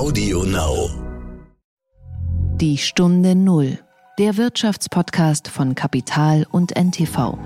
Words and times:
Audio 0.00 0.44
Now. 0.44 0.88
Die 2.56 2.78
Stunde 2.78 3.34
Null. 3.34 3.78
Der 4.18 4.38
Wirtschaftspodcast 4.38 5.48
von 5.48 5.74
Kapital 5.74 6.46
und 6.50 6.74
NTV. 6.74 7.36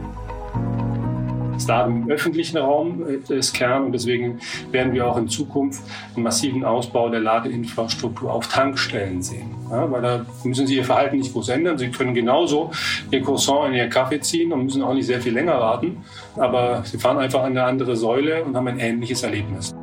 Das 1.54 1.66
Laden 1.66 2.04
im 2.04 2.10
öffentlichen 2.12 2.58
Raum 2.58 3.02
ist 3.28 3.54
Kern 3.54 3.86
und 3.86 3.92
deswegen 3.92 4.38
werden 4.70 4.92
wir 4.92 5.04
auch 5.04 5.16
in 5.16 5.26
Zukunft 5.26 5.82
einen 6.14 6.22
massiven 6.22 6.64
Ausbau 6.64 7.08
der 7.08 7.18
Ladeinfrastruktur 7.18 8.32
auf 8.32 8.46
Tankstellen 8.46 9.20
sehen. 9.20 9.50
Ja, 9.68 9.90
weil 9.90 10.02
da 10.02 10.24
müssen 10.44 10.68
Sie 10.68 10.76
Ihr 10.76 10.84
Verhalten 10.84 11.16
nicht 11.16 11.32
groß 11.32 11.48
ändern. 11.48 11.76
Sie 11.76 11.88
können 11.88 12.14
genauso 12.14 12.70
Ihr 13.10 13.20
Croissant 13.20 13.70
in 13.70 13.74
Ihren 13.74 13.90
Kaffee 13.90 14.20
ziehen 14.20 14.52
und 14.52 14.62
müssen 14.62 14.84
auch 14.84 14.94
nicht 14.94 15.06
sehr 15.06 15.20
viel 15.20 15.32
länger 15.32 15.58
warten. 15.58 16.04
Aber 16.36 16.84
Sie 16.84 16.98
fahren 16.98 17.18
einfach 17.18 17.40
an 17.40 17.46
eine 17.46 17.64
andere 17.64 17.96
Säule 17.96 18.44
und 18.44 18.54
haben 18.54 18.68
ein 18.68 18.78
ähnliches 18.78 19.24
Erlebnis. 19.24 19.74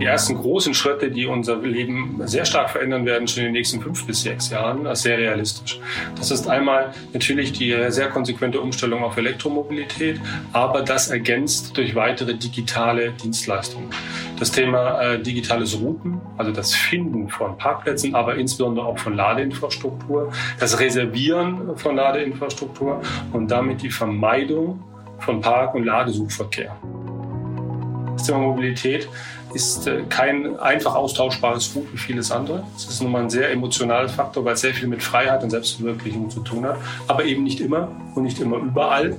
Die 0.00 0.04
ersten 0.04 0.36
großen 0.36 0.74
Schritte, 0.74 1.10
die 1.10 1.24
unser 1.24 1.56
Leben 1.56 2.20
sehr 2.26 2.44
stark 2.44 2.68
verändern 2.68 3.06
werden, 3.06 3.26
schon 3.26 3.44
in 3.44 3.46
den 3.46 3.52
nächsten 3.54 3.80
fünf 3.80 4.06
bis 4.06 4.22
sechs 4.22 4.50
Jahren, 4.50 4.84
ist 4.84 5.02
sehr 5.02 5.16
realistisch. 5.16 5.80
Das 6.16 6.30
ist 6.30 6.46
einmal 6.48 6.92
natürlich 7.14 7.52
die 7.52 7.74
sehr 7.88 8.08
konsequente 8.08 8.60
Umstellung 8.60 9.02
auf 9.02 9.16
Elektromobilität, 9.16 10.20
aber 10.52 10.82
das 10.82 11.08
ergänzt 11.08 11.76
durch 11.78 11.94
weitere 11.94 12.34
digitale 12.34 13.12
Dienstleistungen. 13.12 13.88
Das 14.38 14.52
Thema 14.52 15.00
äh, 15.00 15.22
digitales 15.22 15.80
Routen, 15.80 16.20
also 16.36 16.52
das 16.52 16.74
Finden 16.74 17.30
von 17.30 17.56
Parkplätzen, 17.56 18.14
aber 18.14 18.34
insbesondere 18.34 18.84
auch 18.84 18.98
von 18.98 19.14
Ladeinfrastruktur, 19.14 20.30
das 20.60 20.78
Reservieren 20.78 21.74
von 21.78 21.96
Ladeinfrastruktur 21.96 23.00
und 23.32 23.50
damit 23.50 23.80
die 23.80 23.90
Vermeidung 23.90 24.82
von 25.20 25.40
Park- 25.40 25.74
und 25.74 25.84
Ladesuchverkehr. 25.84 26.76
Das 28.12 28.26
Thema 28.26 28.38
Mobilität 28.38 29.08
ist 29.56 29.86
äh, 29.86 30.02
kein 30.10 30.58
einfach 30.60 30.94
austauschbares 30.94 31.72
Gut 31.72 31.90
wie 31.90 31.96
vieles 31.96 32.30
andere. 32.30 32.66
Es 32.76 32.84
ist 32.84 33.00
nun 33.00 33.10
mal 33.10 33.22
ein 33.22 33.30
sehr 33.30 33.50
emotionales 33.50 34.12
Faktor, 34.12 34.44
weil 34.44 34.52
es 34.52 34.60
sehr 34.60 34.74
viel 34.74 34.86
mit 34.86 35.02
Freiheit 35.02 35.42
und 35.42 35.48
Selbstverwirklichung 35.48 36.28
zu 36.28 36.40
tun 36.40 36.66
hat, 36.66 36.76
aber 37.08 37.24
eben 37.24 37.42
nicht 37.42 37.60
immer 37.60 37.88
und 38.14 38.24
nicht 38.24 38.38
immer 38.38 38.58
überall. 38.58 39.16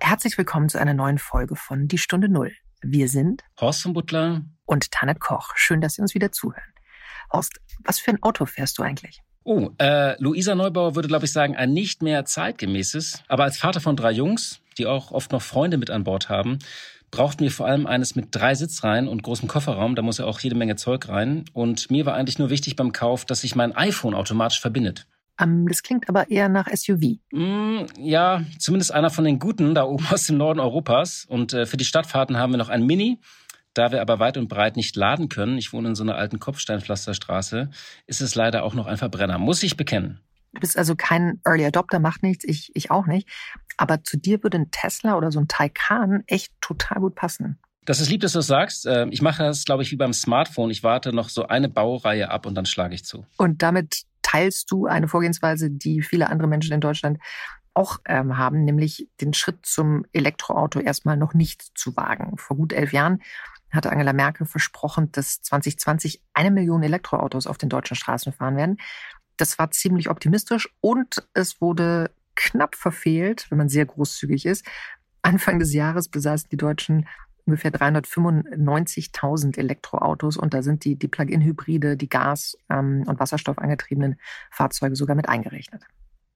Herzlich 0.00 0.36
willkommen 0.36 0.68
zu 0.68 0.78
einer 0.78 0.94
neuen 0.94 1.18
Folge 1.18 1.54
von 1.54 1.86
Die 1.86 1.98
Stunde 1.98 2.28
Null. 2.28 2.50
Wir 2.82 3.08
sind 3.08 3.44
Horst 3.60 3.82
von 3.82 3.92
Butler 3.92 4.42
und 4.64 4.90
Tannet 4.90 5.20
Koch. 5.20 5.52
Schön, 5.54 5.80
dass 5.80 5.94
Sie 5.94 6.02
uns 6.02 6.14
wieder 6.16 6.32
zuhören. 6.32 6.74
Horst, 7.32 7.60
was 7.84 8.00
für 8.00 8.10
ein 8.10 8.22
Auto 8.24 8.46
fährst 8.46 8.78
du 8.78 8.82
eigentlich? 8.82 9.22
Oh, 9.44 9.70
äh, 9.78 10.20
Luisa 10.22 10.54
Neubauer 10.54 10.94
würde, 10.94 11.08
glaube 11.08 11.26
ich, 11.26 11.32
sagen, 11.32 11.54
ein 11.54 11.72
nicht 11.72 12.02
mehr 12.02 12.24
zeitgemäßes. 12.24 13.22
Aber 13.28 13.44
als 13.44 13.58
Vater 13.58 13.80
von 13.80 13.94
drei 13.94 14.10
Jungs, 14.10 14.60
die 14.78 14.86
auch 14.86 15.12
oft 15.12 15.32
noch 15.32 15.42
Freunde 15.42 15.76
mit 15.76 15.90
an 15.90 16.02
Bord 16.02 16.30
haben, 16.30 16.58
brauchten 17.10 17.44
wir 17.44 17.50
vor 17.50 17.66
allem 17.66 17.86
eines 17.86 18.16
mit 18.16 18.28
drei 18.30 18.54
Sitzreihen 18.54 19.06
und 19.06 19.22
großem 19.22 19.46
Kofferraum. 19.46 19.94
Da 19.94 20.02
muss 20.02 20.18
ja 20.18 20.24
auch 20.24 20.40
jede 20.40 20.56
Menge 20.56 20.76
Zeug 20.76 21.08
rein. 21.08 21.44
Und 21.52 21.90
mir 21.90 22.06
war 22.06 22.14
eigentlich 22.14 22.38
nur 22.38 22.48
wichtig 22.48 22.74
beim 22.74 22.92
Kauf, 22.92 23.26
dass 23.26 23.42
sich 23.42 23.54
mein 23.54 23.76
iPhone 23.76 24.14
automatisch 24.14 24.60
verbindet. 24.60 25.06
Um, 25.40 25.48
ähm, 25.48 25.68
das 25.68 25.82
klingt 25.82 26.08
aber 26.08 26.30
eher 26.30 26.48
nach 26.48 26.68
SUV. 26.72 27.18
Mm, 27.32 27.86
ja, 27.98 28.44
zumindest 28.58 28.92
einer 28.92 29.10
von 29.10 29.24
den 29.24 29.38
guten 29.38 29.74
da 29.74 29.84
oben 29.84 30.06
aus 30.10 30.26
dem 30.26 30.38
Norden 30.38 30.58
Europas. 30.58 31.26
Und 31.28 31.52
äh, 31.52 31.66
für 31.66 31.76
die 31.76 31.84
Stadtfahrten 31.84 32.38
haben 32.38 32.52
wir 32.52 32.58
noch 32.58 32.70
ein 32.70 32.86
Mini. 32.86 33.20
Da 33.74 33.90
wir 33.90 34.00
aber 34.00 34.20
weit 34.20 34.36
und 34.36 34.48
breit 34.48 34.76
nicht 34.76 34.94
laden 34.94 35.28
können, 35.28 35.58
ich 35.58 35.72
wohne 35.72 35.88
in 35.88 35.94
so 35.94 36.04
einer 36.04 36.14
alten 36.14 36.38
Kopfsteinpflasterstraße, 36.38 37.70
ist 38.06 38.20
es 38.20 38.34
leider 38.34 38.62
auch 38.62 38.74
noch 38.74 38.86
ein 38.86 38.96
Verbrenner. 38.96 39.38
Muss 39.38 39.62
ich 39.62 39.76
bekennen. 39.76 40.20
Du 40.52 40.60
bist 40.60 40.78
also 40.78 40.94
kein 40.94 41.40
Early 41.44 41.66
Adopter, 41.66 41.98
macht 41.98 42.22
nichts, 42.22 42.44
ich, 42.44 42.70
ich 42.74 42.92
auch 42.92 43.06
nicht. 43.06 43.28
Aber 43.76 44.04
zu 44.04 44.16
dir 44.16 44.42
würde 44.44 44.58
ein 44.58 44.70
Tesla 44.70 45.16
oder 45.16 45.32
so 45.32 45.40
ein 45.40 45.48
Taycan 45.48 46.22
echt 46.28 46.52
total 46.60 47.00
gut 47.00 47.16
passen. 47.16 47.58
Das 47.84 48.00
ist 48.00 48.08
lieb, 48.08 48.20
dass 48.20 48.32
du 48.32 48.38
das 48.38 48.46
sagst. 48.46 48.86
Ähm, 48.86 49.10
ich 49.12 49.20
mache 49.20 49.42
das, 49.42 49.64
glaube 49.64 49.82
ich, 49.82 49.90
wie 49.90 49.96
beim 49.96 50.12
Smartphone. 50.12 50.70
Ich 50.70 50.84
warte 50.84 51.12
noch 51.12 51.28
so 51.28 51.48
eine 51.48 51.68
Baureihe 51.68 52.30
ab 52.30 52.46
und 52.46 52.54
dann 52.54 52.66
schlage 52.66 52.94
ich 52.94 53.04
zu. 53.04 53.26
Und 53.36 53.62
damit 53.62 54.04
teilst 54.22 54.70
du 54.70 54.86
eine 54.86 55.08
Vorgehensweise, 55.08 55.70
die 55.70 56.00
viele 56.02 56.30
andere 56.30 56.48
Menschen 56.48 56.72
in 56.72 56.80
Deutschland 56.80 57.18
auch 57.74 57.98
ähm, 58.06 58.38
haben, 58.38 58.64
nämlich 58.64 59.08
den 59.20 59.34
Schritt 59.34 59.66
zum 59.66 60.06
Elektroauto 60.12 60.80
erstmal 60.80 61.16
noch 61.16 61.34
nicht 61.34 61.62
zu 61.76 61.96
wagen. 61.96 62.36
Vor 62.38 62.56
gut 62.56 62.72
elf 62.72 62.92
Jahren 62.92 63.20
hatte 63.70 63.90
Angela 63.90 64.12
Merkel 64.12 64.46
versprochen, 64.46 65.10
dass 65.12 65.42
2020 65.42 66.22
eine 66.32 66.50
Million 66.50 66.82
Elektroautos 66.82 67.46
auf 67.46 67.58
den 67.58 67.68
deutschen 67.68 67.96
Straßen 67.96 68.32
fahren 68.32 68.56
werden. 68.56 68.78
Das 69.36 69.58
war 69.58 69.70
ziemlich 69.72 70.08
optimistisch 70.08 70.68
und 70.80 71.26
es 71.34 71.60
wurde 71.60 72.12
knapp 72.36 72.76
verfehlt, 72.76 73.46
wenn 73.50 73.58
man 73.58 73.68
sehr 73.68 73.84
großzügig 73.86 74.46
ist. 74.46 74.64
Anfang 75.22 75.58
des 75.58 75.74
Jahres 75.74 76.08
besaßen 76.08 76.48
die 76.50 76.56
Deutschen 76.56 77.06
ungefähr 77.46 77.72
395.000 77.72 79.58
Elektroautos 79.58 80.36
und 80.36 80.54
da 80.54 80.62
sind 80.62 80.84
die, 80.84 80.96
die 80.96 81.08
Plug-in-Hybride, 81.08 81.96
die 81.96 82.08
Gas- 82.08 82.56
ähm, 82.70 83.04
und 83.06 83.20
Wasserstoff 83.20 83.58
angetriebenen 83.58 84.18
Fahrzeuge 84.50 84.96
sogar 84.96 85.16
mit 85.16 85.28
eingerechnet. 85.28 85.82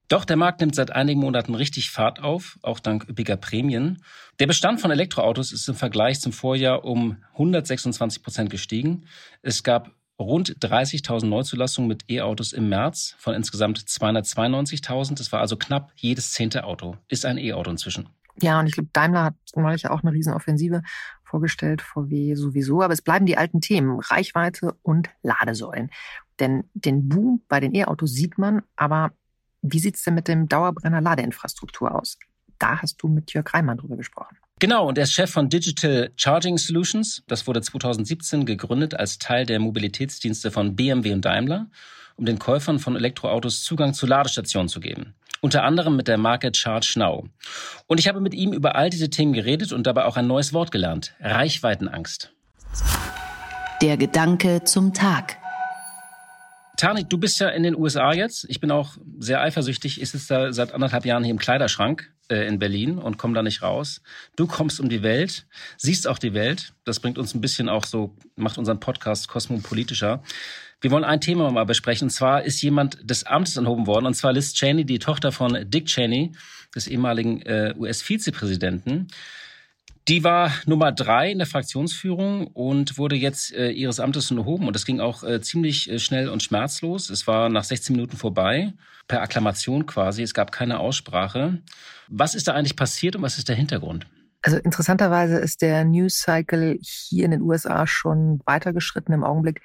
Doch, 0.09 0.25
der 0.25 0.37
Markt 0.37 0.59
nimmt 0.59 0.73
seit 0.73 0.91
einigen 0.91 1.19
Monaten 1.19 1.53
richtig 1.53 1.91
Fahrt 1.91 2.19
auf, 2.19 2.57
auch 2.63 2.79
dank 2.79 3.07
üppiger 3.07 3.37
Prämien. 3.37 4.03
Der 4.39 4.47
Bestand 4.47 4.81
von 4.81 4.89
Elektroautos 4.89 5.51
ist 5.51 5.69
im 5.69 5.75
Vergleich 5.75 6.19
zum 6.19 6.33
Vorjahr 6.33 6.83
um 6.83 7.17
126 7.33 8.23
Prozent 8.23 8.49
gestiegen. 8.49 9.05
Es 9.43 9.63
gab 9.63 9.91
rund 10.17 10.57
30.000 10.59 11.27
Neuzulassungen 11.27 11.87
mit 11.87 12.09
E-Autos 12.09 12.53
im 12.53 12.69
März 12.69 13.15
von 13.19 13.35
insgesamt 13.35 13.77
292.000. 13.77 15.15
Das 15.15 15.31
war 15.31 15.41
also 15.41 15.57
knapp 15.57 15.91
jedes 15.95 16.31
zehnte 16.31 16.63
Auto. 16.63 16.97
Ist 17.07 17.25
ein 17.25 17.37
E-Auto 17.37 17.69
inzwischen. 17.69 18.09
Ja, 18.41 18.59
und 18.59 18.65
ich 18.65 18.73
glaube, 18.73 18.89
Daimler 18.93 19.25
hat 19.25 19.35
neulich 19.55 19.87
auch 19.87 20.01
eine 20.01 20.11
Riesenoffensive 20.11 20.81
vorgestellt, 21.23 21.83
VW 21.83 22.33
sowieso. 22.33 22.81
Aber 22.81 22.93
es 22.93 23.03
bleiben 23.03 23.27
die 23.27 23.37
alten 23.37 23.61
Themen, 23.61 23.99
Reichweite 23.99 24.75
und 24.81 25.09
Ladesäulen. 25.21 25.91
Denn 26.39 26.63
den 26.73 27.09
Boom 27.09 27.43
bei 27.47 27.59
den 27.59 27.75
E-Autos 27.75 28.13
sieht 28.13 28.39
man, 28.39 28.63
aber 28.75 29.11
wie 29.61 29.79
sieht 29.79 29.95
es 29.95 30.03
denn 30.03 30.15
mit 30.15 30.27
dem 30.27 30.47
Dauerbrenner 30.47 31.01
Ladeinfrastruktur 31.01 31.93
aus? 31.93 32.17
Da 32.59 32.81
hast 32.81 33.01
du 33.01 33.07
mit 33.07 33.33
Jörg 33.33 33.53
Reimann 33.53 33.77
drüber 33.77 33.97
gesprochen. 33.97 34.37
Genau, 34.59 34.87
und 34.87 34.97
er 34.97 35.05
ist 35.05 35.13
Chef 35.13 35.31
von 35.31 35.47
Digital 35.47 36.11
Charging 36.17 36.57
Solutions. 36.57 37.23
Das 37.27 37.47
wurde 37.47 37.61
2017 37.61 38.45
gegründet 38.45 38.93
als 38.93 39.17
Teil 39.17 39.45
der 39.45 39.59
Mobilitätsdienste 39.59 40.51
von 40.51 40.75
BMW 40.75 41.13
und 41.13 41.23
Daimler, 41.23 41.67
um 42.17 42.25
den 42.25 42.39
Käufern 42.39 42.79
von 42.79 42.97
Elektroautos 42.97 43.63
Zugang 43.63 43.93
zu 43.93 44.05
Ladestationen 44.05 44.67
zu 44.67 44.81
geben. 44.81 45.15
Unter 45.39 45.63
anderem 45.63 45.95
mit 45.95 46.09
der 46.09 46.17
Marke 46.17 46.51
Charge 46.53 46.95
Now. 46.97 47.29
Und 47.87 48.01
ich 48.01 48.09
habe 48.09 48.19
mit 48.19 48.33
ihm 48.33 48.51
über 48.51 48.75
all 48.75 48.89
diese 48.89 49.09
Themen 49.09 49.31
geredet 49.31 49.71
und 49.71 49.87
dabei 49.87 50.03
auch 50.03 50.17
ein 50.17 50.27
neues 50.27 50.51
Wort 50.51 50.71
gelernt. 50.71 51.15
Reichweitenangst. 51.21 52.33
Der 53.81 53.95
Gedanke 53.95 54.65
zum 54.65 54.93
Tag. 54.93 55.38
Tanik, 56.79 57.09
du 57.09 57.17
bist 57.17 57.41
ja 57.41 57.49
in 57.49 57.63
den 57.63 57.75
USA 57.75 58.13
jetzt. 58.13 58.45
Ich 58.47 58.61
bin 58.61 58.71
auch 58.71 58.95
sehr 59.19 59.41
eifersüchtig. 59.41 60.01
Ich 60.01 60.11
sitze 60.11 60.33
da 60.33 60.53
seit 60.53 60.73
anderthalb 60.73 61.05
Jahren 61.05 61.25
hier 61.25 61.31
im 61.31 61.37
Kleiderschrank 61.37 62.09
äh, 62.29 62.47
in 62.47 62.57
Berlin 62.57 62.99
und 62.99 63.17
komme 63.17 63.33
da 63.33 63.43
nicht 63.43 63.61
raus. 63.61 64.01
Du 64.37 64.47
kommst 64.47 64.79
um 64.79 64.87
die 64.87 65.03
Welt, 65.03 65.45
siehst 65.75 66.07
auch 66.07 66.17
die 66.17 66.33
Welt. 66.33 66.71
Das 66.85 67.01
bringt 67.01 67.17
uns 67.17 67.35
ein 67.35 67.41
bisschen 67.41 67.67
auch 67.67 67.85
so, 67.85 68.15
macht 68.37 68.57
unseren 68.57 68.79
Podcast 68.79 69.27
kosmopolitischer. 69.27 70.23
Wir 70.79 70.91
wollen 70.91 71.03
ein 71.03 71.19
Thema 71.19 71.51
mal 71.51 71.65
besprechen. 71.65 72.05
Und 72.05 72.11
zwar 72.11 72.43
ist 72.43 72.61
jemand 72.61 72.97
des 73.03 73.25
Amtes 73.25 73.57
enthoben 73.57 73.85
worden. 73.85 74.05
Und 74.05 74.13
zwar 74.13 74.31
Liz 74.31 74.53
Cheney, 74.53 74.85
die 74.85 74.99
Tochter 74.99 75.33
von 75.33 75.69
Dick 75.69 75.87
Cheney, 75.87 76.31
des 76.73 76.87
ehemaligen 76.87 77.41
äh, 77.41 77.73
US-Vizepräsidenten. 77.77 79.07
Die 80.07 80.23
war 80.23 80.51
Nummer 80.65 80.91
drei 80.91 81.31
in 81.31 81.37
der 81.37 81.47
Fraktionsführung 81.47 82.47
und 82.47 82.97
wurde 82.97 83.15
jetzt 83.15 83.53
äh, 83.53 83.69
ihres 83.69 83.99
Amtes 83.99 84.31
erhoben. 84.31 84.65
Und 84.65 84.75
das 84.75 84.85
ging 84.85 84.99
auch 84.99 85.23
äh, 85.23 85.41
ziemlich 85.41 85.89
äh, 85.89 85.99
schnell 85.99 86.29
und 86.29 86.41
schmerzlos. 86.41 87.09
Es 87.09 87.27
war 87.27 87.49
nach 87.49 87.63
16 87.63 87.95
Minuten 87.95 88.17
vorbei, 88.17 88.73
per 89.07 89.21
Akklamation 89.21 89.85
quasi. 89.85 90.23
Es 90.23 90.33
gab 90.33 90.51
keine 90.51 90.79
Aussprache. 90.79 91.59
Was 92.07 92.33
ist 92.33 92.47
da 92.47 92.53
eigentlich 92.53 92.75
passiert 92.75 93.15
und 93.15 93.21
was 93.21 93.37
ist 93.37 93.49
der 93.49 93.55
Hintergrund? 93.55 94.07
Also 94.41 94.57
interessanterweise 94.57 95.37
ist 95.37 95.61
der 95.61 95.83
News 95.83 96.21
Cycle 96.21 96.77
hier 96.81 97.25
in 97.25 97.31
den 97.31 97.41
USA 97.41 97.85
schon 97.85 98.39
weitergeschritten 98.45 99.13
im 99.13 99.23
Augenblick 99.23 99.61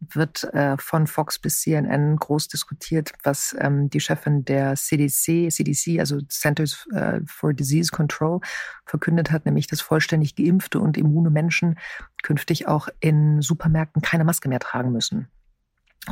wird 0.00 0.44
äh, 0.54 0.76
von 0.78 1.06
Fox 1.06 1.38
bis 1.38 1.60
CNN 1.60 2.16
groß 2.16 2.48
diskutiert, 2.48 3.12
was 3.22 3.56
ähm, 3.58 3.88
die 3.90 4.00
Chefin 4.00 4.44
der 4.44 4.74
CDC, 4.74 5.50
CDC, 5.50 5.98
also 5.98 6.20
Centers 6.28 6.86
äh, 6.92 7.20
for 7.26 7.54
Disease 7.54 7.90
Control, 7.90 8.40
verkündet 8.84 9.30
hat, 9.30 9.46
nämlich 9.46 9.66
dass 9.66 9.80
vollständig 9.80 10.36
geimpfte 10.36 10.80
und 10.80 10.96
immune 10.96 11.30
Menschen 11.30 11.78
künftig 12.22 12.66
auch 12.66 12.88
in 13.00 13.40
Supermärkten 13.42 14.02
keine 14.02 14.24
Maske 14.24 14.48
mehr 14.48 14.60
tragen 14.60 14.92
müssen. 14.92 15.28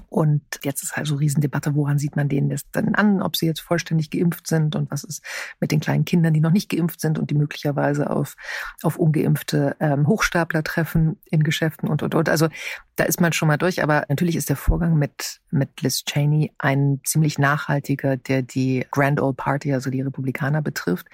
Und 0.09 0.43
jetzt 0.63 0.83
ist 0.83 0.97
also 0.97 1.17
Riesendebatte, 1.17 1.75
woran 1.75 1.99
sieht 1.99 2.17
man 2.17 2.29
denen 2.29 2.49
das 2.49 2.71
dann 2.71 2.95
an, 2.95 3.23
ob 3.23 3.37
sie 3.37 3.47
jetzt 3.47 3.61
vollständig 3.61 4.11
geimpft 4.11 4.47
sind 4.47 4.77
und 4.77 4.91
was 4.91 5.05
ist 5.05 5.23
mit 5.61 5.71
den 5.71 5.81
kleinen 5.81 6.05
Kindern, 6.05 6.35
die 6.35 6.41
noch 6.41 6.51
nicht 6.51 6.69
geimpft 6.69 7.01
sind 7.01 7.19
und 7.19 7.31
die 7.31 7.35
möglicherweise 7.35 8.11
auf, 8.11 8.37
auf 8.83 8.97
ungeimpfte 8.97 9.77
ähm, 9.81 10.07
Hochstapler 10.07 10.63
treffen 10.63 11.19
in 11.27 11.43
Geschäften 11.43 11.89
und, 11.89 12.03
und, 12.03 12.15
und. 12.15 12.29
Also 12.29 12.49
da 12.97 13.05
ist 13.05 13.21
man 13.21 13.33
schon 13.33 13.49
mal 13.49 13.57
durch, 13.57 13.83
aber 13.83 14.05
natürlich 14.09 14.37
ist 14.37 14.49
der 14.49 14.57
Vorgang 14.57 14.97
mit, 14.97 15.41
mit 15.51 15.83
Liz 15.83 16.05
Cheney 16.05 16.53
ein 16.59 17.01
ziemlich 17.05 17.39
nachhaltiger, 17.39 18.17
der 18.17 18.43
die 18.43 18.87
Grand 18.91 19.21
Old 19.21 19.37
Party, 19.37 19.73
also 19.73 19.91
die 19.91 20.03
Republikaner 20.03 20.63
betrifft. 20.63 21.07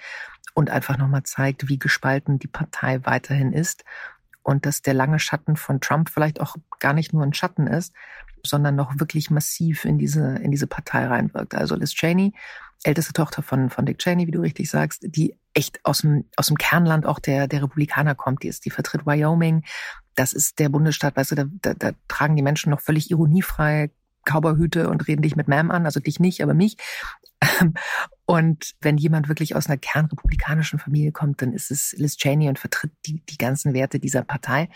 und 0.55 0.69
einfach 0.69 0.99
nochmal 0.99 1.23
zeigt, 1.23 1.69
wie 1.69 1.79
gespalten 1.79 2.39
die 2.39 2.49
Partei 2.49 3.05
weiterhin 3.05 3.53
ist 3.53 3.85
und 4.43 4.67
dass 4.67 4.83
der 4.83 4.95
lange 4.95 5.19
Schatten 5.19 5.57
von 5.57 5.81
Trump 5.81 6.11
vielleicht 6.11 6.41
auch 6.41 6.57
gar 6.79 6.93
nicht 6.93 7.13
nur 7.13 7.23
ein 7.23 7.35
Schatten 7.35 7.67
ist, 7.67 7.93
sondern 8.45 8.77
noch 8.77 8.99
wirklich 8.99 9.31
massiv 9.31 9.85
in 9.85 9.99
diese, 9.99 10.37
in 10.37 10.51
diese 10.51 10.67
Partei 10.67 11.07
reinwirkt. 11.07 11.55
Also 11.55 11.77
Liz 11.77 11.93
Cheney, 11.93 12.33
älteste 12.83 13.13
Tochter 13.13 13.43
von, 13.43 13.71
von 13.71 13.87
Dick 13.87 13.99
Cheney, 13.99 14.27
wie 14.27 14.31
du 14.33 14.41
richtig 14.41 14.71
sagst, 14.71 15.03
die 15.03 15.37
echt 15.53 15.85
aus 15.85 15.99
dem, 15.99 16.25
aus 16.37 16.47
dem 16.47 16.57
Kernland 16.57 17.07
auch 17.07 17.19
der, 17.19 17.49
der 17.49 17.63
Republikaner 17.63 18.15
kommt, 18.15 18.43
die 18.43 18.49
ist, 18.49 18.65
die 18.65 18.71
vertritt 18.71 19.07
Wyoming. 19.07 19.65
Das 20.15 20.33
ist 20.33 20.59
der 20.59 20.69
Bundesstaat, 20.69 21.17
weißt 21.17 21.33
du, 21.33 21.35
da, 21.35 21.45
da, 21.63 21.75
da 21.75 21.91
tragen 22.09 22.37
die 22.37 22.43
Menschen 22.43 22.71
noch 22.71 22.81
völlig 22.81 23.11
ironiefrei 23.11 23.91
Cowboyhüte 24.25 24.89
und 24.89 25.09
reden 25.09 25.23
dich 25.23 25.37
mit 25.37 25.49
Ma'am 25.49 25.71
an, 25.71 25.87
also 25.87 26.01
dich 26.01 26.21
nicht, 26.21 26.43
aber 26.43 26.55
mich. 26.55 26.77
Und 28.31 28.77
wenn 28.81 28.97
jemand 28.97 29.27
wirklich 29.27 29.57
aus 29.57 29.67
einer 29.67 29.77
kernrepublikanischen 29.77 30.79
Familie 30.79 31.11
kommt, 31.11 31.43
dann 31.43 31.53
ist 31.53 31.73
es 31.73 31.97
Liz 31.99 32.17
Cheney 32.17 32.49
und 32.49 32.61
vertritt 32.61 32.93
die, 33.05 33.25
die 33.29 33.37
ganzen 33.37 33.75
Werte 33.75 33.99
dieser 33.99 34.23
Partei. 34.23 34.69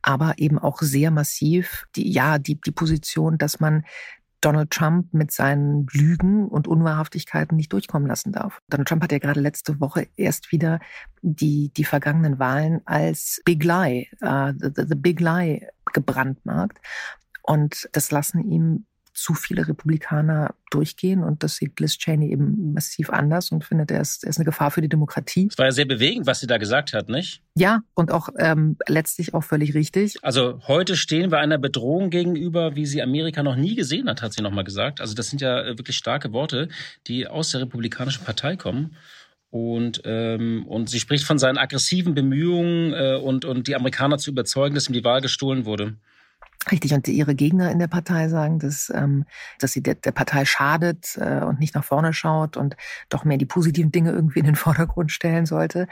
Aber 0.00 0.34
eben 0.36 0.60
auch 0.60 0.80
sehr 0.80 1.10
massiv 1.10 1.86
die, 1.96 2.12
ja, 2.12 2.38
die, 2.38 2.54
die 2.60 2.70
Position, 2.70 3.36
dass 3.36 3.58
man 3.58 3.84
Donald 4.40 4.70
Trump 4.70 5.12
mit 5.12 5.32
seinen 5.32 5.88
Lügen 5.90 6.46
und 6.46 6.68
Unwahrhaftigkeiten 6.68 7.56
nicht 7.56 7.72
durchkommen 7.72 8.06
lassen 8.06 8.30
darf. 8.30 8.60
Donald 8.70 8.86
Trump 8.86 9.02
hat 9.02 9.10
ja 9.10 9.18
gerade 9.18 9.40
letzte 9.40 9.80
Woche 9.80 10.06
erst 10.14 10.52
wieder 10.52 10.78
die, 11.20 11.72
die 11.76 11.84
vergangenen 11.84 12.38
Wahlen 12.38 12.80
als 12.84 13.42
Big 13.44 13.64
Lie, 13.64 14.06
uh, 14.22 14.52
the, 14.56 14.70
the 14.88 14.94
Big 14.94 15.18
Lie 15.18 15.66
gebrandmarkt. 15.92 16.78
Und 17.42 17.88
das 17.90 18.12
lassen 18.12 18.48
ihm 18.48 18.86
zu 19.14 19.34
viele 19.34 19.66
Republikaner 19.66 20.54
durchgehen 20.70 21.22
und 21.22 21.44
das 21.44 21.56
sieht 21.56 21.78
Liz 21.78 21.96
Cheney 21.98 22.32
eben 22.32 22.72
massiv 22.72 23.10
anders 23.10 23.52
und 23.52 23.64
findet, 23.64 23.92
er 23.92 24.00
ist, 24.00 24.24
er 24.24 24.30
ist 24.30 24.38
eine 24.38 24.44
Gefahr 24.44 24.72
für 24.72 24.80
die 24.80 24.88
Demokratie. 24.88 25.46
Es 25.50 25.56
war 25.56 25.66
ja 25.66 25.72
sehr 25.72 25.84
bewegend, 25.84 26.26
was 26.26 26.40
sie 26.40 26.48
da 26.48 26.58
gesagt 26.58 26.92
hat, 26.92 27.08
nicht? 27.08 27.40
Ja, 27.54 27.82
und 27.94 28.10
auch 28.10 28.28
ähm, 28.38 28.76
letztlich 28.88 29.32
auch 29.32 29.44
völlig 29.44 29.74
richtig. 29.74 30.16
Also 30.22 30.60
heute 30.66 30.96
stehen 30.96 31.30
wir 31.30 31.38
einer 31.38 31.58
Bedrohung 31.58 32.10
gegenüber, 32.10 32.74
wie 32.74 32.86
sie 32.86 33.02
Amerika 33.02 33.44
noch 33.44 33.56
nie 33.56 33.76
gesehen 33.76 34.08
hat, 34.08 34.20
hat 34.20 34.32
sie 34.32 34.42
nochmal 34.42 34.64
gesagt. 34.64 35.00
Also 35.00 35.14
das 35.14 35.28
sind 35.28 35.40
ja 35.40 35.62
äh, 35.62 35.78
wirklich 35.78 35.96
starke 35.96 36.32
Worte, 36.32 36.68
die 37.06 37.28
aus 37.28 37.52
der 37.52 37.60
Republikanischen 37.62 38.24
Partei 38.24 38.56
kommen. 38.56 38.96
Und, 39.50 40.02
ähm, 40.04 40.66
und 40.66 40.90
sie 40.90 40.98
spricht 40.98 41.24
von 41.24 41.38
seinen 41.38 41.58
aggressiven 41.58 42.14
Bemühungen 42.14 42.92
äh, 42.92 43.14
und, 43.14 43.44
und 43.44 43.68
die 43.68 43.76
Amerikaner 43.76 44.18
zu 44.18 44.30
überzeugen, 44.30 44.74
dass 44.74 44.88
ihm 44.88 44.94
die 44.94 45.04
Wahl 45.04 45.20
gestohlen 45.20 45.64
wurde. 45.64 45.94
Richtig, 46.70 46.94
und 46.94 47.06
ihre 47.08 47.34
Gegner 47.34 47.70
in 47.70 47.78
der 47.78 47.88
Partei 47.88 48.28
sagen, 48.28 48.58
dass, 48.58 48.90
ähm, 48.94 49.26
dass 49.58 49.72
sie 49.72 49.82
der, 49.82 49.96
der 49.96 50.12
Partei 50.12 50.46
schadet 50.46 51.18
äh, 51.18 51.40
und 51.44 51.60
nicht 51.60 51.74
nach 51.74 51.84
vorne 51.84 52.14
schaut 52.14 52.56
und 52.56 52.74
doch 53.10 53.24
mehr 53.24 53.36
die 53.36 53.44
positiven 53.44 53.92
Dinge 53.92 54.12
irgendwie 54.12 54.38
in 54.38 54.46
den 54.46 54.54
Vordergrund 54.56 55.12
stellen 55.12 55.44
sollte. 55.44 55.86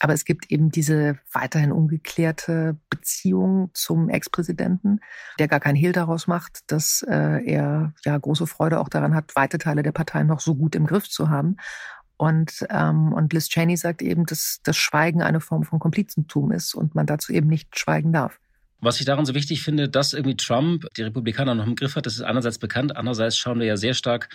Aber 0.00 0.14
es 0.14 0.24
gibt 0.24 0.50
eben 0.50 0.70
diese 0.70 1.18
weiterhin 1.32 1.70
ungeklärte 1.70 2.76
Beziehung 2.90 3.70
zum 3.72 4.08
Ex-Präsidenten, 4.08 4.98
der 5.38 5.46
gar 5.46 5.60
kein 5.60 5.76
Hehl 5.76 5.92
daraus 5.92 6.26
macht, 6.26 6.60
dass 6.72 7.02
äh, 7.08 7.44
er 7.44 7.94
ja 8.04 8.18
große 8.18 8.48
Freude 8.48 8.80
auch 8.80 8.88
daran 8.88 9.14
hat, 9.14 9.36
weite 9.36 9.58
Teile 9.58 9.84
der 9.84 9.92
Partei 9.92 10.24
noch 10.24 10.40
so 10.40 10.56
gut 10.56 10.74
im 10.74 10.86
Griff 10.86 11.08
zu 11.08 11.30
haben. 11.30 11.56
Und, 12.16 12.66
ähm, 12.70 13.12
und 13.12 13.32
Liz 13.32 13.48
Cheney 13.48 13.76
sagt 13.76 14.02
eben, 14.02 14.26
dass 14.26 14.60
das 14.64 14.76
Schweigen 14.76 15.22
eine 15.22 15.40
Form 15.40 15.62
von 15.62 15.78
Komplizentum 15.78 16.50
ist 16.50 16.74
und 16.74 16.94
man 16.94 17.06
dazu 17.06 17.32
eben 17.32 17.46
nicht 17.46 17.78
schweigen 17.78 18.12
darf. 18.12 18.40
Was 18.80 19.00
ich 19.00 19.06
daran 19.06 19.24
so 19.24 19.34
wichtig 19.34 19.62
finde, 19.62 19.88
dass 19.88 20.12
irgendwie 20.12 20.36
Trump 20.36 20.86
die 20.96 21.02
Republikaner 21.02 21.54
noch 21.54 21.66
im 21.66 21.76
Griff 21.76 21.96
hat, 21.96 22.06
das 22.06 22.14
ist 22.14 22.22
einerseits 22.22 22.58
bekannt, 22.58 22.96
andererseits 22.96 23.36
schauen 23.36 23.58
wir 23.58 23.66
ja 23.66 23.76
sehr 23.76 23.94
stark 23.94 24.28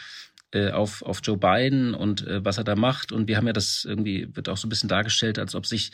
äh, 0.54 0.72
auf, 0.72 1.02
auf 1.02 1.22
Joe 1.24 1.38
Biden 1.38 1.94
und 1.94 2.26
äh, 2.28 2.44
was 2.44 2.58
er 2.58 2.64
da 2.64 2.76
macht. 2.76 3.12
Und 3.12 3.28
wir 3.28 3.38
haben 3.38 3.48
ja 3.48 3.54
das 3.54 3.86
irgendwie, 3.88 4.28
wird 4.36 4.50
auch 4.50 4.58
so 4.58 4.68
ein 4.68 4.70
bisschen 4.70 4.90
dargestellt, 4.90 5.40
als 5.40 5.56
ob 5.56 5.66
sich 5.66 5.92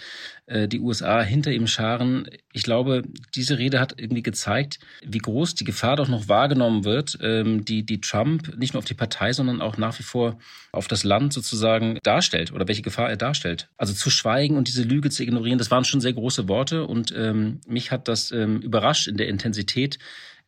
äh, 0.48 0.68
die 0.68 0.80
USA 0.80 1.22
hinter 1.22 1.52
ihm 1.52 1.68
scharen. 1.68 2.28
Ich 2.54 2.64
glaube, 2.64 3.04
diese 3.36 3.58
Rede 3.58 3.80
hat 3.80 3.94
irgendwie 3.98 4.24
gezeigt, 4.24 4.80
wie 5.06 5.20
groß 5.20 5.56
die 5.56 5.64
Gefahr 5.64 5.96
doch 5.96 6.08
noch 6.08 6.28
wahrgenommen 6.28 6.86
wird, 6.86 7.18
ähm, 7.22 7.66
die, 7.66 7.86
die 7.86 8.02
Trump 8.02 8.58
nicht 8.58 8.74
nur 8.74 8.80
auf 8.80 8.86
die 8.86 8.94
Partei, 8.94 9.34
sondern 9.34 9.62
auch 9.62 9.78
nach 9.78 9.98
wie 10.00 10.04
vor 10.04 10.38
auf 10.72 10.88
das 10.88 11.04
Land 11.04 11.34
sozusagen 11.34 12.00
darstellt 12.04 12.52
oder 12.52 12.68
welche 12.68 12.82
Gefahr 12.82 13.10
er 13.10 13.18
darstellt. 13.18 13.70
Also 13.78 13.94
zu 13.94 14.10
schweigen 14.10 14.58
und 14.58 14.68
diese 14.68 14.84
Lüge 14.84 15.10
zu 15.10 15.24
ignorieren, 15.24 15.58
das 15.58 15.72
waren 15.72 15.86
schon 15.86 16.02
sehr 16.02 16.14
große 16.14 16.48
Worte 16.48 16.86
und 16.86 17.14
ähm, 17.16 17.62
mich 17.68 17.92
hat 17.92 18.08
das 18.08 18.32
ähm, 18.32 18.62
überrascht 18.62 19.08
in 19.08 19.18
der 19.18 19.28
Intensität, 19.28 20.00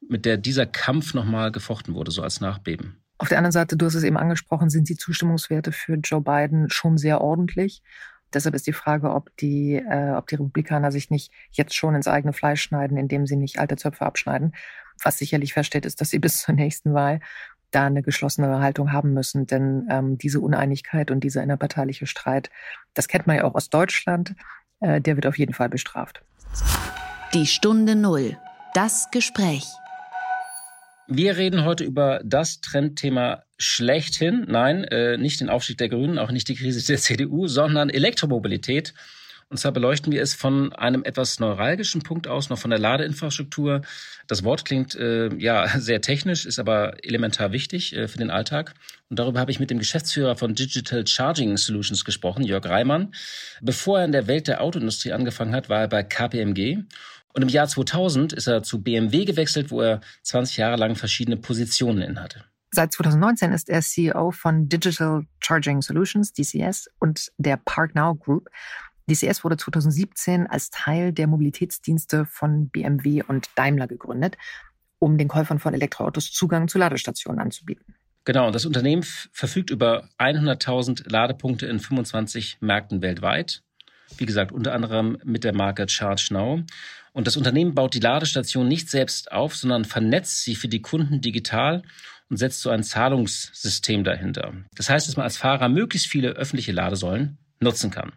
mit 0.07 0.25
der 0.25 0.37
dieser 0.37 0.65
Kampf 0.65 1.13
nochmal 1.13 1.51
gefochten 1.51 1.93
wurde, 1.93 2.11
so 2.11 2.21
als 2.21 2.41
Nachbeben. 2.41 2.97
Auf 3.19 3.27
der 3.27 3.37
anderen 3.37 3.51
Seite, 3.51 3.75
du 3.75 3.85
hast 3.85 3.95
es 3.95 4.03
eben 4.03 4.17
angesprochen, 4.17 4.69
sind 4.69 4.87
die 4.87 4.95
Zustimmungswerte 4.95 5.73
für 5.73 5.95
Joe 5.95 6.21
Biden 6.21 6.69
schon 6.69 6.97
sehr 6.97 7.19
ordentlich. 7.19 7.83
Deshalb 8.33 8.55
ist 8.55 8.65
die 8.65 8.73
Frage, 8.73 9.11
ob 9.11 9.35
die, 9.37 9.75
äh, 9.75 10.13
ob 10.15 10.27
die 10.27 10.35
Republikaner 10.35 10.91
sich 10.91 11.09
nicht 11.09 11.31
jetzt 11.51 11.75
schon 11.75 11.95
ins 11.95 12.07
eigene 12.07 12.31
Fleisch 12.31 12.61
schneiden, 12.61 12.95
indem 12.95 13.27
sie 13.27 13.35
nicht 13.35 13.59
alte 13.59 13.75
Zöpfe 13.75 14.05
abschneiden. 14.05 14.55
Was 15.03 15.17
sicherlich 15.17 15.53
feststeht, 15.53 15.85
ist, 15.85 15.99
dass 15.99 16.09
sie 16.09 16.19
bis 16.19 16.41
zur 16.41 16.55
nächsten 16.55 16.93
Wahl 16.93 17.19
da 17.71 17.85
eine 17.85 18.03
geschlossene 18.03 18.61
Haltung 18.61 18.93
haben 18.93 19.13
müssen. 19.13 19.47
Denn 19.47 19.87
ähm, 19.91 20.17
diese 20.17 20.39
Uneinigkeit 20.39 21.11
und 21.11 21.19
dieser 21.21 21.43
innerparteiliche 21.43 22.07
Streit, 22.07 22.49
das 22.93 23.09
kennt 23.09 23.27
man 23.27 23.35
ja 23.35 23.43
auch 23.43 23.55
aus 23.55 23.69
Deutschland, 23.69 24.33
äh, 24.79 25.01
der 25.01 25.17
wird 25.17 25.27
auf 25.27 25.37
jeden 25.37 25.53
Fall 25.53 25.67
bestraft. 25.67 26.21
Die 27.33 27.47
Stunde 27.47 27.95
Null. 27.95 28.37
Das 28.73 29.11
Gespräch. 29.11 29.65
Wir 31.11 31.37
reden 31.37 31.65
heute 31.65 31.83
über 31.83 32.21
das 32.23 32.61
Trendthema 32.61 33.41
schlechthin. 33.57 34.45
Nein, 34.47 34.83
äh, 34.83 35.17
nicht 35.17 35.41
den 35.41 35.49
Aufstieg 35.49 35.79
der 35.79 35.89
Grünen, 35.89 36.19
auch 36.19 36.29
nicht 36.29 36.47
die 36.47 36.53
Krise 36.53 36.85
der 36.85 36.99
CDU, 36.99 37.47
sondern 37.47 37.89
Elektromobilität. 37.89 38.93
Und 39.49 39.57
zwar 39.57 39.71
beleuchten 39.71 40.13
wir 40.13 40.21
es 40.21 40.35
von 40.35 40.71
einem 40.73 41.03
etwas 41.03 41.39
neuralgischen 41.39 42.03
Punkt 42.03 42.27
aus, 42.27 42.51
noch 42.51 42.59
von 42.59 42.69
der 42.69 42.77
Ladeinfrastruktur. 42.77 43.81
Das 44.27 44.43
Wort 44.43 44.65
klingt 44.65 44.93
äh, 44.93 45.33
ja 45.37 45.67
sehr 45.79 46.01
technisch, 46.01 46.45
ist 46.45 46.59
aber 46.59 47.03
elementar 47.03 47.51
wichtig 47.51 47.95
äh, 47.95 48.07
für 48.07 48.19
den 48.19 48.29
Alltag. 48.29 48.75
Und 49.09 49.17
darüber 49.17 49.39
habe 49.39 49.49
ich 49.49 49.59
mit 49.59 49.71
dem 49.71 49.79
Geschäftsführer 49.79 50.35
von 50.35 50.53
Digital 50.53 51.07
Charging 51.07 51.57
Solutions 51.57 52.05
gesprochen, 52.05 52.43
Jörg 52.43 52.65
Reimann. 52.65 53.15
Bevor 53.61 53.97
er 53.97 54.05
in 54.05 54.11
der 54.11 54.27
Welt 54.27 54.47
der 54.47 54.61
Autoindustrie 54.61 55.13
angefangen 55.13 55.55
hat, 55.55 55.69
war 55.69 55.81
er 55.81 55.87
bei 55.87 56.03
KPMG 56.03 56.83
und 57.33 57.41
im 57.41 57.49
Jahr 57.49 57.67
2000 57.67 58.33
ist 58.33 58.47
er 58.47 58.63
zu 58.63 58.81
BMW 58.81 59.25
gewechselt, 59.25 59.71
wo 59.71 59.81
er 59.81 60.01
20 60.23 60.57
Jahre 60.57 60.77
lang 60.77 60.95
verschiedene 60.95 61.37
Positionen 61.37 62.01
innehatte. 62.01 62.43
Seit 62.71 62.91
2019 62.93 63.51
ist 63.51 63.69
er 63.69 63.81
CEO 63.81 64.31
von 64.31 64.69
Digital 64.69 65.25
Charging 65.39 65.81
Solutions, 65.81 66.33
DCS, 66.33 66.89
und 66.99 67.31
der 67.37 67.57
ParkNow 67.57 68.19
Group. 68.19 68.49
DCS 69.09 69.43
wurde 69.43 69.57
2017 69.57 70.45
als 70.45 70.69
Teil 70.69 71.11
der 71.11 71.25
Mobilitätsdienste 71.25 72.25
von 72.25 72.69
BMW 72.69 73.23
und 73.23 73.49
Daimler 73.55 73.87
gegründet, 73.87 74.37
um 74.99 75.17
den 75.17 75.27
Käufern 75.27 75.57
von 75.57 75.73
Elektroautos 75.73 76.31
Zugang 76.31 76.67
zu 76.67 76.77
Ladestationen 76.77 77.41
anzubieten. 77.41 77.95
Genau, 78.25 78.45
und 78.45 78.53
das 78.53 78.65
Unternehmen 78.65 79.03
verfügt 79.03 79.71
über 79.71 80.07
100.000 80.19 81.09
Ladepunkte 81.09 81.65
in 81.65 81.79
25 81.79 82.57
Märkten 82.61 83.01
weltweit. 83.01 83.63
Wie 84.17 84.27
gesagt, 84.27 84.51
unter 84.51 84.73
anderem 84.73 85.17
mit 85.23 85.43
der 85.43 85.55
Marke 85.55 85.87
Charge 85.89 86.29
Now. 86.31 86.63
Und 87.19 87.27
das 87.27 87.35
Unternehmen 87.35 87.75
baut 87.75 87.93
die 87.95 87.99
Ladestation 87.99 88.69
nicht 88.69 88.89
selbst 88.89 89.33
auf, 89.33 89.53
sondern 89.53 89.83
vernetzt 89.83 90.41
sie 90.41 90.55
für 90.55 90.69
die 90.69 90.81
Kunden 90.81 91.19
digital 91.19 91.83
und 92.29 92.37
setzt 92.37 92.61
so 92.61 92.69
ein 92.69 92.81
Zahlungssystem 92.81 94.05
dahinter. 94.05 94.53
Das 94.73 94.89
heißt, 94.89 95.05
dass 95.05 95.17
man 95.17 95.25
als 95.25 95.35
Fahrer 95.35 95.67
möglichst 95.67 96.07
viele 96.07 96.29
öffentliche 96.29 96.71
Ladesäulen 96.71 97.37
nutzen 97.59 97.91
kann. 97.91 98.13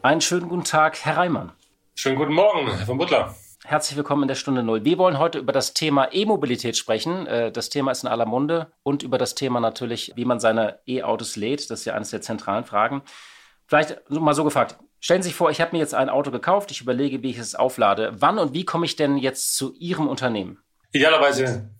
Einen 0.00 0.22
schönen 0.22 0.48
guten 0.48 0.64
Tag, 0.64 1.04
Herr 1.04 1.18
Reimann. 1.18 1.52
Schönen 1.94 2.16
guten 2.16 2.32
Morgen, 2.32 2.74
Herr 2.74 2.86
von 2.86 2.96
Butler. 2.96 3.36
Herzlich 3.64 3.98
willkommen 3.98 4.22
in 4.22 4.28
der 4.28 4.34
Stunde 4.34 4.62
Null. 4.62 4.86
Wir 4.86 4.96
wollen 4.96 5.18
heute 5.18 5.40
über 5.40 5.52
das 5.52 5.74
Thema 5.74 6.08
E-Mobilität 6.10 6.78
sprechen. 6.78 7.26
Äh, 7.26 7.52
das 7.52 7.68
Thema 7.68 7.90
ist 7.90 8.02
in 8.02 8.08
aller 8.08 8.24
Munde 8.24 8.72
und 8.82 9.02
über 9.02 9.18
das 9.18 9.34
Thema 9.34 9.60
natürlich, 9.60 10.12
wie 10.16 10.24
man 10.24 10.40
seine 10.40 10.78
E-Autos 10.86 11.36
lädt. 11.36 11.70
Das 11.70 11.80
ist 11.80 11.84
ja 11.84 11.92
eines 11.92 12.08
der 12.08 12.22
zentralen 12.22 12.64
Fragen. 12.64 13.02
Vielleicht 13.66 14.08
mal 14.08 14.32
so 14.32 14.44
gefragt. 14.44 14.78
Stellen 15.04 15.20
Sie 15.20 15.30
sich 15.30 15.36
vor, 15.36 15.50
ich 15.50 15.60
habe 15.60 15.72
mir 15.72 15.80
jetzt 15.80 15.96
ein 15.96 16.08
Auto 16.08 16.30
gekauft, 16.30 16.70
ich 16.70 16.80
überlege, 16.80 17.24
wie 17.24 17.30
ich 17.30 17.38
es 17.38 17.56
auflade. 17.56 18.12
Wann 18.20 18.38
und 18.38 18.54
wie 18.54 18.64
komme 18.64 18.86
ich 18.86 18.94
denn 18.94 19.16
jetzt 19.16 19.56
zu 19.56 19.74
Ihrem 19.74 20.06
Unternehmen? 20.06 20.58
Idealerweise 20.92 21.70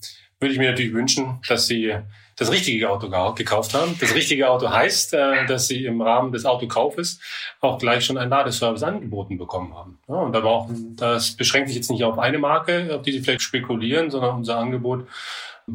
würde 0.40 0.52
ich 0.52 0.58
mir 0.58 0.70
natürlich 0.70 0.92
wünschen, 0.92 1.38
dass 1.46 1.68
Sie 1.68 1.94
das 2.34 2.50
richtige 2.50 2.90
Auto 2.90 3.08
gekauft 3.34 3.74
haben. 3.74 3.96
Das 4.00 4.12
richtige 4.16 4.50
Auto 4.50 4.68
heißt, 4.68 5.14
äh, 5.14 5.46
dass 5.46 5.68
Sie 5.68 5.84
im 5.84 6.02
Rahmen 6.02 6.32
des 6.32 6.44
Autokaufes 6.44 7.20
auch 7.60 7.78
gleich 7.78 8.04
schon 8.04 8.18
einen 8.18 8.30
Ladeservice 8.30 8.82
angeboten 8.82 9.38
bekommen 9.38 9.72
haben. 9.72 10.00
und 10.08 10.34
aber 10.34 10.50
auch, 10.50 10.68
das 10.96 11.36
beschränkt 11.36 11.68
sich 11.68 11.76
jetzt 11.76 11.92
nicht 11.92 12.02
auf 12.02 12.18
eine 12.18 12.38
Marke, 12.38 12.92
auf 12.92 13.02
die 13.02 13.12
Sie 13.12 13.20
vielleicht 13.20 13.42
spekulieren, 13.42 14.10
sondern 14.10 14.34
unser 14.34 14.58
Angebot 14.58 15.06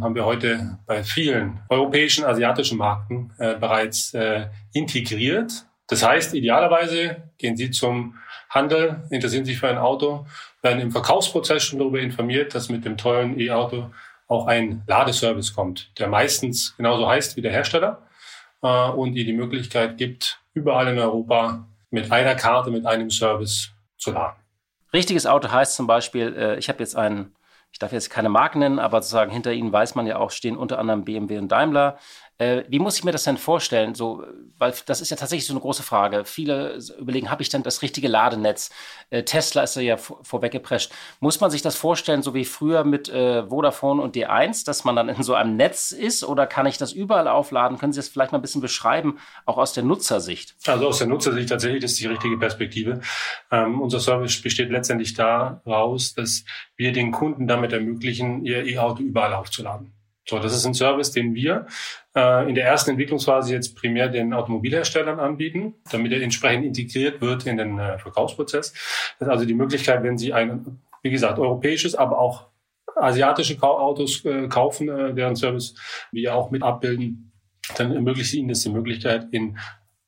haben 0.01 0.15
wir 0.15 0.25
heute 0.25 0.79
bei 0.85 1.01
vielen 1.01 1.61
europäischen, 1.69 2.25
asiatischen 2.25 2.77
Marken 2.77 3.31
äh, 3.37 3.55
bereits 3.55 4.13
äh, 4.13 4.47
integriert. 4.73 5.65
Das 5.87 6.05
heißt, 6.05 6.33
idealerweise 6.33 7.26
gehen 7.37 7.57
Sie 7.57 7.71
zum 7.71 8.15
Handel, 8.49 9.03
interessieren 9.09 9.45
sich 9.45 9.59
für 9.59 9.67
ein 9.67 9.77
Auto, 9.77 10.25
werden 10.61 10.79
im 10.79 10.91
Verkaufsprozess 10.91 11.63
schon 11.63 11.79
darüber 11.79 11.99
informiert, 11.99 12.55
dass 12.55 12.69
mit 12.69 12.85
dem 12.85 12.97
tollen 12.97 13.39
E-Auto 13.39 13.91
auch 14.27 14.47
ein 14.47 14.83
Ladeservice 14.87 15.53
kommt, 15.53 15.91
der 15.99 16.07
meistens 16.07 16.75
genauso 16.77 17.07
heißt 17.07 17.37
wie 17.37 17.41
der 17.41 17.51
Hersteller. 17.51 18.01
äh, 18.63 18.89
und 18.89 19.13
die 19.13 19.25
die 19.25 19.33
Möglichkeit 19.33 19.97
gibt, 19.97 20.39
überall 20.53 20.87
in 20.87 20.99
Europa 20.99 21.65
mit 21.91 22.11
einer 22.11 22.35
Karte, 22.35 22.71
mit 22.71 22.85
einem 22.85 23.09
Service 23.09 23.71
zu 23.97 24.11
laden. 24.11 24.37
Richtiges 24.93 25.25
Auto 25.25 25.51
heißt 25.51 25.75
zum 25.75 25.87
Beispiel, 25.87 26.35
äh, 26.35 26.57
ich 26.57 26.69
habe 26.69 26.79
jetzt 26.79 26.95
einen, 26.95 27.35
ich 27.71 27.79
darf 27.79 27.91
jetzt 27.91 28.09
keine 28.09 28.29
Marken 28.29 28.59
nennen, 28.59 28.79
aber 28.79 29.01
sozusagen 29.01 29.31
hinter 29.31 29.53
Ihnen 29.53 29.71
weiß 29.71 29.95
man 29.95 30.07
ja 30.07 30.17
auch, 30.17 30.31
stehen 30.31 30.57
unter 30.57 30.79
anderem 30.79 31.05
BMW 31.05 31.37
und 31.37 31.49
Daimler. 31.49 31.97
Äh, 32.39 32.63
wie 32.67 32.79
muss 32.79 32.97
ich 32.97 33.03
mir 33.03 33.11
das 33.11 33.23
denn 33.23 33.37
vorstellen? 33.37 33.95
So, 33.95 34.23
weil 34.57 34.73
das 34.85 35.01
ist 35.01 35.09
ja 35.09 35.17
tatsächlich 35.17 35.47
so 35.47 35.53
eine 35.53 35.59
große 35.59 35.83
Frage. 35.83 36.23
Viele 36.25 36.79
überlegen, 36.99 37.31
habe 37.31 37.41
ich 37.41 37.49
denn 37.49 37.63
das 37.63 37.81
richtige 37.81 38.07
Ladenetz? 38.07 38.69
Äh, 39.09 39.23
Tesla 39.23 39.63
ist 39.63 39.75
ja 39.75 39.97
vorweggeprescht. 39.97 40.91
Muss 41.19 41.39
man 41.39 41.49
sich 41.49 41.61
das 41.61 41.75
vorstellen, 41.75 42.21
so 42.21 42.33
wie 42.33 42.45
früher 42.45 42.83
mit 42.83 43.09
äh, 43.09 43.47
Vodafone 43.47 44.01
und 44.01 44.15
D1, 44.15 44.65
dass 44.65 44.83
man 44.83 44.95
dann 44.95 45.09
in 45.09 45.23
so 45.23 45.33
einem 45.33 45.55
Netz 45.55 45.91
ist? 45.91 46.23
Oder 46.23 46.45
kann 46.45 46.67
ich 46.67 46.77
das 46.77 46.93
überall 46.93 47.27
aufladen? 47.27 47.77
Können 47.77 47.93
Sie 47.93 47.99
das 47.99 48.09
vielleicht 48.09 48.31
mal 48.31 48.37
ein 48.37 48.43
bisschen 48.43 48.61
beschreiben, 48.61 49.17
auch 49.45 49.57
aus 49.57 49.73
der 49.73 49.83
Nutzersicht? 49.83 50.55
Also 50.67 50.87
aus 50.87 50.99
der 50.99 51.07
Nutzersicht 51.07 51.49
tatsächlich, 51.49 51.83
ist 51.83 51.99
die 51.99 52.07
richtige 52.07 52.37
Perspektive. 52.37 53.01
Ähm, 53.51 53.81
unser 53.81 53.99
Service 53.99 54.41
besteht 54.41 54.69
letztendlich 54.69 55.13
daraus, 55.13 56.13
dass 56.13 56.45
wir 56.75 56.91
den 56.91 57.11
Kunden 57.11 57.47
damit 57.47 57.73
ermöglichen, 57.73 58.45
ihr 58.45 58.65
E-Auto 58.65 59.01
überall 59.01 59.33
aufzuladen. 59.33 59.96
So, 60.29 60.39
das 60.39 60.53
ist 60.53 60.65
ein 60.65 60.73
Service, 60.73 61.11
den 61.11 61.33
wir 61.33 61.67
äh, 62.15 62.49
in 62.49 62.55
der 62.55 62.65
ersten 62.65 62.91
Entwicklungsphase 62.91 63.53
jetzt 63.53 63.75
primär 63.75 64.09
den 64.09 64.33
Automobilherstellern 64.33 65.19
anbieten, 65.19 65.75
damit 65.89 66.11
er 66.11 66.21
entsprechend 66.21 66.65
integriert 66.65 67.21
wird 67.21 67.47
in 67.47 67.57
den 67.57 67.79
äh, 67.79 67.97
Verkaufsprozess. 67.97 68.73
Das 69.19 69.27
ist 69.27 69.31
also 69.31 69.45
die 69.45 69.53
Möglichkeit, 69.53 70.03
wenn 70.03 70.17
Sie 70.17 70.33
ein, 70.33 70.81
wie 71.01 71.11
gesagt, 71.11 71.39
europäisches, 71.39 71.95
aber 71.95 72.19
auch 72.19 72.47
asiatische 72.95 73.61
Autos 73.61 74.25
äh, 74.25 74.47
kaufen, 74.49 74.89
äh, 74.89 75.13
deren 75.13 75.35
Service 75.35 75.75
wir 76.11 76.35
auch 76.35 76.51
mit 76.51 76.61
abbilden, 76.61 77.31
dann 77.77 77.93
ermöglicht 77.93 78.33
Ihnen 78.33 78.49
das 78.49 78.61
die 78.61 78.69
Möglichkeit, 78.69 79.27
in 79.31 79.57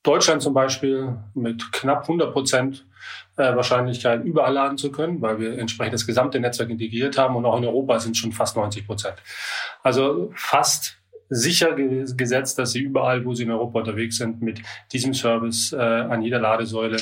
Deutschland 0.04 0.42
zum 0.42 0.54
Beispiel 0.54 1.18
mit 1.34 1.72
knapp 1.74 2.04
100 2.04 2.32
Prozent 2.32 2.86
äh, 3.36 3.56
Wahrscheinlichkeit 3.56 4.24
überall 4.24 4.54
laden 4.54 4.78
zu 4.78 4.92
können, 4.92 5.22
weil 5.22 5.40
wir 5.40 5.58
entsprechend 5.58 5.94
das 5.94 6.06
gesamte 6.06 6.40
Netzwerk 6.40 6.70
integriert 6.70 7.18
haben 7.18 7.36
und 7.36 7.46
auch 7.46 7.58
in 7.58 7.66
Europa 7.66 8.00
sind 8.00 8.16
schon 8.16 8.32
fast 8.32 8.56
90 8.56 8.86
Prozent. 8.86 9.16
Also 9.84 10.32
fast 10.36 10.98
sicher 11.30 11.76
gesetzt, 11.76 12.58
dass 12.58 12.72
sie 12.72 12.80
überall, 12.80 13.24
wo 13.24 13.34
sie 13.34 13.44
in 13.44 13.52
Europa 13.52 13.80
unterwegs 13.80 14.18
sind, 14.18 14.42
mit 14.42 14.62
diesem 14.92 15.14
Service 15.14 15.74
äh, 15.74 15.78
an 15.78 16.22
jeder 16.22 16.40
Ladesäule 16.40 16.98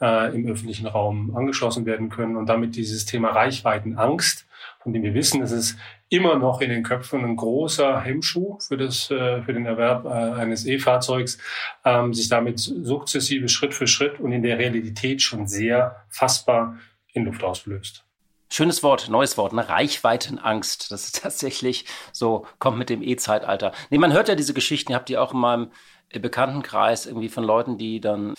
äh, 0.00 0.34
im 0.34 0.46
öffentlichen 0.46 0.86
Raum 0.86 1.36
angeschlossen 1.36 1.84
werden 1.84 2.08
können 2.08 2.36
und 2.36 2.46
damit 2.46 2.76
dieses 2.76 3.06
Thema 3.06 3.30
Reichweitenangst, 3.30 4.46
von 4.82 4.92
dem 4.92 5.02
wir 5.02 5.14
wissen, 5.14 5.40
dass 5.40 5.52
es 5.52 5.76
immer 6.08 6.36
noch 6.36 6.60
in 6.60 6.70
den 6.70 6.82
Köpfen 6.82 7.24
ein 7.24 7.36
großer 7.36 8.00
Hemmschuh 8.00 8.58
für, 8.60 8.76
das, 8.76 9.10
äh, 9.10 9.42
für 9.42 9.52
den 9.52 9.66
Erwerb 9.66 10.04
äh, 10.04 10.08
eines 10.08 10.66
E-Fahrzeugs, 10.66 11.38
ähm, 11.84 12.12
sich 12.12 12.28
damit 12.28 12.58
sukzessive 12.58 13.48
Schritt 13.48 13.74
für 13.74 13.86
Schritt 13.86 14.20
und 14.20 14.32
in 14.32 14.42
der 14.42 14.58
Realität 14.58 15.22
schon 15.22 15.46
sehr 15.46 16.04
fassbar 16.08 16.78
in 17.12 17.24
Luft 17.24 17.42
auslöst. 17.44 18.04
Schönes 18.50 18.82
Wort, 18.82 19.08
neues 19.08 19.38
Wort, 19.38 19.54
ne? 19.54 19.66
Reichweitenangst. 19.66 20.90
Das 20.90 21.04
ist 21.04 21.20
tatsächlich 21.22 21.86
so, 22.12 22.46
kommt 22.58 22.78
mit 22.78 22.90
dem 22.90 23.02
E-Zeitalter. 23.02 23.72
Nee, 23.90 23.98
man 23.98 24.12
hört 24.12 24.28
ja 24.28 24.34
diese 24.34 24.52
Geschichten, 24.52 24.92
ihr 24.92 24.96
habt 24.96 25.08
die 25.08 25.16
auch 25.16 25.32
in 25.32 25.40
meinem 25.40 25.70
Bekanntenkreis 26.10 27.06
irgendwie 27.06 27.30
von 27.30 27.44
Leuten, 27.44 27.78
die 27.78 28.00
dann 28.00 28.34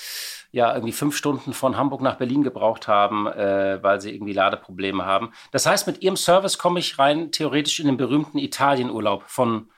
ja 0.54 0.74
irgendwie 0.74 0.94
fünf 0.94 1.18
Stunden 1.18 1.52
von 1.52 1.76
Hamburg 1.76 2.02
nach 2.02 2.16
Berlin 2.16 2.44
gebraucht 2.44 2.88
haben, 2.88 3.28
äh, 3.28 3.82
weil 3.82 4.00
sie 4.00 4.14
irgendwie 4.14 4.34
Ladeprobleme 4.34 5.04
haben. 5.04 5.32
Das 5.52 5.66
heißt, 5.66 5.88
mit 5.88 6.02
Ihrem 6.02 6.16
Service 6.16 6.58
komme 6.58 6.80
ich 6.80 6.98
rein 6.98 7.32
theoretisch 7.32 7.80
in 7.80 7.88
den 7.88 7.98
berühmten 7.98 8.38
Italienurlaub 8.38 9.24
von 9.28 9.70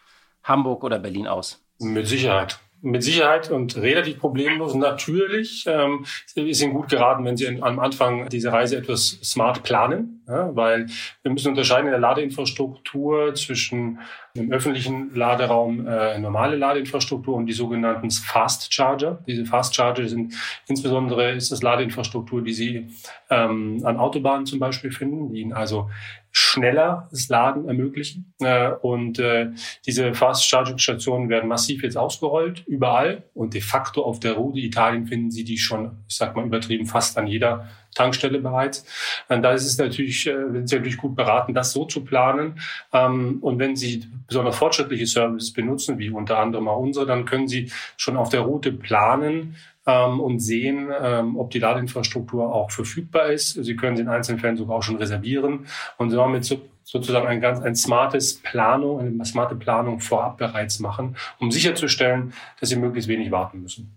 Hamburg 0.44 0.84
oder 0.84 1.00
Berlin 1.00 1.28
aus. 1.28 1.66
Mit 1.80 2.08
Sicherheit 2.08 2.60
mit 2.86 3.04
Sicherheit 3.04 3.52
und 3.52 3.76
relativ 3.78 4.20
problemlos. 4.20 4.74
Natürlich 4.76 5.66
ähm, 5.68 6.06
ist 6.36 6.62
Ihnen 6.62 6.74
gut 6.74 6.90
geraten, 6.90 7.26
wenn 7.26 7.36
Sie 7.38 7.48
am 7.62 7.80
Anfang 7.80 8.30
diese 8.30 8.52
Reise 8.52 8.78
etwas 8.78 9.20
smart 9.24 9.64
planen, 9.64 10.24
ja, 10.28 10.56
weil 10.56 10.88
wir 11.24 11.32
müssen 11.32 11.50
unterscheiden 11.50 11.88
in 11.88 11.92
der 11.92 12.00
Ladeinfrastruktur 12.00 13.34
zwischen 13.36 14.00
im 14.36 14.52
öffentlichen 14.52 15.16
Laderaum 15.16 15.88
äh, 15.88 16.20
normale 16.20 16.58
Ladeinfrastruktur 16.58 17.36
und 17.36 17.46
die 17.46 17.54
sogenannten 17.54 18.12
Fast 18.12 18.74
Charger. 18.74 19.24
Diese 19.28 19.46
Fast 19.46 19.76
Charger 19.76 20.08
sind 20.08 20.34
insbesondere 20.68 21.32
ist 21.32 21.52
das 21.52 21.64
Ladeinfrastruktur, 21.64 22.42
die 22.42 22.54
Sie 22.54 22.88
ähm, 23.30 23.82
an 23.86 23.98
Autobahnen 23.98 24.46
zum 24.46 24.60
Beispiel 24.60 24.92
finden, 24.92 25.30
die 25.30 25.42
Ihnen 25.42 25.54
also 25.54 25.90
schneller 26.38 27.08
das 27.12 27.30
Laden 27.30 27.66
ermöglichen. 27.66 28.34
Äh, 28.42 28.70
und 28.70 29.20
äh, 29.20 29.52
diese 29.86 30.14
Fast 30.14 30.46
Charging 30.46 30.78
Stationen 30.78 31.30
werden 31.30 31.48
massiv 31.48 31.82
jetzt 31.82 31.96
ausgerollt, 31.96 32.68
überall. 32.68 33.24
Und 33.34 33.54
de 33.54 33.62
facto 33.62 34.04
auf 34.04 34.20
der 34.20 34.34
Route 34.34 34.60
Italien 34.60 35.08
finden 35.08 35.32
Sie 35.32 35.46
die 35.46 35.58
schon, 35.58 36.04
ich 36.10 36.18
sag 36.18 36.36
mal 36.36 36.46
übertrieben, 36.46 36.88
fast 36.88 37.18
an 37.18 37.28
jeder 37.28 37.70
Tankstelle 37.96 38.40
bereits. 38.40 38.86
Und 39.30 39.44
da 39.44 39.54
ist 39.54 39.66
es 39.66 39.78
natürlich, 39.78 40.28
äh, 40.28 40.52
sind 40.52 40.68
Sie 40.68 40.76
natürlich 40.76 40.98
gut 40.98 41.16
beraten, 41.16 41.54
das 41.54 41.72
so 41.72 41.86
zu 41.86 42.04
planen. 42.04 42.60
Ähm, 42.92 43.38
und 43.40 43.58
wenn 43.58 43.78
Sie 43.78 44.04
besonders 44.28 44.58
fortschrittliche 44.58 45.08
Services 45.08 45.54
benutzen, 45.54 46.00
wie 46.00 46.10
unter 46.10 46.38
anderem 46.38 46.68
auch 46.68 46.80
unsere, 46.80 47.06
dann 47.06 47.24
können 47.24 47.48
Sie 47.48 47.72
schon 47.96 48.18
auf 48.18 48.28
der 48.28 48.42
Route 48.42 48.74
planen, 48.74 49.56
ähm, 49.86 50.20
und 50.20 50.40
sehen, 50.40 50.90
ähm, 51.00 51.38
ob 51.38 51.52
die 51.52 51.60
Ladeinfrastruktur 51.60 52.54
auch 52.54 52.72
verfügbar 52.72 53.28
ist. 53.28 53.54
Sie 53.54 53.76
können 53.76 53.96
sie 53.98 54.04
in 54.04 54.10
einzelnen 54.10 54.40
Fällen 54.40 54.58
sogar 54.58 54.78
auch 54.78 54.84
schon 54.84 54.98
reservieren 54.98 55.68
und 55.98 56.12
damit 56.12 56.46
so, 56.46 56.62
sozusagen 56.84 57.28
ein 57.28 57.42
ganz 57.42 57.62
ein 57.62 57.76
smartes 57.76 58.36
Planung, 58.36 59.00
eine 59.00 59.26
smarte 59.26 59.56
Planung 59.56 60.00
vorab 60.00 60.38
bereits 60.38 60.80
machen, 60.80 61.16
um 61.40 61.52
sicherzustellen, 61.52 62.34
dass 62.60 62.70
sie 62.70 62.76
möglichst 62.76 63.10
wenig 63.10 63.32
warten 63.32 63.62
müssen. 63.62 63.96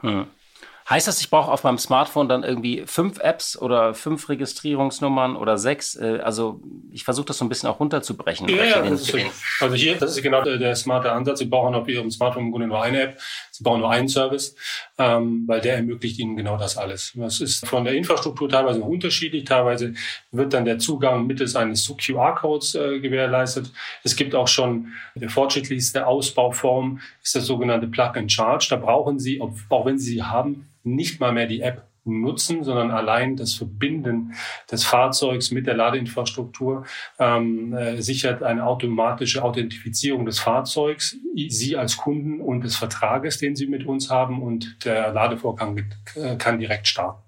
Hm. 0.00 0.26
Heißt 0.90 1.06
das, 1.06 1.20
ich 1.20 1.28
brauche 1.28 1.52
auf 1.52 1.64
meinem 1.64 1.76
Smartphone 1.76 2.30
dann 2.30 2.44
irgendwie 2.44 2.84
fünf 2.86 3.18
Apps 3.18 3.60
oder 3.60 3.92
fünf 3.92 4.30
Registrierungsnummern 4.30 5.36
oder 5.36 5.58
sechs? 5.58 5.96
Äh, 5.96 6.20
also 6.22 6.62
ich 6.90 7.04
versuche 7.04 7.26
das 7.26 7.36
so 7.36 7.44
ein 7.44 7.50
bisschen 7.50 7.68
auch 7.68 7.78
runterzubrechen. 7.78 8.48
Ja, 8.48 8.64
ja 8.64 8.82
das 8.82 9.02
ist, 9.02 9.14
also 9.60 9.74
hier, 9.74 9.96
das 9.96 10.16
ist 10.16 10.22
genau 10.22 10.42
der, 10.42 10.56
der 10.56 10.74
smarte 10.76 11.12
Ansatz. 11.12 11.40
Sie 11.40 11.44
brauchen 11.44 11.74
auf 11.74 11.86
Ihrem 11.88 12.10
Smartphone 12.10 12.46
im 12.46 12.50
Grunde 12.52 12.68
nur 12.68 12.82
eine 12.82 13.02
App. 13.02 13.20
Sie 13.50 13.62
brauchen 13.62 13.80
nur 13.80 13.90
einen 13.90 14.08
Service, 14.08 14.56
ähm, 14.96 15.44
weil 15.46 15.60
der 15.60 15.76
ermöglicht 15.76 16.18
Ihnen 16.20 16.38
genau 16.38 16.56
das 16.56 16.78
alles. 16.78 17.12
Das 17.16 17.40
ist 17.42 17.66
von 17.66 17.84
der 17.84 17.92
Infrastruktur 17.92 18.48
teilweise 18.48 18.80
unterschiedlich. 18.80 19.44
Teilweise 19.44 19.92
wird 20.32 20.54
dann 20.54 20.64
der 20.64 20.78
Zugang 20.78 21.26
mittels 21.26 21.54
eines 21.54 21.92
QR-Codes 21.98 22.76
äh, 22.76 23.00
gewährleistet. 23.00 23.70
Es 24.04 24.16
gibt 24.16 24.34
auch 24.34 24.48
schon 24.48 24.92
der 25.14 25.28
fortschrittlichste 25.28 26.06
Ausbauform 26.06 27.00
ist 27.22 27.34
das 27.34 27.44
sogenannte 27.44 27.88
Plug 27.88 28.12
and 28.14 28.32
Charge. 28.32 28.68
Da 28.70 28.76
brauchen 28.76 29.18
Sie, 29.18 29.40
auch 29.40 29.84
wenn 29.84 29.98
Sie 29.98 30.12
sie 30.12 30.22
haben, 30.22 30.68
nicht 30.94 31.20
mal 31.20 31.32
mehr 31.32 31.46
die 31.46 31.60
App 31.60 31.88
nutzen, 32.08 32.64
sondern 32.64 32.90
allein 32.90 33.36
das 33.36 33.54
Verbinden 33.54 34.34
des 34.70 34.84
Fahrzeugs 34.84 35.50
mit 35.50 35.66
der 35.66 35.74
Ladeinfrastruktur 35.74 36.84
ähm, 37.18 37.72
äh, 37.74 38.00
sichert 38.00 38.42
eine 38.42 38.64
automatische 38.66 39.42
Authentifizierung 39.42 40.24
des 40.24 40.38
Fahrzeugs, 40.38 41.16
Sie 41.34 41.76
als 41.76 41.96
Kunden 41.96 42.40
und 42.40 42.62
des 42.62 42.76
Vertrages, 42.76 43.38
den 43.38 43.54
Sie 43.54 43.66
mit 43.66 43.86
uns 43.86 44.10
haben 44.10 44.42
und 44.42 44.84
der 44.84 45.12
Ladevorgang 45.12 45.84
äh, 46.14 46.36
kann 46.36 46.58
direkt 46.58 46.88
starten. 46.88 47.22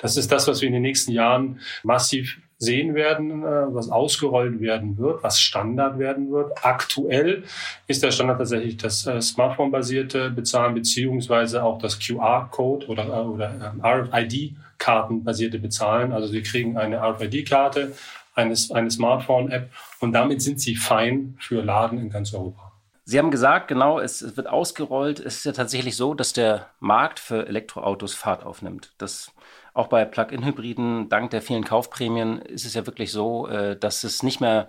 Das 0.00 0.16
ist 0.16 0.30
das, 0.30 0.46
was 0.48 0.60
wir 0.60 0.66
in 0.66 0.74
den 0.74 0.82
nächsten 0.82 1.12
Jahren 1.12 1.60
massiv 1.82 2.40
sehen 2.64 2.94
werden, 2.94 3.42
äh, 3.42 3.74
was 3.74 3.90
ausgerollt 3.90 4.60
werden 4.60 4.98
wird, 4.98 5.22
was 5.22 5.38
Standard 5.38 5.98
werden 5.98 6.30
wird. 6.30 6.52
Aktuell 6.64 7.44
ist 7.86 8.02
der 8.02 8.10
Standard 8.10 8.38
tatsächlich 8.38 8.76
das 8.76 9.06
äh, 9.06 9.20
Smartphone-basierte 9.20 10.30
Bezahlen 10.30 10.74
beziehungsweise 10.74 11.62
auch 11.62 11.78
das 11.78 11.98
QR-Code 11.98 12.86
oder, 12.86 13.04
äh, 13.04 13.26
oder 13.26 13.72
ähm, 13.74 13.84
RFID-Karten-basierte 13.84 15.58
Bezahlen. 15.58 16.12
Also 16.12 16.28
Sie 16.28 16.42
kriegen 16.42 16.76
eine 16.76 17.00
RFID-Karte, 17.00 17.92
eine, 18.34 18.54
eine 18.72 18.90
Smartphone-App 18.90 19.70
und 20.00 20.12
damit 20.12 20.42
sind 20.42 20.60
Sie 20.60 20.76
fein 20.76 21.36
für 21.38 21.62
Laden 21.62 21.98
in 21.98 22.10
ganz 22.10 22.32
Europa. 22.34 22.63
Sie 23.06 23.18
haben 23.18 23.30
gesagt, 23.30 23.68
genau, 23.68 23.98
es, 23.98 24.22
es, 24.22 24.36
wird 24.36 24.46
ausgerollt. 24.48 25.20
Es 25.20 25.36
ist 25.36 25.44
ja 25.44 25.52
tatsächlich 25.52 25.96
so, 25.96 26.14
dass 26.14 26.32
der 26.32 26.70
Markt 26.80 27.20
für 27.20 27.46
Elektroautos 27.46 28.14
Fahrt 28.14 28.44
aufnimmt. 28.44 28.94
Das 28.98 29.32
auch 29.74 29.88
bei 29.88 30.04
Plug-in-Hybriden, 30.04 31.08
dank 31.08 31.30
der 31.30 31.42
vielen 31.42 31.64
Kaufprämien, 31.64 32.40
ist 32.40 32.64
es 32.64 32.74
ja 32.74 32.86
wirklich 32.86 33.12
so, 33.12 33.48
äh, 33.48 33.76
dass 33.76 34.04
es 34.04 34.22
nicht 34.22 34.40
mehr 34.40 34.68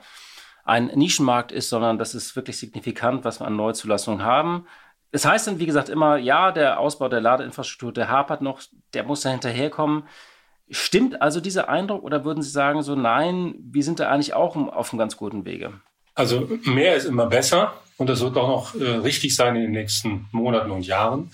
ein 0.66 0.88
Nischenmarkt 0.88 1.52
ist, 1.52 1.70
sondern 1.70 1.98
das 1.98 2.16
ist 2.16 2.36
wirklich 2.36 2.58
signifikant, 2.58 3.24
was 3.24 3.40
wir 3.40 3.48
an 3.48 3.56
Neuzulassungen 3.56 4.24
haben. 4.24 4.68
Es 5.12 5.26
heißt 5.26 5.48
dann, 5.48 5.60
wie 5.60 5.68
gesagt, 5.68 5.90
immer, 5.90 6.18
ja, 6.18 6.52
der 6.52 6.80
Ausbau 6.80 7.08
der 7.08 7.22
Ladeinfrastruktur, 7.22 7.94
der 7.94 8.10
hapert 8.10 8.42
noch, 8.42 8.62
der 8.94 9.04
muss 9.04 9.22
da 9.22 9.30
hinterherkommen. 9.30 10.04
Stimmt 10.70 11.22
also 11.22 11.40
dieser 11.40 11.70
Eindruck 11.70 12.04
oder 12.04 12.26
würden 12.26 12.42
Sie 12.42 12.50
sagen, 12.50 12.82
so 12.82 12.96
nein, 12.96 13.56
wir 13.60 13.84
sind 13.84 14.00
da 14.00 14.10
eigentlich 14.10 14.34
auch 14.34 14.56
auf 14.56 14.92
einem 14.92 15.00
ganz 15.00 15.16
guten 15.16 15.46
Wege? 15.46 15.80
Also 16.16 16.50
mehr 16.64 16.96
ist 16.96 17.06
immer 17.06 17.28
besser 17.28 17.74
und 17.98 18.10
das 18.10 18.22
wird 18.22 18.36
auch 18.38 18.48
noch 18.48 18.76
äh, 18.76 18.84
richtig 18.84 19.36
sein 19.36 19.56
in 19.56 19.64
den 19.64 19.72
nächsten 19.72 20.28
Monaten 20.32 20.72
und 20.72 20.88
Jahren. 20.88 21.30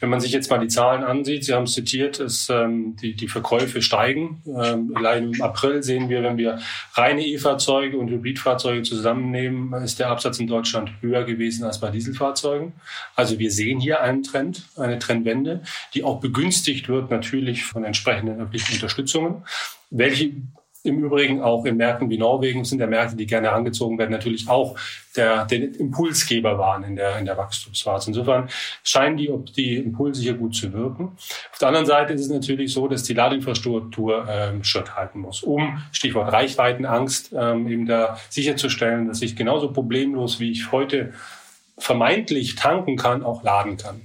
Wenn 0.00 0.10
man 0.10 0.20
sich 0.20 0.32
jetzt 0.32 0.50
mal 0.50 0.58
die 0.58 0.68
Zahlen 0.68 1.02
ansieht, 1.02 1.44
Sie 1.44 1.54
haben 1.54 1.64
es 1.64 1.72
zitiert, 1.72 2.18
ist, 2.20 2.50
ähm, 2.50 2.94
die, 3.00 3.14
die 3.14 3.28
Verkäufe 3.28 3.80
steigen. 3.80 4.42
Ähm, 4.46 4.92
allein 4.94 5.32
im 5.32 5.40
April 5.40 5.82
sehen 5.82 6.10
wir, 6.10 6.22
wenn 6.22 6.36
wir 6.36 6.58
reine 6.92 7.24
E-Fahrzeuge 7.24 7.96
und 7.96 8.08
Hybridfahrzeuge 8.08 8.82
zusammennehmen, 8.82 9.72
ist 9.82 9.98
der 9.98 10.10
Absatz 10.10 10.38
in 10.40 10.46
Deutschland 10.46 10.90
höher 11.00 11.24
gewesen 11.24 11.64
als 11.64 11.80
bei 11.80 11.90
Dieselfahrzeugen. 11.90 12.74
Also 13.14 13.38
wir 13.38 13.50
sehen 13.50 13.80
hier 13.80 14.02
einen 14.02 14.22
Trend, 14.22 14.64
eine 14.76 14.98
Trendwende, 14.98 15.62
die 15.94 16.04
auch 16.04 16.20
begünstigt 16.20 16.88
wird 16.88 17.10
natürlich 17.10 17.64
von 17.64 17.84
entsprechenden 17.84 18.40
öffentlichen 18.40 18.74
Unterstützungen, 18.74 19.44
welche 19.90 20.32
im 20.84 21.02
Übrigen 21.02 21.40
auch 21.40 21.64
in 21.64 21.78
Märkten 21.78 22.10
wie 22.10 22.18
Norwegen 22.18 22.64
sind 22.64 22.78
der 22.78 22.86
Märkte, 22.86 23.16
die 23.16 23.26
gerne 23.26 23.52
angezogen 23.52 23.98
werden, 23.98 24.10
natürlich 24.10 24.48
auch 24.48 24.78
der, 25.16 25.46
der 25.46 25.80
Impulsgeber 25.80 26.58
waren 26.58 26.84
in 26.84 26.96
der, 26.96 27.18
in 27.18 27.24
der 27.24 27.38
Wachstumsphase. 27.38 28.10
Insofern 28.10 28.50
scheinen 28.82 29.16
die, 29.16 29.32
die 29.56 29.76
Impulse 29.76 30.20
hier 30.20 30.34
gut 30.34 30.54
zu 30.54 30.72
wirken. 30.74 31.12
Auf 31.52 31.58
der 31.58 31.68
anderen 31.68 31.86
Seite 31.86 32.12
ist 32.12 32.20
es 32.20 32.28
natürlich 32.28 32.72
so, 32.74 32.86
dass 32.86 33.02
die 33.02 33.14
Ladeinfrastruktur 33.14 34.26
ähm, 34.28 34.62
Schritt 34.62 34.94
halten 34.94 35.20
muss, 35.20 35.42
um, 35.42 35.82
Stichwort 35.90 36.30
Reichweitenangst, 36.32 37.32
ähm, 37.34 37.66
eben 37.66 37.86
da 37.86 38.18
sicherzustellen, 38.28 39.08
dass 39.08 39.22
ich 39.22 39.36
genauso 39.36 39.72
problemlos, 39.72 40.38
wie 40.38 40.50
ich 40.50 40.70
heute 40.70 41.14
vermeintlich 41.78 42.56
tanken 42.56 42.96
kann, 42.96 43.22
auch 43.22 43.42
laden 43.42 43.78
kann. 43.78 44.02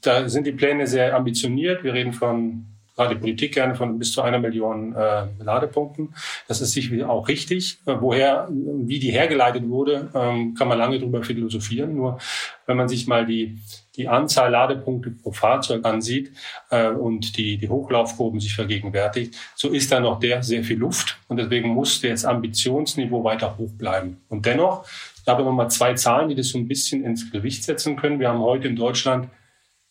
Da 0.00 0.28
sind 0.30 0.46
die 0.46 0.52
Pläne 0.52 0.86
sehr 0.86 1.14
ambitioniert. 1.14 1.84
Wir 1.84 1.92
reden 1.92 2.14
von 2.14 2.71
die 2.98 3.14
Politik 3.14 3.54
gerne 3.54 3.74
von 3.74 3.98
bis 3.98 4.12
zu 4.12 4.22
einer 4.22 4.38
Million 4.38 4.94
äh, 4.94 5.26
Ladepunkten. 5.38 6.14
Das 6.46 6.60
ist 6.60 6.72
sicherlich 6.72 7.04
auch 7.04 7.26
richtig. 7.28 7.78
Äh, 7.86 7.96
woher, 8.00 8.48
wie 8.50 8.98
die 8.98 9.10
hergeleitet 9.10 9.68
wurde, 9.68 10.10
ähm, 10.14 10.54
kann 10.54 10.68
man 10.68 10.78
lange 10.78 10.98
drüber 10.98 11.22
philosophieren. 11.22 11.94
Nur 11.96 12.18
wenn 12.66 12.76
man 12.76 12.88
sich 12.88 13.06
mal 13.06 13.24
die, 13.24 13.58
die 13.96 14.08
Anzahl 14.08 14.50
Ladepunkte 14.50 15.10
pro 15.10 15.32
Fahrzeug 15.32 15.84
ansieht 15.86 16.32
äh, 16.70 16.88
und 16.88 17.36
die, 17.38 17.56
die 17.56 17.68
Hochlaufkurven 17.68 18.40
sich 18.40 18.54
vergegenwärtigt, 18.54 19.36
so 19.56 19.70
ist 19.70 19.90
da 19.90 20.00
noch 20.00 20.20
der 20.20 20.42
sehr 20.42 20.62
viel 20.62 20.78
Luft. 20.78 21.18
Und 21.28 21.38
deswegen 21.38 21.70
muss 21.70 22.00
das 22.02 22.24
Ambitionsniveau 22.24 23.24
weiter 23.24 23.56
hoch 23.56 23.72
bleiben. 23.72 24.20
Und 24.28 24.44
dennoch, 24.44 24.86
ich 25.22 25.26
habe 25.26 25.44
noch 25.44 25.52
mal 25.52 25.70
zwei 25.70 25.94
Zahlen, 25.94 26.28
die 26.28 26.34
das 26.34 26.48
so 26.48 26.58
ein 26.58 26.68
bisschen 26.68 27.04
ins 27.04 27.30
Gewicht 27.30 27.64
setzen 27.64 27.96
können. 27.96 28.20
Wir 28.20 28.28
haben 28.28 28.40
heute 28.40 28.68
in 28.68 28.76
Deutschland 28.76 29.28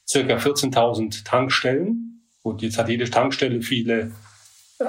circa 0.07 0.35
14.000 0.35 1.23
Tankstellen 1.23 2.10
Gut, 2.43 2.61
jetzt 2.61 2.77
hat 2.77 2.89
jede 2.89 3.09
Tankstelle 3.09 3.61
viele 3.61 4.11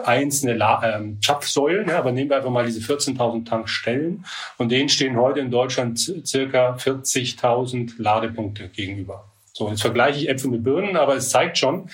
einzelne 0.04 0.54
La 0.54 0.97
ähm, 0.97 1.21
Zapfsäulen, 1.21 1.88
ja, 1.88 1.99
aber 1.99 2.12
nehmen 2.12 2.30
wir 2.30 2.38
einfach 2.38 2.50
mal 2.50 2.64
diese 2.64 2.80
14.000 2.80 3.47
Tankstellen 3.47 4.25
und 4.56 4.71
denen 4.71 4.88
stehen 4.88 5.16
heute 5.16 5.40
in 5.40 5.50
Deutschland 5.50 5.99
circa 5.99 6.76
40.000 6.76 7.94
Ladepunkte 7.99 8.68
gegenüber. 8.68 9.25
So, 9.52 9.68
jetzt 9.68 9.82
vergleiche 9.82 10.18
ich 10.18 10.28
Äpfel 10.30 10.50
mit 10.50 10.64
Birnen, 10.64 10.97
aber 10.97 11.16
es 11.16 11.28
zeigt 11.28 11.59
schon, 11.59 11.90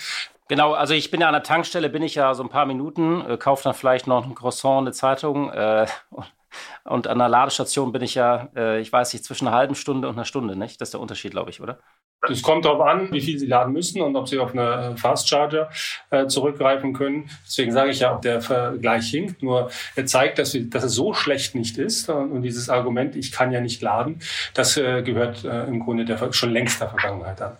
Genau, 0.48 0.72
also 0.72 0.94
ich 0.94 1.10
bin 1.10 1.20
ja 1.20 1.26
an 1.26 1.34
der 1.34 1.42
Tankstelle, 1.42 1.90
bin 1.90 2.02
ich 2.02 2.14
ja 2.14 2.32
so 2.32 2.42
ein 2.42 2.48
paar 2.48 2.64
Minuten, 2.64 3.20
äh, 3.28 3.36
kaufe 3.36 3.64
dann 3.64 3.74
vielleicht 3.74 4.06
noch 4.06 4.24
ein 4.24 4.34
Croissant, 4.34 4.78
eine 4.80 4.92
Zeitung 4.92 5.50
äh, 5.50 5.86
und 6.84 7.06
an 7.06 7.18
der 7.18 7.28
Ladestation 7.28 7.92
bin 7.92 8.00
ich 8.00 8.14
ja, 8.14 8.48
äh, 8.56 8.80
ich 8.80 8.90
weiß 8.90 9.12
nicht, 9.12 9.26
zwischen 9.26 9.46
einer 9.46 9.56
halben 9.56 9.74
Stunde 9.74 10.08
und 10.08 10.14
einer 10.14 10.24
Stunde, 10.24 10.56
nicht? 10.56 10.80
Das 10.80 10.88
ist 10.88 10.94
der 10.94 11.00
Unterschied, 11.00 11.32
glaube 11.32 11.50
ich, 11.50 11.60
oder? 11.60 11.80
Es 12.28 12.42
kommt 12.42 12.64
darauf 12.64 12.80
an, 12.80 13.12
wie 13.12 13.20
viel 13.20 13.38
Sie 13.38 13.46
laden 13.46 13.72
müssen 13.72 14.02
und 14.02 14.16
ob 14.16 14.28
Sie 14.28 14.38
auf 14.38 14.52
eine 14.52 14.96
Fast 14.96 15.28
Charger 15.28 15.70
äh, 16.10 16.26
zurückgreifen 16.26 16.92
können. 16.92 17.30
Deswegen 17.46 17.70
sage 17.72 17.90
ich 17.90 18.00
ja, 18.00 18.14
ob 18.14 18.22
der 18.22 18.40
Vergleich 18.40 19.08
hinkt. 19.08 19.42
Nur 19.42 19.70
er 19.94 20.06
zeigt, 20.06 20.38
dass, 20.38 20.52
wir, 20.52 20.68
dass 20.68 20.82
es 20.82 20.94
so 20.94 21.14
schlecht 21.14 21.54
nicht 21.54 21.78
ist. 21.78 22.08
Und 22.08 22.42
dieses 22.42 22.68
Argument, 22.70 23.14
ich 23.14 23.30
kann 23.30 23.52
ja 23.52 23.60
nicht 23.60 23.80
laden, 23.82 24.20
das 24.54 24.76
äh, 24.76 25.02
gehört 25.02 25.44
äh, 25.44 25.64
im 25.64 25.78
Grunde 25.80 26.04
der, 26.04 26.32
schon 26.32 26.50
längst 26.50 26.80
der 26.80 26.88
Vergangenheit 26.88 27.40
an. 27.40 27.56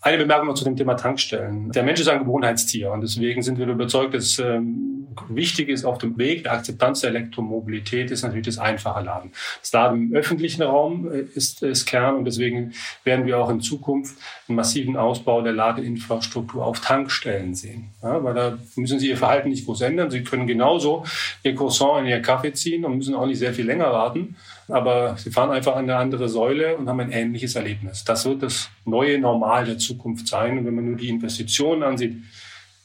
Eine 0.00 0.18
Bemerkung 0.18 0.46
noch 0.46 0.54
zu 0.54 0.64
dem 0.64 0.76
Thema 0.76 0.94
Tankstellen. 0.94 1.72
Der 1.72 1.82
Mensch 1.82 2.00
ist 2.00 2.08
ein 2.08 2.20
Gewohnheitstier 2.20 2.92
und 2.92 3.00
deswegen 3.00 3.42
sind 3.42 3.58
wir 3.58 3.66
überzeugt, 3.66 4.14
dass 4.14 4.38
ähm, 4.38 5.08
wichtig 5.28 5.68
ist 5.68 5.84
auf 5.84 5.98
dem 5.98 6.16
Weg 6.18 6.44
der 6.44 6.52
Akzeptanz 6.52 7.00
der 7.00 7.10
Elektromobilität 7.10 8.10
ist 8.12 8.22
natürlich 8.22 8.46
das 8.46 8.58
einfache 8.58 9.02
Laden. 9.02 9.32
Das 9.60 9.72
Laden 9.72 10.10
im 10.10 10.14
öffentlichen 10.14 10.62
Raum 10.62 11.10
äh, 11.10 11.22
ist, 11.34 11.62
ist 11.62 11.86
Kern 11.86 12.16
und 12.16 12.24
deswegen 12.26 12.74
werden 13.02 13.26
wir 13.26 13.38
auch 13.38 13.50
in 13.50 13.60
Zukunft 13.60 14.16
einen 14.48 14.56
massiven 14.56 14.96
Ausbau 14.96 15.42
der 15.42 15.52
Ladeinfrastruktur 15.52 16.64
auf 16.64 16.80
Tankstellen 16.80 17.56
sehen. 17.56 17.88
Ja, 18.02 18.22
weil 18.22 18.34
da 18.34 18.58
müssen 18.76 19.00
Sie 19.00 19.08
Ihr 19.08 19.16
Verhalten 19.16 19.48
nicht 19.48 19.66
groß 19.66 19.80
ändern. 19.80 20.10
Sie 20.10 20.22
können 20.22 20.46
genauso 20.46 21.04
Ihr 21.42 21.56
Croissant 21.56 22.00
in 22.00 22.06
Ihr 22.06 22.22
Kaffee 22.22 22.52
ziehen 22.52 22.84
und 22.84 22.96
müssen 22.96 23.14
auch 23.14 23.26
nicht 23.26 23.38
sehr 23.38 23.52
viel 23.52 23.66
länger 23.66 23.90
warten 23.92 24.36
aber 24.68 25.16
sie 25.16 25.30
fahren 25.30 25.50
einfach 25.50 25.76
an 25.76 25.84
eine 25.84 25.96
andere 25.96 26.28
Säule 26.28 26.76
und 26.76 26.88
haben 26.88 27.00
ein 27.00 27.12
ähnliches 27.12 27.54
Erlebnis. 27.54 28.04
Das 28.04 28.24
wird 28.26 28.42
das 28.42 28.70
neue 28.84 29.18
Normal 29.18 29.64
der 29.64 29.78
Zukunft 29.78 30.28
sein. 30.28 30.58
Und 30.58 30.66
wenn 30.66 30.74
man 30.74 30.84
nur 30.84 30.96
die 30.96 31.08
Investitionen 31.08 31.82
ansieht, 31.82 32.16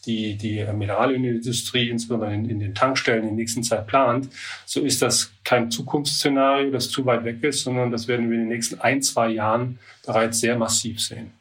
die 0.05 0.37
die 0.37 0.65
Mineralölindustrie, 0.73 1.89
insbesondere 1.89 2.33
in, 2.33 2.49
in, 2.49 2.59
den 2.59 2.75
Tankstellen 2.75 3.23
in 3.23 3.29
der 3.29 3.35
nächsten 3.35 3.63
Zeit 3.63 3.87
plant, 3.87 4.29
so 4.65 4.81
ist 4.81 5.01
das 5.01 5.31
kein 5.43 5.71
Zukunftsszenario, 5.71 6.71
das 6.71 6.89
zu 6.89 7.05
weit 7.05 7.23
weg 7.23 7.43
ist, 7.43 7.63
sondern 7.63 7.91
das 7.91 8.07
werden 8.07 8.29
wir 8.29 8.35
in 8.35 8.43
den 8.43 8.49
nächsten 8.49 8.81
ein, 8.81 9.01
zwei 9.01 9.29
Jahren 9.29 9.79
bereits 10.05 10.39
sehr 10.39 10.57
massiv 10.57 10.99
sehen. 11.01 11.31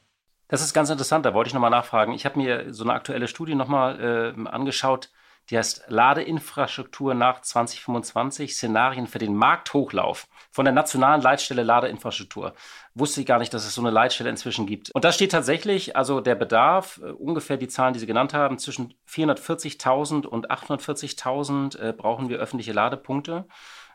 Das 0.49 0.63
ist 0.63 0.75
ganz 0.75 0.91
interessant, 0.91 1.25
da 1.25 1.35
wollte 1.35 1.49
ich 1.49 1.55
nochmal 1.55 1.71
nachfragen. 1.71 2.13
Ich 2.13 2.27
habe 2.27 2.39
mir 2.39 2.75
so 2.75 2.85
eine 2.85 2.93
aktuelle 2.93 3.27
Studie 3.27 3.55
nochmal 3.55 4.35
äh, 4.37 4.49
angeschaut, 4.49 5.09
die 5.53 5.59
heißt 5.59 5.85
Ladeinfrastruktur 5.89 7.13
nach 7.13 7.43
2025, 7.43 8.55
Szenarien 8.55 9.07
für 9.07 9.19
den 9.19 9.37
Markthochlauf 9.37 10.27
von 10.51 10.65
der 10.65 10.73
nationalen 10.73 11.21
Leitstelle 11.21 11.63
Ladeinfrastruktur. 11.63 12.55
Wusste 12.95 13.21
ich 13.21 13.27
gar 13.27 13.39
nicht, 13.39 13.53
dass 13.53 13.67
es 13.67 13.75
so 13.75 13.83
eine 13.83 13.91
Leitstelle 13.91 14.31
inzwischen 14.31 14.65
gibt. 14.65 14.91
Und 14.95 15.05
da 15.05 15.13
steht 15.13 15.31
tatsächlich, 15.31 15.95
also 15.95 16.23
der 16.23 16.37
Bedarf, 16.37 17.03
äh, 17.05 17.11
ungefähr 17.11 17.59
die 17.59 17.69
Zahlen, 17.69 17.93
die 17.93 18.01
Sie 18.01 18.07
genannt 18.07 18.33
haben, 18.33 18.59
zwischen 18.59 18.95
440.000 19.07 20.25
und 20.25 20.51
840.000 20.51 21.79
äh, 21.79 21.93
brauchen 21.93 22.31
wir 22.31 22.39
öffentliche 22.39 22.73
Ladepunkte. 22.73 23.47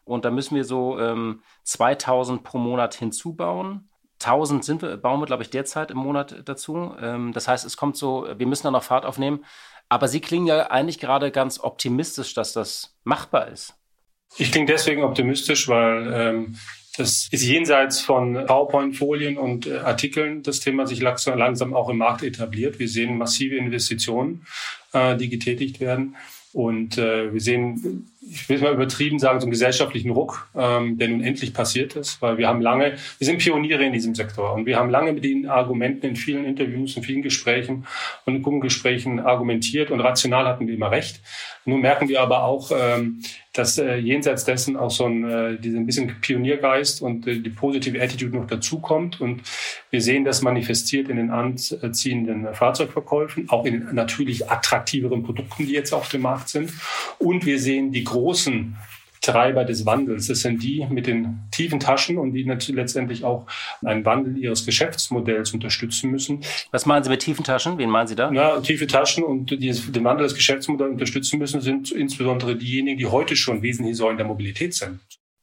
Und 0.03 0.25
da 0.25 0.29
müssen 0.29 0.55
wir 0.55 0.63
so 0.63 0.99
ähm, 0.99 1.41
2000 1.63 2.43
pro 2.43 2.59
Monat 2.59 2.93
hinzubauen. 2.93 3.89
1000 4.19 4.63
sind 4.63 4.81
wir, 4.81 4.97
bauen 4.97 5.19
wir, 5.19 5.25
glaube 5.25 5.43
ich, 5.43 5.49
derzeit 5.49 5.91
im 5.91 5.97
Monat 5.97 6.43
dazu. 6.45 6.95
Ähm, 6.99 7.33
das 7.33 7.47
heißt, 7.47 7.65
es 7.65 7.77
kommt 7.77 7.97
so, 7.97 8.27
wir 8.35 8.47
müssen 8.47 8.63
da 8.63 8.71
noch 8.71 8.83
Fahrt 8.83 9.05
aufnehmen. 9.05 9.43
Aber 9.89 10.07
Sie 10.07 10.19
klingen 10.19 10.47
ja 10.47 10.69
eigentlich 10.69 10.99
gerade 10.99 11.31
ganz 11.31 11.59
optimistisch, 11.59 12.33
dass 12.33 12.53
das 12.53 12.95
machbar 13.03 13.47
ist. 13.47 13.73
Ich 14.37 14.51
klinge 14.51 14.67
deswegen 14.67 15.03
optimistisch, 15.03 15.67
weil 15.67 16.11
ähm, 16.13 16.57
das 16.97 17.27
ist 17.31 17.43
jenseits 17.43 18.01
von 18.01 18.33
PowerPoint-Folien 18.33 19.37
und 19.37 19.67
äh, 19.67 19.77
Artikeln 19.77 20.43
das 20.43 20.59
Thema 20.59 20.87
sich 20.87 20.99
langsam, 20.99 21.73
auch 21.73 21.89
im 21.89 21.97
Markt 21.97 22.23
etabliert. 22.23 22.79
Wir 22.79 22.89
sehen 22.89 23.17
massive 23.17 23.55
Investitionen, 23.55 24.45
äh, 24.93 25.15
die 25.15 25.29
getätigt 25.29 25.79
werden. 25.79 26.15
Und 26.53 26.97
äh, 26.97 27.31
wir 27.31 27.39
sehen, 27.39 28.09
ich 28.21 28.49
will 28.49 28.57
es 28.57 28.61
mal 28.61 28.73
übertrieben 28.73 29.19
sagen, 29.19 29.39
einen 29.39 29.51
gesellschaftlichen 29.51 30.11
Ruck, 30.11 30.49
ähm, 30.55 30.97
der 30.97 31.09
nun 31.09 31.21
endlich 31.21 31.53
passiert 31.53 31.95
ist, 31.95 32.21
weil 32.21 32.37
wir 32.37 32.47
haben 32.47 32.61
lange, 32.61 32.93
wir 33.17 33.25
sind 33.25 33.37
Pioniere 33.39 33.85
in 33.85 33.93
diesem 33.93 34.15
Sektor 34.15 34.53
und 34.53 34.65
wir 34.65 34.77
haben 34.77 34.89
lange 34.89 35.13
mit 35.13 35.23
den 35.23 35.47
Argumenten 35.47 36.07
in 36.07 36.15
vielen 36.15 36.45
Interviews, 36.45 36.97
in 36.97 37.03
vielen 37.03 37.21
Gesprächen 37.21 37.85
und 38.25 38.35
in 38.35 38.41
Kundengesprächen 38.41 39.19
argumentiert 39.19 39.91
und 39.91 39.99
rational 39.99 40.45
hatten 40.45 40.67
wir 40.67 40.73
immer 40.73 40.91
recht. 40.91 41.21
Nun 41.65 41.81
merken 41.81 42.07
wir 42.07 42.21
aber 42.21 42.43
auch, 42.43 42.71
ähm, 42.71 43.21
dass 43.57 43.77
äh, 43.77 43.95
jenseits 43.95 44.45
dessen 44.45 44.77
auch 44.77 44.91
so 44.91 45.05
ein, 45.05 45.29
äh, 45.29 45.57
ein 45.61 45.85
bisschen 45.85 46.15
Pioniergeist 46.21 47.01
und 47.01 47.27
äh, 47.27 47.39
die 47.39 47.49
positive 47.49 48.01
Attitude 48.01 48.37
noch 48.37 48.47
dazukommt. 48.47 49.19
Und 49.19 49.41
wir 49.89 50.01
sehen 50.01 50.23
das 50.23 50.41
manifestiert 50.41 51.09
in 51.09 51.17
den 51.17 51.31
anziehenden 51.31 52.53
Fahrzeugverkäufen, 52.53 53.49
auch 53.49 53.65
in 53.65 53.93
natürlich 53.93 54.49
attraktiveren 54.49 55.23
Produkten, 55.23 55.65
die 55.65 55.73
jetzt 55.73 55.93
auf 55.93 56.09
dem 56.09 56.21
Markt 56.21 56.49
sind. 56.49 56.71
Und 57.19 57.45
wir 57.45 57.59
sehen 57.59 57.91
die 57.91 58.03
großen 58.09 58.75
Treiber 59.21 59.65
des 59.65 59.85
Wandels. 59.85 60.27
Das 60.27 60.39
sind 60.39 60.63
die 60.63 60.85
mit 60.89 61.07
den 61.07 61.39
tiefen 61.51 61.79
Taschen 61.79 62.17
und 62.17 62.33
die 62.33 62.45
natürlich 62.45 62.77
letztendlich 62.77 63.23
auch 63.23 63.45
einen 63.83 64.05
Wandel 64.05 64.37
ihres 64.37 64.65
Geschäftsmodells 64.65 65.53
unterstützen 65.53 66.11
müssen. 66.11 66.41
Was 66.71 66.85
meinen 66.85 67.03
Sie 67.03 67.09
mit 67.09 67.21
tiefen 67.21 67.43
Taschen? 67.43 67.77
Wen 67.77 67.89
meinen 67.89 68.07
Sie 68.07 68.15
da? 68.15 68.31
Ja, 68.31 68.59
tiefe 68.61 68.87
Taschen 68.87 69.23
und 69.23 69.51
die 69.51 69.71
den 69.71 70.03
Wandel 70.03 70.23
des 70.23 70.35
Geschäftsmodells 70.35 70.91
unterstützen 70.91 71.39
müssen, 71.39 71.61
sind 71.61 71.91
insbesondere 71.91 72.55
diejenigen, 72.55 72.97
die 72.97 73.07
heute 73.07 73.35
schon 73.35 73.61
wesentliche 73.61 73.95
Säulen 73.95 74.17
der 74.17 74.27
Mobilität 74.27 74.73
sind. 74.73 74.99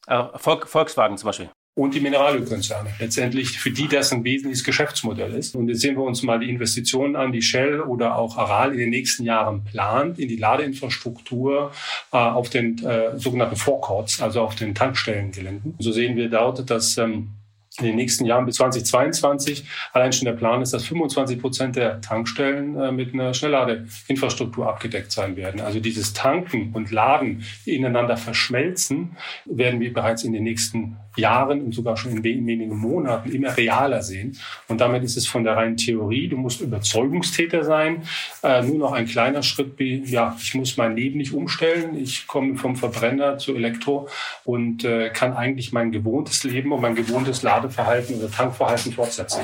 Äh, 0.06 0.22
Volkswagen 0.36 1.16
zum 1.16 1.26
Beispiel 1.26 1.50
und 1.76 1.94
die 1.94 2.00
Mineralölkonzerne. 2.00 2.90
Letztendlich 3.00 3.58
für 3.58 3.72
die 3.72 3.88
das 3.88 4.12
ein 4.12 4.22
wesentliches 4.22 4.62
Geschäftsmodell 4.62 5.34
ist. 5.34 5.56
Und 5.56 5.68
jetzt 5.68 5.80
sehen 5.80 5.96
wir 5.96 6.04
uns 6.04 6.22
mal 6.22 6.38
die 6.38 6.48
Investitionen 6.48 7.16
an, 7.16 7.32
die 7.32 7.42
Shell 7.42 7.80
oder 7.80 8.16
auch 8.16 8.36
Aral 8.36 8.72
in 8.72 8.78
den 8.78 8.90
nächsten 8.90 9.24
Jahren 9.24 9.64
plant 9.64 10.18
in 10.20 10.28
die 10.28 10.36
Ladeinfrastruktur 10.36 11.72
äh, 12.12 12.16
auf 12.16 12.48
den 12.48 12.84
äh, 12.84 13.18
sogenannten 13.18 13.56
Forecourts, 13.56 14.22
also 14.22 14.42
auf 14.42 14.54
den 14.54 14.74
Tankstellengeländen. 14.74 15.74
So 15.80 15.90
sehen 15.90 16.16
wir 16.16 16.30
dort, 16.30 16.70
dass 16.70 16.96
ähm, 16.96 17.30
in 17.78 17.86
den 17.86 17.96
nächsten 17.96 18.24
Jahren 18.24 18.46
bis 18.46 18.54
2022 18.56 19.64
allein 19.92 20.12
schon 20.12 20.26
der 20.26 20.34
Plan 20.34 20.62
ist, 20.62 20.72
dass 20.72 20.84
25 20.84 21.40
Prozent 21.40 21.74
der 21.74 22.00
Tankstellen 22.00 22.78
äh, 22.78 22.92
mit 22.92 23.12
einer 23.12 23.34
Schnellladeinfrastruktur 23.34 24.68
abgedeckt 24.68 25.10
sein 25.10 25.36
werden. 25.36 25.60
Also 25.60 25.80
dieses 25.80 26.12
Tanken 26.12 26.72
und 26.72 26.92
Laden 26.92 27.44
ineinander 27.64 28.16
verschmelzen 28.16 29.16
werden 29.44 29.80
wir 29.80 29.92
bereits 29.92 30.22
in 30.22 30.32
den 30.32 30.44
nächsten 30.44 30.98
Jahren 31.16 31.62
und 31.62 31.74
sogar 31.74 31.96
schon 31.96 32.12
in 32.12 32.24
wenigen 32.24 32.76
Monaten 32.76 33.30
immer 33.30 33.56
realer 33.56 34.02
sehen. 34.02 34.38
Und 34.68 34.80
damit 34.80 35.02
ist 35.04 35.16
es 35.16 35.26
von 35.26 35.44
der 35.44 35.56
reinen 35.56 35.76
Theorie, 35.76 36.28
du 36.28 36.36
musst 36.36 36.60
Überzeugungstäter 36.60 37.64
sein, 37.64 38.02
äh, 38.42 38.62
nur 38.62 38.78
noch 38.78 38.92
ein 38.92 39.06
kleiner 39.06 39.42
Schritt 39.42 39.78
wie, 39.78 40.02
ja, 40.04 40.36
ich 40.40 40.54
muss 40.54 40.76
mein 40.76 40.96
Leben 40.96 41.18
nicht 41.18 41.32
umstellen, 41.32 41.96
ich 41.96 42.26
komme 42.26 42.56
vom 42.56 42.76
Verbrenner 42.76 43.38
zu 43.38 43.54
Elektro 43.54 44.08
und 44.44 44.84
äh, 44.84 45.10
kann 45.10 45.34
eigentlich 45.34 45.72
mein 45.72 45.92
gewohntes 45.92 46.44
Leben 46.44 46.72
und 46.72 46.80
mein 46.80 46.94
gewohntes 46.94 47.42
Ladeverhalten 47.42 48.16
oder 48.16 48.30
Tankverhalten 48.30 48.92
fortsetzen. 48.92 49.42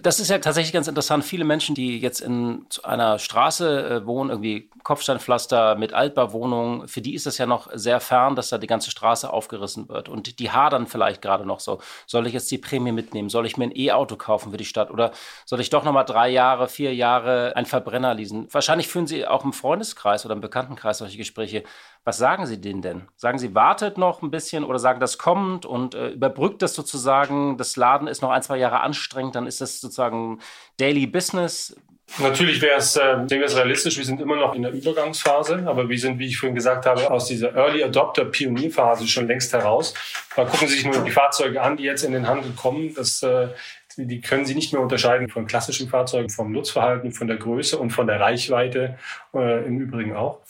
Das 0.00 0.20
ist 0.20 0.30
ja 0.30 0.38
tatsächlich 0.38 0.72
ganz 0.72 0.88
interessant. 0.88 1.22
Viele 1.22 1.44
Menschen, 1.44 1.74
die 1.74 1.98
jetzt 1.98 2.20
in 2.20 2.64
einer 2.82 3.18
Straße 3.18 3.88
äh, 3.88 4.06
wohnen, 4.06 4.30
irgendwie 4.30 4.70
Kopfsteinpflaster 4.82 5.74
mit 5.74 5.92
Altbauwohnungen, 5.92 6.88
für 6.88 7.02
die 7.02 7.14
ist 7.14 7.26
das 7.26 7.36
ja 7.36 7.44
noch 7.44 7.68
sehr 7.74 8.00
fern, 8.00 8.34
dass 8.34 8.48
da 8.48 8.56
die 8.56 8.66
ganze 8.66 8.90
Straße 8.90 9.30
aufgerissen 9.30 9.88
wird. 9.90 10.08
Und 10.08 10.38
die 10.38 10.50
hadern 10.50 10.86
vielleicht 10.86 11.20
gerade 11.20 11.44
noch 11.44 11.60
so. 11.60 11.80
Soll 12.06 12.26
ich 12.26 12.32
jetzt 12.32 12.50
die 12.50 12.58
Prämie 12.58 12.92
mitnehmen? 12.92 13.28
Soll 13.28 13.44
ich 13.44 13.58
mir 13.58 13.64
ein 13.64 13.76
E-Auto 13.76 14.16
kaufen 14.16 14.50
für 14.50 14.56
die 14.56 14.64
Stadt? 14.64 14.90
Oder 14.90 15.12
soll 15.44 15.60
ich 15.60 15.68
doch 15.68 15.84
nochmal 15.84 16.06
drei 16.06 16.30
Jahre, 16.30 16.68
vier 16.68 16.94
Jahre 16.94 17.54
einen 17.54 17.66
Verbrenner 17.66 18.14
leasen? 18.14 18.48
Wahrscheinlich 18.50 18.88
führen 18.88 19.06
Sie 19.06 19.26
auch 19.26 19.44
im 19.44 19.52
Freundeskreis 19.52 20.24
oder 20.24 20.34
im 20.34 20.40
Bekanntenkreis 20.40 20.98
solche 20.98 21.18
Gespräche. 21.18 21.64
Was 22.04 22.18
sagen 22.18 22.46
Sie 22.46 22.60
denen 22.60 22.82
denn? 22.82 23.08
Sagen 23.16 23.38
Sie, 23.38 23.54
wartet 23.54 23.98
noch 23.98 24.22
ein 24.22 24.32
bisschen 24.32 24.64
oder 24.64 24.80
sagen, 24.80 24.98
das 24.98 25.18
kommt 25.18 25.66
und 25.66 25.94
äh, 25.94 26.08
überbrückt 26.08 26.62
das 26.62 26.74
sozusagen, 26.74 27.56
das 27.58 27.76
Laden 27.76 28.08
ist 28.08 28.22
noch 28.22 28.30
ein, 28.30 28.42
zwei 28.42 28.56
Jahre 28.56 28.80
anstrengend, 28.80 29.36
dann 29.36 29.46
ist 29.46 29.60
das 29.60 29.81
sozusagen 29.82 30.40
Daily 30.78 31.06
Business. 31.06 31.76
Natürlich 32.18 32.60
wäre 32.60 32.78
es, 32.78 32.96
äh, 32.96 33.16
wir 33.26 33.44
es 33.44 33.56
realistisch, 33.56 33.96
wir 33.96 34.04
sind 34.04 34.20
immer 34.20 34.36
noch 34.36 34.54
in 34.54 34.62
der 34.62 34.72
Übergangsphase, 34.72 35.64
aber 35.66 35.88
wir 35.88 35.98
sind, 35.98 36.18
wie 36.18 36.26
ich 36.26 36.36
vorhin 36.36 36.54
gesagt 36.54 36.84
habe, 36.84 37.10
aus 37.10 37.26
dieser 37.26 37.54
Early 37.54 37.82
Adopter 37.82 38.26
Pionierphase 38.26 39.06
schon 39.06 39.26
längst 39.26 39.52
heraus. 39.52 39.94
Mal 40.36 40.46
gucken 40.46 40.68
Sie 40.68 40.74
sich 40.74 40.84
nur 40.84 41.02
die 41.02 41.10
Fahrzeuge 41.10 41.62
an, 41.62 41.76
die 41.76 41.84
jetzt 41.84 42.02
in 42.02 42.12
den 42.12 42.28
Handel 42.28 42.52
kommen. 42.52 42.92
Das 42.94 43.22
äh, 43.22 43.48
die 43.96 44.20
können 44.20 44.44
Sie 44.44 44.54
nicht 44.54 44.72
mehr 44.72 44.82
unterscheiden 44.82 45.28
von 45.28 45.46
klassischen 45.46 45.88
Fahrzeugen, 45.88 46.30
vom 46.30 46.52
Nutzverhalten, 46.52 47.12
von 47.12 47.26
der 47.26 47.36
Größe 47.36 47.78
und 47.78 47.90
von 47.90 48.06
der 48.06 48.20
Reichweite 48.20 48.96
äh, 49.34 49.66
im 49.66 49.80
Übrigen 49.80 50.14
auch. 50.14 50.40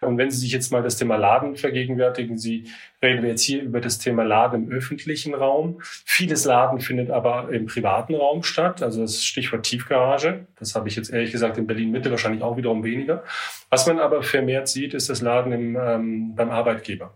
Und 0.00 0.18
wenn 0.18 0.30
Sie 0.30 0.38
sich 0.38 0.52
jetzt 0.52 0.72
mal 0.72 0.82
das 0.82 0.96
Thema 0.96 1.16
Laden 1.16 1.56
vergegenwärtigen, 1.56 2.38
Sie 2.38 2.70
reden 3.02 3.22
wir 3.22 3.30
jetzt 3.30 3.42
hier 3.42 3.62
über 3.62 3.80
das 3.80 3.98
Thema 3.98 4.22
Laden 4.22 4.64
im 4.64 4.70
öffentlichen 4.70 5.34
Raum. 5.34 5.80
Vieles 5.82 6.44
Laden 6.44 6.80
findet 6.80 7.10
aber 7.10 7.50
im 7.50 7.66
privaten 7.66 8.14
Raum 8.14 8.42
statt, 8.42 8.82
also 8.82 9.02
das 9.02 9.24
Stichwort 9.24 9.64
Tiefgarage. 9.64 10.46
Das 10.58 10.74
habe 10.74 10.88
ich 10.88 10.96
jetzt 10.96 11.12
ehrlich 11.12 11.32
gesagt 11.32 11.58
in 11.58 11.66
Berlin 11.66 11.90
Mitte 11.90 12.10
wahrscheinlich 12.10 12.42
auch 12.42 12.56
wiederum 12.56 12.84
weniger. 12.84 13.24
Was 13.70 13.86
man 13.86 13.98
aber 13.98 14.22
vermehrt 14.22 14.68
sieht, 14.68 14.94
ist 14.94 15.08
das 15.08 15.20
Laden 15.20 15.52
im, 15.52 15.76
ähm, 15.76 16.34
beim 16.34 16.50
Arbeitgeber. 16.50 17.14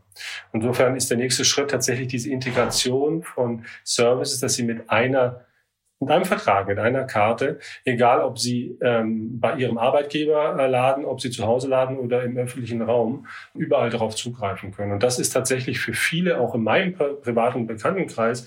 Insofern 0.53 0.97
ist 0.97 1.11
der 1.11 1.19
nächste 1.19 1.45
Schritt 1.45 1.71
tatsächlich 1.71 2.09
diese 2.09 2.31
Integration 2.31 3.23
von 3.23 3.65
Services, 3.85 4.41
dass 4.41 4.55
Sie 4.55 4.65
mit 4.65 4.91
einer 4.91 5.46
mit 6.01 6.11
einem 6.11 6.25
Vertrag, 6.25 6.69
mit 6.69 6.79
einer 6.79 7.05
Karte, 7.05 7.59
egal 7.85 8.21
ob 8.21 8.39
Sie 8.39 8.77
ähm, 8.83 9.41
bei 9.41 9.57
Ihrem 9.57 9.79
Arbeitgeber 9.79 10.57
äh, 10.59 10.67
laden, 10.67 11.07
ob 11.07 11.21
Sie 11.21 11.31
zu 11.31 11.47
Hause 11.47 11.69
laden 11.69 11.99
oder 11.99 12.23
im 12.23 12.37
öffentlichen 12.37 12.83
Raum, 12.83 13.27
überall 13.55 13.89
darauf 13.89 14.15
zugreifen 14.15 14.73
können. 14.73 14.93
Und 14.93 15.03
das 15.03 15.19
ist 15.19 15.31
tatsächlich 15.31 15.81
für 15.81 15.95
viele, 15.95 16.39
auch 16.39 16.55
in 16.55 16.63
meinem 16.63 16.95
privaten 16.95 17.67
Bekanntenkreis, 17.67 18.47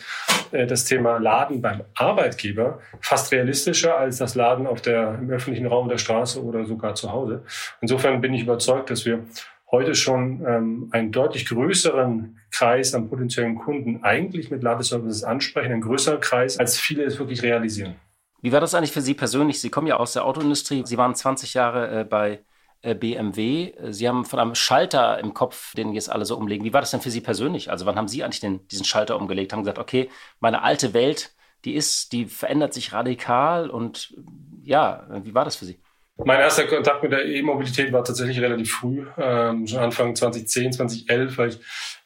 äh, 0.52 0.68
das 0.68 0.86
Thema 0.86 1.18
Laden 1.18 1.62
beim 1.62 1.82
Arbeitgeber 1.96 2.80
fast 3.02 3.32
realistischer 3.32 3.98
als 3.98 4.18
das 4.18 4.36
Laden 4.36 4.68
auf 4.68 4.82
der, 4.82 5.16
im 5.16 5.30
öffentlichen 5.32 5.66
Raum 5.66 5.90
der 5.90 5.98
Straße 5.98 6.44
oder 6.44 6.66
sogar 6.66 6.94
zu 6.94 7.12
Hause. 7.12 7.44
Insofern 7.82 8.22
bin 8.22 8.34
ich 8.34 8.44
überzeugt, 8.44 8.92
dass 8.92 9.06
wir 9.06 9.24
heute 9.72 9.96
schon 9.96 10.44
ähm, 10.46 10.90
einen 10.92 11.12
deutlich 11.12 11.48
größeren 11.48 12.40
Kreis 12.52 12.94
an 12.94 13.10
potenziellen 13.10 13.56
Kunden 13.56 14.04
eigentlich 14.04 14.50
mit 14.50 14.64
Ladeservices 14.64 15.24
ansprechen, 15.24 15.74
ein 15.74 15.82
größerer 15.82 16.20
Kreis, 16.20 16.58
als 16.58 16.78
viele 16.78 17.04
es 17.04 17.20
wirklich 17.20 17.44
realisieren. 17.44 17.96
Wie 18.42 18.52
war 18.52 18.62
das 18.62 18.74
eigentlich 18.74 18.92
für 18.92 19.02
Sie 19.02 19.14
persönlich? 19.14 19.60
Sie 19.62 19.70
kommen 19.70 19.88
ja 19.88 19.98
aus 19.98 20.14
der 20.14 20.26
Autoindustrie. 20.26 20.84
Sie 20.86 20.98
waren 20.98 21.14
20 21.14 21.54
Jahre 21.54 22.02
äh, 22.02 22.04
bei 22.04 22.40
äh, 22.82 22.96
BMW. 22.96 23.74
Sie 23.90 24.08
haben 24.08 24.26
von 24.26 24.40
einem 24.40 24.56
Schalter 24.56 25.20
im 25.20 25.34
Kopf, 25.34 25.76
den 25.76 25.94
jetzt 25.94 26.10
alle 26.10 26.26
so 26.26 26.38
umlegen. 26.38 26.64
Wie 26.64 26.74
war 26.74 26.82
das 26.82 26.92
denn 26.92 27.02
für 27.02 27.12
Sie 27.12 27.22
persönlich? 27.22 27.70
Also 27.70 27.86
wann 27.86 27.98
haben 27.98 28.08
Sie 28.08 28.24
eigentlich 28.24 28.40
den, 28.40 28.66
diesen 28.70 28.86
Schalter 28.86 29.18
umgelegt? 29.18 29.52
Haben 29.52 29.64
gesagt, 29.64 29.80
okay, 29.80 30.10
meine 30.40 30.64
alte 30.64 30.94
Welt, 30.94 31.34
die 31.66 31.76
ist, 31.76 32.14
die 32.14 32.26
verändert 32.26 32.74
sich 32.74 32.94
radikal 32.94 33.70
und 33.70 34.16
ja, 34.64 35.08
wie 35.24 35.34
war 35.34 35.44
das 35.44 35.58
für 35.58 35.66
Sie? 35.66 35.80
Mein 36.26 36.42
erster 36.42 36.66
Kontakt 36.68 37.02
mit 37.02 37.14
der 37.14 37.26
E-Mobilität 37.26 37.94
war 37.94 38.04
tatsächlich 38.04 38.42
relativ 38.42 38.74
früh, 38.74 39.06
ähm, 39.18 39.66
schon 39.66 39.80
Anfang 39.80 40.16
2010, 40.16 40.74
2011, 40.74 41.38
weil 41.38 41.50
ich 41.50 41.60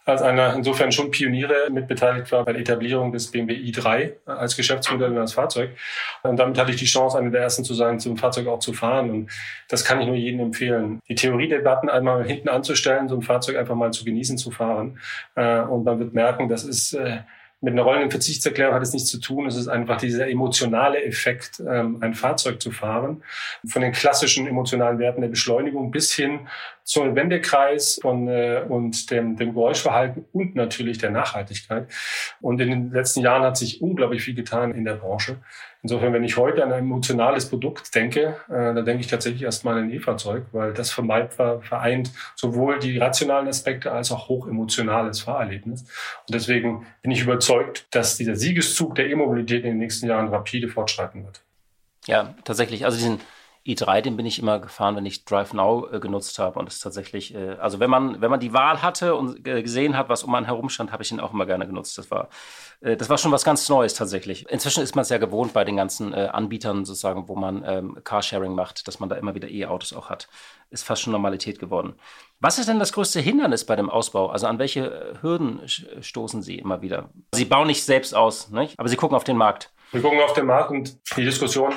als 0.06 0.22
einer 0.22 0.54
insofern 0.54 0.92
schon 0.92 1.12
Pioniere 1.12 1.70
mitbeteiligt 1.72 2.32
war 2.32 2.44
bei 2.44 2.54
der 2.54 2.62
Etablierung 2.62 3.12
des 3.12 3.32
BMW 3.32 3.54
i3 3.54 4.14
als 4.26 4.56
Geschäftsmodell 4.56 5.12
und 5.12 5.18
als 5.18 5.34
Fahrzeug. 5.34 5.72
Und 6.24 6.38
damit 6.38 6.58
hatte 6.58 6.72
ich 6.72 6.78
die 6.78 6.86
Chance, 6.86 7.18
einer 7.18 7.32
der 7.32 7.42
ersten 7.42 7.64
zu 7.64 7.74
sein, 7.74 8.00
zum 8.00 8.18
Fahrzeug 8.18 8.48
auch 8.48 8.60
zu 8.60 8.74
fahren. 8.74 9.10
Und 9.10 9.32
das 9.70 9.86
kann 9.86 10.02
ich 10.02 10.08
nur 10.08 10.16
jedem 10.16 10.42
empfehlen. 10.42 11.00
Die 11.08 11.16
Theoriedebatten 11.16 11.90
einmal 11.90 12.26
hinten 12.26 12.50
anzustellen, 12.50 13.08
so 13.08 13.16
ein 13.16 13.22
Fahrzeug 13.22 13.58
einfach 13.58 13.76
mal 13.76 13.92
zu 13.92 14.04
genießen, 14.04 14.38
zu 14.38 14.52
fahren. 14.52 15.00
Äh, 15.36 15.62
und 15.62 15.86
man 15.86 16.00
wird 16.00 16.14
merken, 16.14 16.50
das 16.50 16.66
ist 16.66 16.94
äh, 16.94 17.20
mit 17.64 17.72
einer 17.72 17.84
rollenden 17.84 18.12
Verzichtserklärung 18.12 18.76
hat 18.76 18.84
es 18.84 18.92
nichts 18.92 19.10
zu 19.10 19.22
tun. 19.22 19.48
Es 19.48 19.56
ist 19.56 19.70
einfach 19.70 19.96
dieser 19.98 20.28
emotionale 20.28 21.02
Effekt, 21.02 21.64
ähm, 21.66 21.98
ein 22.02 22.14
Fahrzeug 22.14 22.62
zu 22.62 22.72
fahren. 22.72 23.24
Von 23.66 23.82
den 23.82 23.94
klassischen 23.94 24.48
emotionalen 24.48 25.00
Werten 25.00 25.22
der 25.22 25.30
Beschleunigung 25.30 25.90
bis 25.90 26.12
hin 26.12 26.42
zum 26.84 27.16
Wendekreis 27.16 27.98
und, 27.98 28.28
äh, 28.28 28.64
und 28.68 29.10
dem, 29.10 29.38
dem 29.38 29.54
Geräuschverhalten 29.54 30.26
und 30.34 30.56
natürlich 30.56 30.98
der 30.98 31.12
Nachhaltigkeit. 31.12 31.88
Und 32.42 32.60
in 32.60 32.70
den 32.70 32.92
letzten 32.92 33.22
Jahren 33.22 33.44
hat 33.44 33.58
sich 33.58 33.82
unglaublich 33.82 34.24
viel 34.24 34.36
getan 34.36 34.74
in 34.74 34.86
der 34.86 34.96
Branche. 34.96 35.38
Insofern, 35.82 36.14
wenn 36.14 36.24
ich 36.24 36.38
heute 36.38 36.64
an 36.64 36.72
ein 36.72 36.80
emotionales 36.80 37.50
Produkt 37.50 37.94
denke, 37.94 38.38
äh, 38.48 38.74
dann 38.74 38.86
denke 38.86 39.02
ich 39.02 39.08
tatsächlich 39.08 39.44
erstmal 39.44 39.78
an 39.78 39.86
ein 39.86 39.92
E-Fahrzeug, 39.92 40.46
weil 40.52 40.74
das 40.74 40.92
vereint 40.92 42.12
sowohl 42.36 42.80
die 42.80 42.98
rationalen 42.98 43.48
Aspekte 43.48 43.92
als 43.92 44.12
auch 44.12 44.30
hochemotionales 44.30 45.22
Fahrerlebnis. 45.22 45.82
Und 45.82 46.34
deswegen 46.34 46.86
bin 47.02 47.12
ich 47.12 47.22
überzeugt, 47.22 47.88
dass 47.92 48.18
dieser 48.18 48.36
Siegeszug 48.36 48.96
der 48.96 49.10
E-Mobilität 49.10 49.64
in 49.64 49.72
den 49.72 49.78
nächsten 49.80 50.08
Jahren 50.08 50.30
rapide 50.30 50.70
fortschreiten 50.70 51.26
wird. 51.26 51.42
Ja, 52.08 52.34
tatsächlich. 52.44 52.86
Also 52.86 52.98
diesen 52.98 53.20
i3, 53.66 54.02
den 54.02 54.18
bin 54.18 54.26
ich 54.26 54.40
immer 54.40 54.60
gefahren, 54.60 54.98
wenn 54.98 55.06
ich 55.06 55.24
Drive 55.24 55.54
Now 55.54 55.88
äh, 55.90 56.00
genutzt 56.00 56.38
habe. 56.38 56.60
Und 56.60 56.66
das 56.66 56.76
ist 56.76 56.82
tatsächlich, 56.82 57.34
äh, 57.34 57.52
also 57.60 57.80
wenn 57.80 57.90
man, 57.90 58.20
wenn 58.20 58.30
man 58.30 58.42
die 58.42 58.52
Wahl 58.52 58.82
hatte 58.82 59.16
und 59.16 59.48
äh, 59.48 59.64
gesehen 59.64 59.98
hat, 59.98 60.10
was 60.10 60.24
um 60.24 60.36
einen 60.36 60.46
herum 60.46 60.68
stand, 60.70 60.92
habe 60.92 61.04
ich 61.04 61.12
ihn 61.12 61.22
auch 61.22 61.34
immer 61.34 61.46
gerne 61.46 61.66
genutzt. 61.66 61.98
Das 61.98 62.12
war, 62.12 62.28
äh, 62.82 62.98
das 62.98 63.10
war 63.10 63.18
schon 63.18 63.32
was 63.32 63.46
ganz 63.46 63.70
Neues 63.70 63.94
tatsächlich. 63.94 64.50
Inzwischen 64.50 64.84
ist 64.84 64.96
man 64.96 65.04
es 65.04 65.10
ja 65.10 65.18
gewohnt 65.18 65.54
bei 65.54 65.64
den 65.64 65.78
ganzen 65.78 66.14
äh, 66.14 66.30
Anbietern 66.32 66.84
sozusagen, 66.84 67.30
wo 67.30 67.36
man 67.36 67.64
ähm, 67.66 67.98
Carsharing 68.04 68.54
macht, 68.54 68.86
dass 68.88 69.00
man 69.00 69.08
da 69.08 69.16
immer 69.16 69.34
wieder 69.34 69.50
E-Autos 69.50 69.94
auch 69.94 70.10
hat. 70.10 70.28
Ist 70.70 70.84
fast 70.84 71.02
schon 71.02 71.14
Normalität 71.14 71.60
geworden. 71.60 71.94
Was 72.42 72.60
ist 72.60 72.68
denn 72.68 72.80
das 72.80 72.92
größte 72.92 73.22
Hindernis 73.22 73.66
bei 73.66 73.78
dem 73.78 73.90
Ausbau? 73.90 74.28
Also 74.28 74.48
an 74.48 74.60
welche 74.60 74.88
äh, 74.88 75.22
Hürden 75.22 75.62
stoßen 76.02 76.42
Sie 76.42 76.58
immer 76.58 76.82
wieder? 76.82 77.12
Sie 77.34 77.46
bauen 77.46 77.68
nicht 77.68 77.86
selbst 77.86 78.14
aus, 78.14 78.50
nicht? 78.50 78.78
aber 78.78 78.90
Sie 78.90 78.98
gucken 78.98 79.16
auf 79.16 79.24
den 79.24 79.38
Markt. 79.38 79.72
Wir 79.94 80.02
gucken 80.02 80.20
auf 80.22 80.34
den 80.34 80.48
Markt 80.48 80.72
und 80.72 80.98
die 81.16 81.24
Diskussion, 81.24 81.72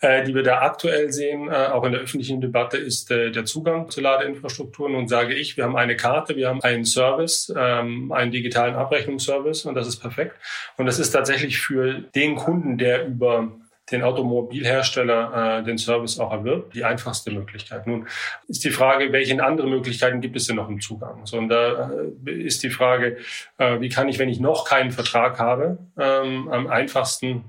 äh, 0.00 0.24
die 0.24 0.34
wir 0.34 0.42
da 0.42 0.62
aktuell 0.62 1.12
sehen, 1.12 1.48
äh, 1.48 1.66
auch 1.66 1.84
in 1.84 1.92
der 1.92 2.00
öffentlichen 2.00 2.40
Debatte, 2.40 2.78
ist 2.78 3.10
äh, 3.10 3.30
der 3.30 3.44
Zugang 3.44 3.90
zu 3.90 4.00
Ladeinfrastrukturen. 4.00 4.94
Und 4.94 5.08
sage 5.08 5.34
ich, 5.34 5.58
wir 5.58 5.64
haben 5.64 5.76
eine 5.76 5.94
Karte, 5.94 6.36
wir 6.36 6.48
haben 6.48 6.62
einen 6.62 6.86
Service, 6.86 7.52
ähm, 7.54 8.12
einen 8.12 8.32
digitalen 8.32 8.76
Abrechnungsservice 8.76 9.66
und 9.66 9.74
das 9.74 9.86
ist 9.86 9.98
perfekt. 9.98 10.36
Und 10.78 10.86
das 10.86 10.98
ist 10.98 11.10
tatsächlich 11.10 11.58
für 11.58 12.00
den 12.14 12.36
Kunden, 12.36 12.78
der 12.78 13.06
über 13.06 13.52
den 13.90 14.02
Automobilhersteller 14.02 15.58
äh, 15.58 15.64
den 15.64 15.78
Service 15.78 16.18
auch 16.18 16.32
erwirbt, 16.32 16.74
die 16.74 16.84
einfachste 16.84 17.30
Möglichkeit. 17.30 17.86
Nun 17.86 18.06
ist 18.48 18.64
die 18.64 18.70
Frage, 18.70 19.12
welche 19.12 19.42
andere 19.42 19.68
Möglichkeiten 19.68 20.20
gibt 20.20 20.36
es 20.36 20.46
denn 20.46 20.56
noch 20.56 20.68
im 20.68 20.80
Zugang? 20.80 21.26
So, 21.26 21.38
und 21.38 21.48
da 21.48 21.90
äh, 22.26 22.30
ist 22.30 22.62
die 22.62 22.70
Frage, 22.70 23.18
äh, 23.58 23.80
wie 23.80 23.88
kann 23.88 24.08
ich, 24.08 24.18
wenn 24.18 24.28
ich 24.28 24.40
noch 24.40 24.64
keinen 24.64 24.90
Vertrag 24.90 25.38
habe, 25.38 25.78
ähm, 25.98 26.48
am 26.48 26.66
einfachsten 26.66 27.44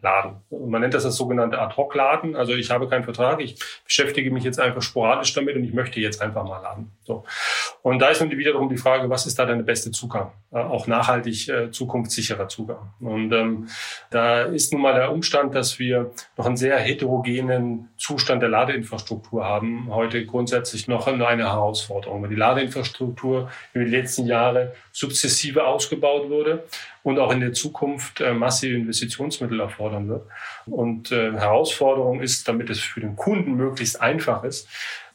Laden. 0.00 0.36
Man 0.50 0.80
nennt 0.80 0.94
das 0.94 1.02
das 1.02 1.16
sogenannte 1.16 1.60
Ad-Hoc-Laden. 1.60 2.36
Also 2.36 2.54
ich 2.54 2.70
habe 2.70 2.88
keinen 2.88 3.02
Vertrag, 3.02 3.40
ich 3.40 3.58
beschäftige 3.84 4.30
mich 4.30 4.44
jetzt 4.44 4.60
einfach 4.60 4.82
sporadisch 4.82 5.34
damit 5.34 5.56
und 5.56 5.64
ich 5.64 5.72
möchte 5.72 5.98
jetzt 5.98 6.22
einfach 6.22 6.44
mal 6.44 6.60
laden. 6.60 6.92
So. 7.02 7.24
Und 7.82 7.98
da 7.98 8.08
ist 8.08 8.20
nun 8.20 8.30
wiederum 8.30 8.68
die 8.68 8.76
Frage, 8.76 9.10
was 9.10 9.26
ist 9.26 9.38
da 9.40 9.44
deine 9.44 9.64
beste 9.64 9.90
Zugang? 9.90 10.30
Äh, 10.52 10.58
auch 10.58 10.86
nachhaltig 10.86 11.48
äh, 11.48 11.70
zukunftssicherer 11.72 12.48
Zugang. 12.48 12.94
Und 13.00 13.32
ähm, 13.32 13.68
da 14.10 14.42
ist 14.42 14.72
nun 14.72 14.82
mal 14.82 14.94
der 14.94 15.10
Umstand, 15.10 15.54
dass 15.56 15.80
wir 15.80 16.12
noch 16.36 16.46
einen 16.46 16.56
sehr 16.56 16.78
heterogenen 16.78 17.88
Zustand 17.96 18.42
der 18.42 18.48
Ladeinfrastruktur 18.48 19.44
haben. 19.44 19.88
Heute 19.92 20.24
grundsätzlich 20.26 20.86
noch 20.86 21.08
eine 21.08 21.26
Herausforderung, 21.26 22.22
weil 22.22 22.28
die 22.28 22.36
Ladeinfrastruktur 22.36 23.50
über 23.72 23.84
die 23.84 23.90
letzten 23.90 24.26
Jahre 24.26 24.74
sukzessive 24.96 25.66
ausgebaut 25.66 26.30
wurde 26.30 26.64
und 27.02 27.18
auch 27.18 27.30
in 27.30 27.40
der 27.40 27.52
Zukunft 27.52 28.22
äh, 28.22 28.32
massive 28.32 28.76
Investitionsmittel 28.76 29.60
erfordern 29.60 30.08
wird. 30.08 30.26
Und 30.64 31.12
äh, 31.12 31.32
Herausforderung 31.32 32.22
ist, 32.22 32.48
damit 32.48 32.70
es 32.70 32.80
für 32.80 33.00
den 33.00 33.14
Kunden 33.14 33.56
möglichst 33.56 34.00
einfach 34.00 34.42
ist, 34.42 34.68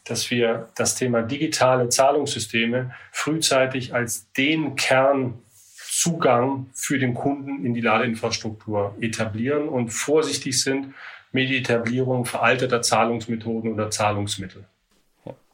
dass 0.04 0.30
wir 0.30 0.70
das 0.76 0.94
Thema 0.94 1.24
digitale 1.24 1.90
Zahlungssysteme 1.90 2.94
frühzeitig 3.12 3.96
als 3.96 4.32
den 4.34 4.76
Kern 4.76 5.40
Zugang 5.76 6.68
für 6.74 7.00
den 7.00 7.16
Kunden 7.16 7.66
in 7.66 7.74
die 7.74 7.82
Ladeinfrastruktur 7.82 8.96
etablieren 9.02 9.68
und 9.68 9.90
vorsichtig 9.90 10.62
sind 10.62 10.94
mit 11.32 11.50
der 11.50 11.58
Etablierung 11.58 12.26
veralteter 12.26 12.84
Zahlungsmethoden 12.84 13.74
oder 13.74 13.90
Zahlungsmittel. 13.90 14.66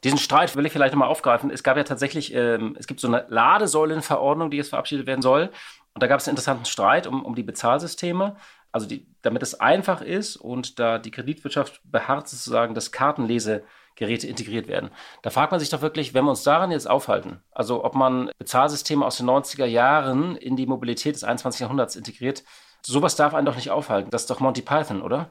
Diesen 0.04 0.18
Streit 0.18 0.54
will 0.56 0.64
ich 0.64 0.72
vielleicht 0.72 0.94
nochmal 0.94 1.08
aufgreifen. 1.08 1.50
Es 1.50 1.62
gab 1.62 1.76
ja 1.76 1.84
tatsächlich, 1.84 2.32
ähm, 2.34 2.76
es 2.78 2.86
gibt 2.86 3.00
so 3.00 3.08
eine 3.08 3.26
Ladesäulenverordnung, 3.28 4.50
die 4.50 4.56
jetzt 4.56 4.70
verabschiedet 4.70 5.06
werden 5.06 5.22
soll. 5.22 5.50
Und 5.94 6.02
da 6.02 6.06
gab 6.06 6.20
es 6.20 6.28
einen 6.28 6.32
interessanten 6.32 6.66
Streit 6.66 7.06
um, 7.06 7.24
um 7.24 7.34
die 7.34 7.42
Bezahlsysteme. 7.42 8.36
Also 8.70 8.86
die, 8.86 9.06
damit 9.22 9.42
es 9.42 9.58
einfach 9.58 10.02
ist 10.02 10.36
und 10.36 10.78
da 10.78 10.98
die 10.98 11.10
Kreditwirtschaft 11.10 11.80
beharrt 11.84 12.28
sozusagen, 12.28 12.74
dass 12.74 12.92
Kartenlesegeräte 12.92 14.26
integriert 14.26 14.68
werden. 14.68 14.90
Da 15.22 15.30
fragt 15.30 15.52
man 15.52 15.58
sich 15.58 15.70
doch 15.70 15.80
wirklich, 15.80 16.12
wenn 16.12 16.24
wir 16.24 16.30
uns 16.30 16.42
daran 16.42 16.70
jetzt 16.70 16.88
aufhalten, 16.88 17.40
also 17.50 17.82
ob 17.82 17.94
man 17.94 18.30
Bezahlsysteme 18.38 19.04
aus 19.06 19.16
den 19.16 19.26
90er 19.26 19.64
Jahren 19.64 20.36
in 20.36 20.54
die 20.54 20.66
Mobilität 20.66 21.14
des 21.14 21.24
21. 21.24 21.62
Jahrhunderts 21.62 21.96
integriert, 21.96 22.44
sowas 22.82 23.16
darf 23.16 23.34
einen 23.34 23.46
doch 23.46 23.56
nicht 23.56 23.70
aufhalten. 23.70 24.10
Das 24.10 24.22
ist 24.22 24.30
doch 24.30 24.40
Monty 24.40 24.62
Python, 24.62 25.00
oder? 25.00 25.30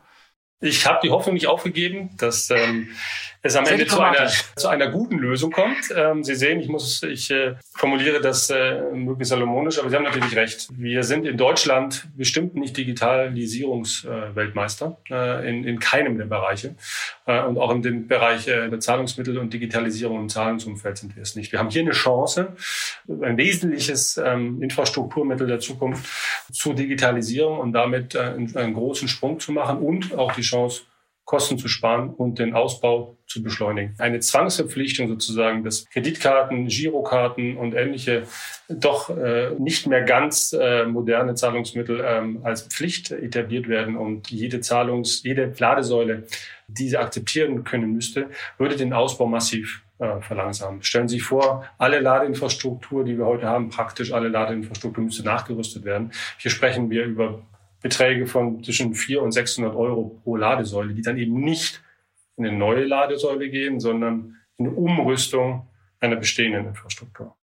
Ich 0.60 0.88
habe 0.88 0.98
die 1.04 1.12
Hoffnung 1.12 1.36
nicht 1.36 1.46
aufgegeben, 1.48 2.10
dass 2.18 2.50
ähm, 2.50 2.88
es 3.44 3.56
am 3.56 3.66
Ende 3.66 3.86
zu 3.86 4.00
einer, 4.00 4.28
zu 4.56 4.68
einer 4.68 4.90
guten 4.90 5.20
Lösung 5.20 5.52
kommt. 5.52 5.94
Ähm, 5.96 6.24
Sie 6.24 6.34
sehen, 6.34 6.60
ich 6.60 6.68
muss, 6.68 7.04
ich 7.04 7.30
äh, 7.30 7.54
formuliere 7.76 8.22
das 8.22 8.50
äh, 8.50 8.82
möglichst 8.92 9.30
salomonisch, 9.30 9.78
aber 9.78 9.92
Sie 9.92 9.96
haben 9.96 10.04
natürlich 10.04 10.36
recht. 10.36 10.70
Wir 10.72 11.04
sind 11.04 11.28
in 11.28 11.38
Deutschland 11.38 12.08
bestimmt 12.16 12.56
nicht 12.56 12.76
Digitalisierungsweltmeister 12.76 14.98
äh, 15.12 15.48
in, 15.48 15.64
in 15.64 15.80
keinem 15.80 16.18
der 16.18 16.26
Bereiche 16.26 16.74
äh, 17.28 17.44
und 17.44 17.60
auch 17.60 17.70
in 17.72 17.84
dem 17.84 18.08
Bereich 18.08 18.48
äh, 18.48 18.70
der 18.70 18.80
Zahlungsmittel 18.80 19.38
und 19.38 19.54
Digitalisierung 19.54 20.22
im 20.22 20.30
Zahlungsumfeld 20.30 20.98
sind 20.98 21.16
wir 21.16 21.22
es 21.22 21.36
nicht. 21.36 21.52
Wir 21.52 21.60
haben 21.60 21.70
hier 21.70 21.84
eine 21.84 21.92
Chance, 21.92 22.56
ein 23.08 23.38
wesentliches 23.38 24.18
ähm, 24.18 24.64
Infrastrukturmittel 24.64 25.46
der 25.46 25.60
Zukunft 25.60 26.10
zur 26.52 26.74
Digitalisierung 26.74 27.60
und 27.60 27.74
damit 27.74 28.16
äh, 28.16 28.34
einen 28.56 28.74
großen 28.74 29.08
Sprung 29.08 29.40
zu 29.40 29.52
machen 29.52 29.78
und 29.78 30.18
auch 30.18 30.32
die 30.32 30.47
Chance, 30.48 30.84
Kosten 31.28 31.58
zu 31.58 31.68
sparen 31.68 32.10
und 32.10 32.40
den 32.40 32.54
Ausbau 32.54 33.18
zu 33.28 33.44
beschleunigen. 33.44 33.94
Eine 33.98 34.22
Zwangsverpflichtung 34.22 35.10
sozusagen, 35.10 35.62
dass 35.62 35.90
Kreditkarten, 35.90 36.68
Girokarten 36.68 37.58
und 37.58 37.74
ähnliche 37.74 38.24
doch 38.70 39.10
äh, 39.10 39.50
nicht 39.60 39.88
mehr 39.88 40.04
ganz 40.04 40.54
äh, 40.54 40.86
moderne 40.86 41.36
Zahlungsmittel 41.36 42.02
ähm, 42.08 42.40
als 42.44 42.62
Pflicht 42.62 43.12
etabliert 43.12 43.68
werden 43.68 43.98
und 43.98 44.32
jede 44.32 44.62
Zahlungs-, 44.62 45.22
jede 45.24 45.54
Ladesäule 45.60 46.28
diese 46.70 47.00
akzeptieren 47.00 47.66
können 47.66 47.92
müsste, 47.92 48.30
würde 48.58 48.78
den 48.78 48.94
Ausbau 48.94 49.26
massiv 49.26 49.84
äh, 50.00 50.22
verlangsamen. 50.22 50.82
Stellen 50.82 51.10
Sie 51.10 51.16
sich 51.16 51.24
vor, 51.24 51.66
alle 51.78 52.00
Ladeinfrastruktur, 52.00 53.04
die 53.04 53.18
wir 53.18 53.26
heute 53.26 53.48
haben, 53.48 53.70
praktisch 53.70 54.14
alle 54.14 54.30
Ladeinfrastruktur 54.30 55.04
müsste 55.04 55.24
nachgerüstet 55.24 55.84
werden. 55.84 56.14
Hier 56.38 56.52
sprechen 56.52 56.90
wir 56.90 57.04
über 57.04 57.42
Beträge 57.88 58.28
von 58.28 58.64
zwischen 58.64 58.94
400 58.94 59.26
und 59.26 59.32
600 59.32 59.76
Euro 59.76 60.20
pro 60.24 60.36
Ladesäule, 60.36 60.94
die 60.94 61.02
dann 61.02 61.18
eben 61.18 61.40
nicht 61.40 61.82
in 62.36 62.46
eine 62.46 62.58
neue 62.58 62.84
Ladesäule 62.84 63.50
gehen, 63.50 63.80
sondern 63.80 64.36
in 64.58 64.68
eine 64.68 64.76
Umrüstung 64.76 65.68
einer 66.00 66.18
bestehenden 66.18 66.68
Infrastruktur. 66.68 67.36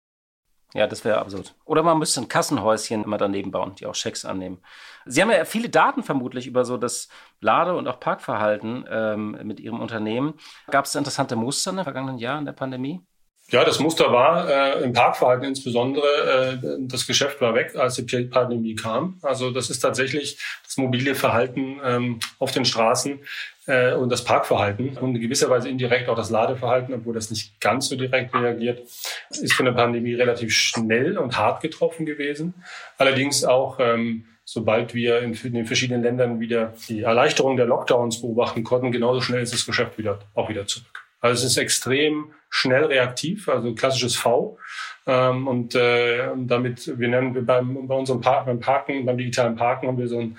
Ja, 0.74 0.86
das 0.86 1.04
wäre 1.04 1.18
absurd. 1.18 1.54
Oder 1.64 1.82
man 1.82 1.98
müsste 1.98 2.20
ein 2.20 2.28
Kassenhäuschen 2.28 3.04
immer 3.04 3.16
daneben 3.16 3.52
bauen, 3.52 3.74
die 3.76 3.86
auch 3.86 3.94
Schecks 3.94 4.24
annehmen. 4.24 4.58
Sie 5.06 5.22
haben 5.22 5.30
ja 5.30 5.44
viele 5.44 5.68
Daten 5.68 6.02
vermutlich 6.02 6.46
über 6.46 6.64
so 6.64 6.76
das 6.76 7.08
Lade- 7.40 7.76
und 7.76 7.86
auch 7.86 8.00
Parkverhalten 8.00 8.84
ähm, 8.90 9.38
mit 9.44 9.60
Ihrem 9.60 9.80
Unternehmen. 9.80 10.34
Gab 10.70 10.84
es 10.84 10.94
interessante 10.94 11.36
Muster 11.36 11.70
in 11.70 11.76
den 11.76 11.84
vergangenen 11.84 12.18
Jahren 12.18 12.44
der 12.44 12.52
Pandemie? 12.52 13.00
Ja, 13.50 13.62
das 13.62 13.78
Muster 13.78 14.10
war 14.10 14.48
äh, 14.48 14.82
im 14.82 14.94
Parkverhalten 14.94 15.46
insbesondere, 15.46 16.60
äh, 16.62 16.66
das 16.80 17.06
Geschäft 17.06 17.40
war 17.42 17.54
weg, 17.54 17.76
als 17.76 17.96
die 17.96 18.24
Pandemie 18.24 18.74
kam. 18.74 19.18
Also 19.22 19.50
das 19.50 19.68
ist 19.68 19.80
tatsächlich 19.80 20.38
das 20.64 20.78
mobile 20.78 21.14
Verhalten 21.14 21.78
ähm, 21.84 22.20
auf 22.38 22.52
den 22.52 22.64
Straßen 22.64 23.20
äh, 23.66 23.92
und 23.92 24.10
das 24.10 24.24
Parkverhalten 24.24 24.96
und 24.96 25.14
in 25.14 25.20
gewisser 25.20 25.50
Weise 25.50 25.68
indirekt 25.68 26.08
auch 26.08 26.16
das 26.16 26.30
Ladeverhalten, 26.30 26.94
obwohl 26.94 27.14
das 27.14 27.30
nicht 27.30 27.60
ganz 27.60 27.88
so 27.88 27.96
direkt 27.96 28.34
reagiert, 28.34 28.80
ist 29.28 29.52
von 29.52 29.66
der 29.66 29.72
Pandemie 29.72 30.14
relativ 30.14 30.52
schnell 30.54 31.18
und 31.18 31.36
hart 31.36 31.60
getroffen 31.60 32.06
gewesen. 32.06 32.54
Allerdings 32.96 33.44
auch 33.44 33.78
ähm, 33.78 34.24
sobald 34.46 34.94
wir 34.94 35.20
in, 35.20 35.32
den 35.32 35.66
verschiedenen 35.66 36.02
Ländern 36.02 36.40
wieder 36.40 36.74
die 36.88 37.02
Erleichterung 37.02 37.56
der 37.56 37.66
Lockdowns 37.66 38.20
beobachten 38.20 38.64
konnten, 38.64 38.92
genauso 38.92 39.20
schnell 39.20 39.42
ist 39.42 39.52
das 39.52 39.66
Geschäft 39.66 39.98
wieder 39.98 40.18
auch 40.34 40.48
wieder 40.48 40.66
zurück. 40.66 41.03
Also 41.24 41.46
es 41.46 41.52
ist 41.52 41.56
extrem 41.56 42.34
schnell 42.50 42.84
reaktiv, 42.84 43.48
also 43.48 43.74
klassisches 43.74 44.14
V. 44.14 44.58
Ähm, 45.06 45.48
und 45.48 45.74
äh, 45.74 46.28
damit, 46.36 46.98
wir 46.98 47.08
nennen 47.08 47.34
wir 47.34 47.46
beim, 47.46 47.86
bei 47.88 47.94
unserem 47.94 48.20
Park, 48.20 48.44
beim 48.44 48.60
Parken, 48.60 49.06
beim 49.06 49.16
digitalen 49.16 49.56
Parken 49.56 49.88
haben 49.88 49.96
wir 49.96 50.06
so 50.06 50.18
ein 50.18 50.36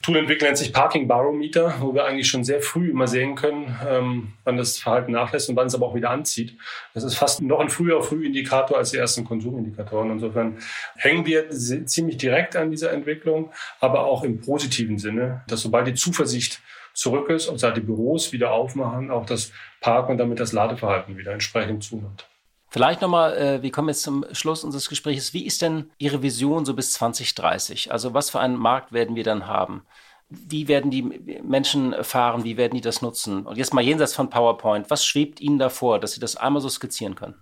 Tool 0.00 0.16
entwickelt, 0.16 0.42
nennt 0.42 0.58
sich 0.58 0.72
Parking 0.72 1.08
Barometer, 1.08 1.74
wo 1.80 1.92
wir 1.92 2.04
eigentlich 2.04 2.28
schon 2.28 2.44
sehr 2.44 2.60
früh 2.60 2.90
immer 2.90 3.08
sehen 3.08 3.34
können, 3.34 3.76
ähm, 3.84 4.32
wann 4.44 4.56
das 4.56 4.78
Verhalten 4.78 5.10
nachlässt 5.10 5.48
und 5.48 5.56
wann 5.56 5.66
es 5.66 5.74
aber 5.74 5.86
auch 5.86 5.94
wieder 5.96 6.10
anzieht. 6.10 6.56
Das 6.94 7.02
ist 7.02 7.16
fast 7.16 7.42
noch 7.42 7.58
ein 7.58 7.68
früher 7.68 8.00
Frühindikator 8.00 8.78
als 8.78 8.92
die 8.92 8.98
ersten 8.98 9.24
Konsumindikatoren. 9.24 10.12
Insofern 10.12 10.58
hängen 10.94 11.26
wir 11.26 11.50
ziemlich 11.50 12.16
direkt 12.16 12.54
an 12.54 12.70
dieser 12.70 12.92
Entwicklung, 12.92 13.50
aber 13.80 14.04
auch 14.04 14.22
im 14.22 14.40
positiven 14.40 14.98
Sinne, 14.98 15.42
dass 15.48 15.62
sobald 15.62 15.88
die 15.88 15.94
Zuversicht 15.94 16.60
zurück 16.94 17.28
ist 17.30 17.48
und 17.48 17.58
seit 17.58 17.76
die 17.76 17.80
Büros 17.80 18.32
wieder 18.32 18.52
aufmachen, 18.52 19.10
auch 19.10 19.26
das 19.26 19.52
Parken 19.80 20.12
und 20.12 20.18
damit 20.18 20.40
das 20.40 20.52
Ladeverhalten 20.52 21.16
wieder 21.16 21.32
entsprechend 21.32 21.84
zunimmt. 21.84 22.26
Vielleicht 22.72 23.02
nochmal, 23.02 23.36
äh, 23.36 23.62
wir 23.62 23.70
kommen 23.70 23.88
jetzt 23.88 24.02
zum 24.02 24.24
Schluss 24.32 24.64
unseres 24.64 24.88
Gesprächs. 24.88 25.34
Wie 25.34 25.44
ist 25.44 25.60
denn 25.60 25.90
Ihre 25.98 26.22
Vision 26.22 26.64
so 26.64 26.72
bis 26.72 26.94
2030? 26.94 27.92
Also 27.92 28.14
was 28.14 28.30
für 28.30 28.40
einen 28.40 28.56
Markt 28.56 28.92
werden 28.92 29.14
wir 29.14 29.24
dann 29.24 29.46
haben? 29.46 29.82
Wie 30.30 30.68
werden 30.68 30.90
die 30.90 31.02
Menschen 31.42 31.94
fahren? 32.02 32.44
Wie 32.44 32.56
werden 32.56 32.74
die 32.74 32.80
das 32.80 33.02
nutzen? 33.02 33.44
Und 33.44 33.58
jetzt 33.58 33.74
mal 33.74 33.84
jenseits 33.84 34.14
von 34.14 34.30
PowerPoint, 34.30 34.88
was 34.88 35.04
schwebt 35.04 35.38
Ihnen 35.40 35.58
davor, 35.58 35.98
dass 35.98 36.12
Sie 36.12 36.20
das 36.20 36.36
einmal 36.36 36.62
so 36.62 36.70
skizzieren 36.70 37.14
können? 37.14 37.34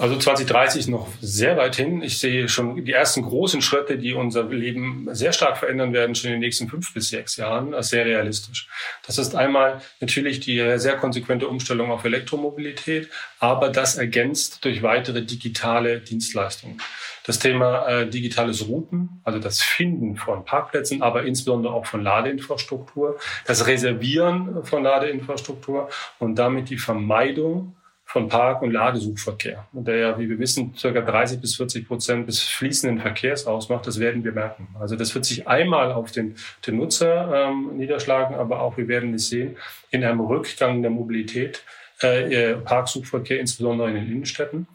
Also 0.00 0.16
2030 0.16 0.86
noch 0.86 1.08
sehr 1.20 1.56
weit 1.56 1.74
hin. 1.74 2.02
Ich 2.02 2.20
sehe 2.20 2.48
schon 2.48 2.84
die 2.84 2.92
ersten 2.92 3.22
großen 3.22 3.60
Schritte, 3.60 3.98
die 3.98 4.14
unser 4.14 4.44
Leben 4.44 5.08
sehr 5.10 5.32
stark 5.32 5.58
verändern 5.58 5.92
werden, 5.92 6.14
schon 6.14 6.28
in 6.28 6.34
den 6.34 6.40
nächsten 6.40 6.68
fünf 6.68 6.94
bis 6.94 7.08
sechs 7.08 7.36
Jahren, 7.36 7.74
als 7.74 7.88
sehr 7.88 8.06
realistisch. 8.06 8.68
Das 9.04 9.18
ist 9.18 9.34
einmal 9.34 9.82
natürlich 10.00 10.38
die 10.38 10.78
sehr 10.78 10.96
konsequente 10.98 11.48
Umstellung 11.48 11.90
auf 11.90 12.04
Elektromobilität, 12.04 13.08
aber 13.40 13.70
das 13.70 13.96
ergänzt 13.96 14.64
durch 14.64 14.84
weitere 14.84 15.22
digitale 15.22 15.98
Dienstleistungen. 15.98 16.80
Das 17.26 17.40
Thema 17.40 17.88
äh, 17.88 18.08
digitales 18.08 18.68
Routen, 18.68 19.20
also 19.24 19.40
das 19.40 19.62
Finden 19.62 20.14
von 20.16 20.44
Parkplätzen, 20.44 21.02
aber 21.02 21.24
insbesondere 21.24 21.74
auch 21.74 21.86
von 21.86 22.04
Ladeinfrastruktur, 22.04 23.18
das 23.46 23.66
Reservieren 23.66 24.64
von 24.64 24.84
Ladeinfrastruktur 24.84 25.88
und 26.20 26.36
damit 26.36 26.70
die 26.70 26.78
Vermeidung 26.78 27.74
von 28.08 28.26
Park- 28.26 28.62
und 28.62 28.72
Ladesuchverkehr. 28.72 29.68
Der 29.72 29.96
ja, 29.96 30.18
wie 30.18 30.30
wir 30.30 30.38
wissen, 30.38 30.72
circa 30.74 31.02
30 31.02 31.42
bis 31.42 31.56
40 31.56 31.86
Prozent 31.86 32.26
des 32.26 32.42
fließenden 32.42 33.00
Verkehrs 33.00 33.46
ausmacht, 33.46 33.86
das 33.86 34.00
werden 34.00 34.24
wir 34.24 34.32
merken. 34.32 34.66
Also 34.80 34.96
das 34.96 35.14
wird 35.14 35.26
sich 35.26 35.46
einmal 35.46 35.92
auf 35.92 36.10
den, 36.10 36.34
den 36.66 36.78
Nutzer 36.78 37.30
ähm, 37.50 37.76
niederschlagen, 37.76 38.34
aber 38.34 38.62
auch, 38.62 38.78
wir 38.78 38.88
werden 38.88 39.12
es 39.12 39.28
sehen, 39.28 39.58
in 39.90 40.02
einem 40.02 40.20
Rückgang 40.20 40.80
der 40.80 40.90
Mobilität 40.90 41.64
äh, 42.00 42.54
Parksuchverkehr, 42.54 43.40
insbesondere 43.40 43.88
in 43.88 43.94
den 43.94 44.06
Innenstädten. 44.06 44.66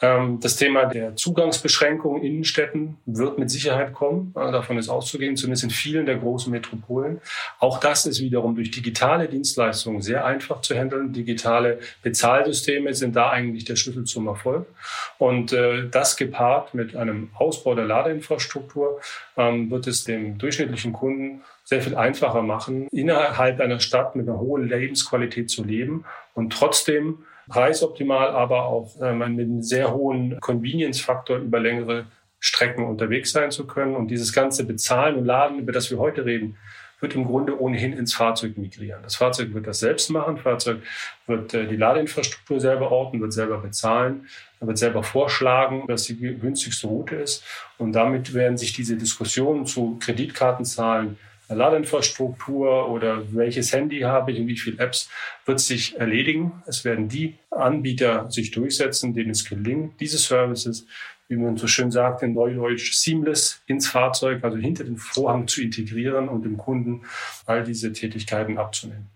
Ähm, 0.00 0.40
das 0.40 0.56
Thema 0.56 0.86
der 0.86 1.16
Zugangsbeschränkung 1.16 2.22
in 2.22 2.32
Innenstädten 2.32 2.98
wird 3.06 3.38
mit 3.38 3.50
Sicherheit 3.50 3.92
kommen. 3.92 4.34
Äh, 4.36 4.50
davon 4.50 4.78
ist 4.78 4.88
auszugehen, 4.88 5.36
zumindest 5.36 5.64
in 5.64 5.70
vielen 5.70 6.06
der 6.06 6.16
großen 6.16 6.50
Metropolen. 6.50 7.20
Auch 7.60 7.78
das 7.78 8.06
ist 8.06 8.20
wiederum 8.20 8.56
durch 8.56 8.70
digitale 8.70 9.28
Dienstleistungen 9.28 10.02
sehr 10.02 10.24
einfach 10.24 10.60
zu 10.60 10.74
handeln. 10.74 11.12
Digitale 11.12 11.78
Bezahlsysteme 12.02 12.94
sind 12.94 13.14
da 13.14 13.30
eigentlich 13.30 13.64
der 13.64 13.76
Schlüssel 13.76 14.04
zum 14.04 14.26
Erfolg. 14.26 14.66
Und 15.18 15.52
äh, 15.52 15.88
das 15.88 16.16
gepaart 16.16 16.74
mit 16.74 16.96
einem 16.96 17.30
Ausbau 17.34 17.74
der 17.74 17.84
Ladeinfrastruktur 17.84 19.00
ähm, 19.36 19.70
wird 19.70 19.86
es 19.86 20.04
dem 20.04 20.38
durchschnittlichen 20.38 20.92
Kunden 20.92 21.42
sehr 21.72 21.80
viel 21.80 21.96
einfacher 21.96 22.42
machen, 22.42 22.86
innerhalb 22.88 23.58
einer 23.58 23.80
Stadt 23.80 24.14
mit 24.14 24.28
einer 24.28 24.38
hohen 24.38 24.68
Lebensqualität 24.68 25.48
zu 25.48 25.64
leben 25.64 26.04
und 26.34 26.52
trotzdem 26.52 27.24
preisoptimal, 27.48 28.28
aber 28.28 28.66
auch 28.66 29.00
äh, 29.00 29.14
mit 29.14 29.28
einem 29.28 29.62
sehr 29.62 29.94
hohen 29.94 30.38
Convenience-Faktor 30.40 31.38
über 31.38 31.60
längere 31.60 32.04
Strecken 32.40 32.84
unterwegs 32.84 33.32
sein 33.32 33.50
zu 33.50 33.66
können. 33.66 33.96
Und 33.96 34.08
dieses 34.08 34.34
ganze 34.34 34.66
Bezahlen 34.66 35.16
und 35.16 35.24
Laden, 35.24 35.60
über 35.60 35.72
das 35.72 35.90
wir 35.90 35.98
heute 35.98 36.26
reden, 36.26 36.58
wird 37.00 37.14
im 37.14 37.24
Grunde 37.24 37.58
ohnehin 37.58 37.94
ins 37.94 38.12
Fahrzeug 38.12 38.58
migrieren. 38.58 39.02
Das 39.02 39.16
Fahrzeug 39.16 39.54
wird 39.54 39.66
das 39.66 39.80
selbst 39.80 40.10
machen, 40.10 40.34
das 40.34 40.44
Fahrzeug 40.44 40.82
wird 41.26 41.54
äh, 41.54 41.66
die 41.66 41.76
Ladeinfrastruktur 41.76 42.60
selber 42.60 42.92
orten, 42.92 43.18
wird 43.18 43.32
selber 43.32 43.56
bezahlen, 43.56 44.26
wird 44.60 44.76
selber 44.76 45.02
vorschlagen, 45.02 45.84
was 45.86 46.04
die 46.04 46.18
günstigste 46.18 46.86
Route 46.86 47.16
ist. 47.16 47.42
Und 47.78 47.92
damit 47.92 48.34
werden 48.34 48.58
sich 48.58 48.74
diese 48.74 48.96
Diskussionen 48.96 49.64
zu 49.64 49.96
Kreditkartenzahlen 50.00 51.16
Ladeinfrastruktur 51.54 52.88
oder 52.88 53.22
welches 53.34 53.72
Handy 53.72 54.00
habe 54.00 54.32
ich 54.32 54.40
und 54.40 54.46
wie 54.46 54.56
viele 54.56 54.78
Apps 54.78 55.08
wird 55.44 55.60
sich 55.60 55.96
erledigen. 55.98 56.62
Es 56.66 56.84
werden 56.84 57.08
die 57.08 57.38
Anbieter 57.50 58.30
sich 58.30 58.50
durchsetzen, 58.50 59.14
denen 59.14 59.30
es 59.30 59.48
gelingt, 59.48 60.00
diese 60.00 60.18
Services 60.18 60.86
wie 61.32 61.36
man 61.36 61.56
so 61.56 61.66
schön 61.66 61.90
sagt, 61.90 62.22
in 62.22 62.34
Neudeutsch 62.34 62.92
seamless 62.92 63.62
ins 63.66 63.88
Fahrzeug, 63.88 64.44
also 64.44 64.58
hinter 64.58 64.84
den 64.84 64.98
Vorhang 64.98 65.48
zu 65.48 65.62
integrieren 65.62 66.28
und 66.28 66.44
dem 66.44 66.58
Kunden 66.58 67.06
all 67.46 67.64
diese 67.64 67.90
Tätigkeiten 67.92 68.58
abzunehmen. 68.58 69.08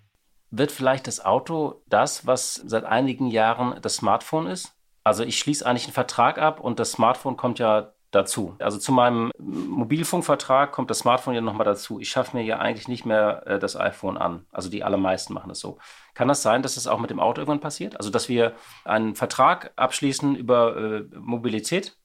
Wird 0.50 0.72
vielleicht 0.72 1.06
das 1.06 1.22
Auto 1.22 1.82
das, 1.88 2.26
was 2.26 2.54
seit 2.54 2.84
einigen 2.84 3.26
Jahren 3.26 3.78
das 3.82 3.96
Smartphone 3.96 4.46
ist? 4.46 4.72
Also 5.04 5.24
ich 5.24 5.38
schließe 5.38 5.66
eigentlich 5.66 5.84
einen 5.84 5.92
Vertrag 5.92 6.38
ab 6.38 6.60
und 6.60 6.80
das 6.80 6.92
Smartphone 6.92 7.36
kommt 7.36 7.58
ja 7.58 7.92
dazu. 8.10 8.56
Also 8.58 8.78
zu 8.78 8.92
meinem 8.92 9.32
Mobilfunkvertrag 9.38 10.72
kommt 10.72 10.90
das 10.90 11.00
Smartphone 11.00 11.34
ja 11.34 11.40
nochmal 11.40 11.64
dazu. 11.64 12.00
Ich 12.00 12.08
schaffe 12.08 12.36
mir 12.36 12.44
ja 12.44 12.58
eigentlich 12.58 12.88
nicht 12.88 13.04
mehr 13.04 13.46
äh, 13.46 13.58
das 13.58 13.76
iPhone 13.76 14.16
an. 14.16 14.46
Also 14.52 14.68
die 14.70 14.84
allermeisten 14.84 15.34
machen 15.34 15.50
es 15.50 15.60
so. 15.60 15.78
Kann 16.14 16.28
das 16.28 16.42
sein, 16.42 16.62
dass 16.62 16.76
das 16.76 16.86
auch 16.86 16.98
mit 16.98 17.10
dem 17.10 17.20
Auto 17.20 17.40
irgendwann 17.40 17.60
passiert? 17.60 17.96
Also 17.96 18.10
dass 18.10 18.28
wir 18.28 18.54
einen 18.84 19.14
Vertrag 19.14 19.72
abschließen 19.76 20.36
über 20.36 20.76
äh, 20.76 21.04
Mobilität 21.18 21.98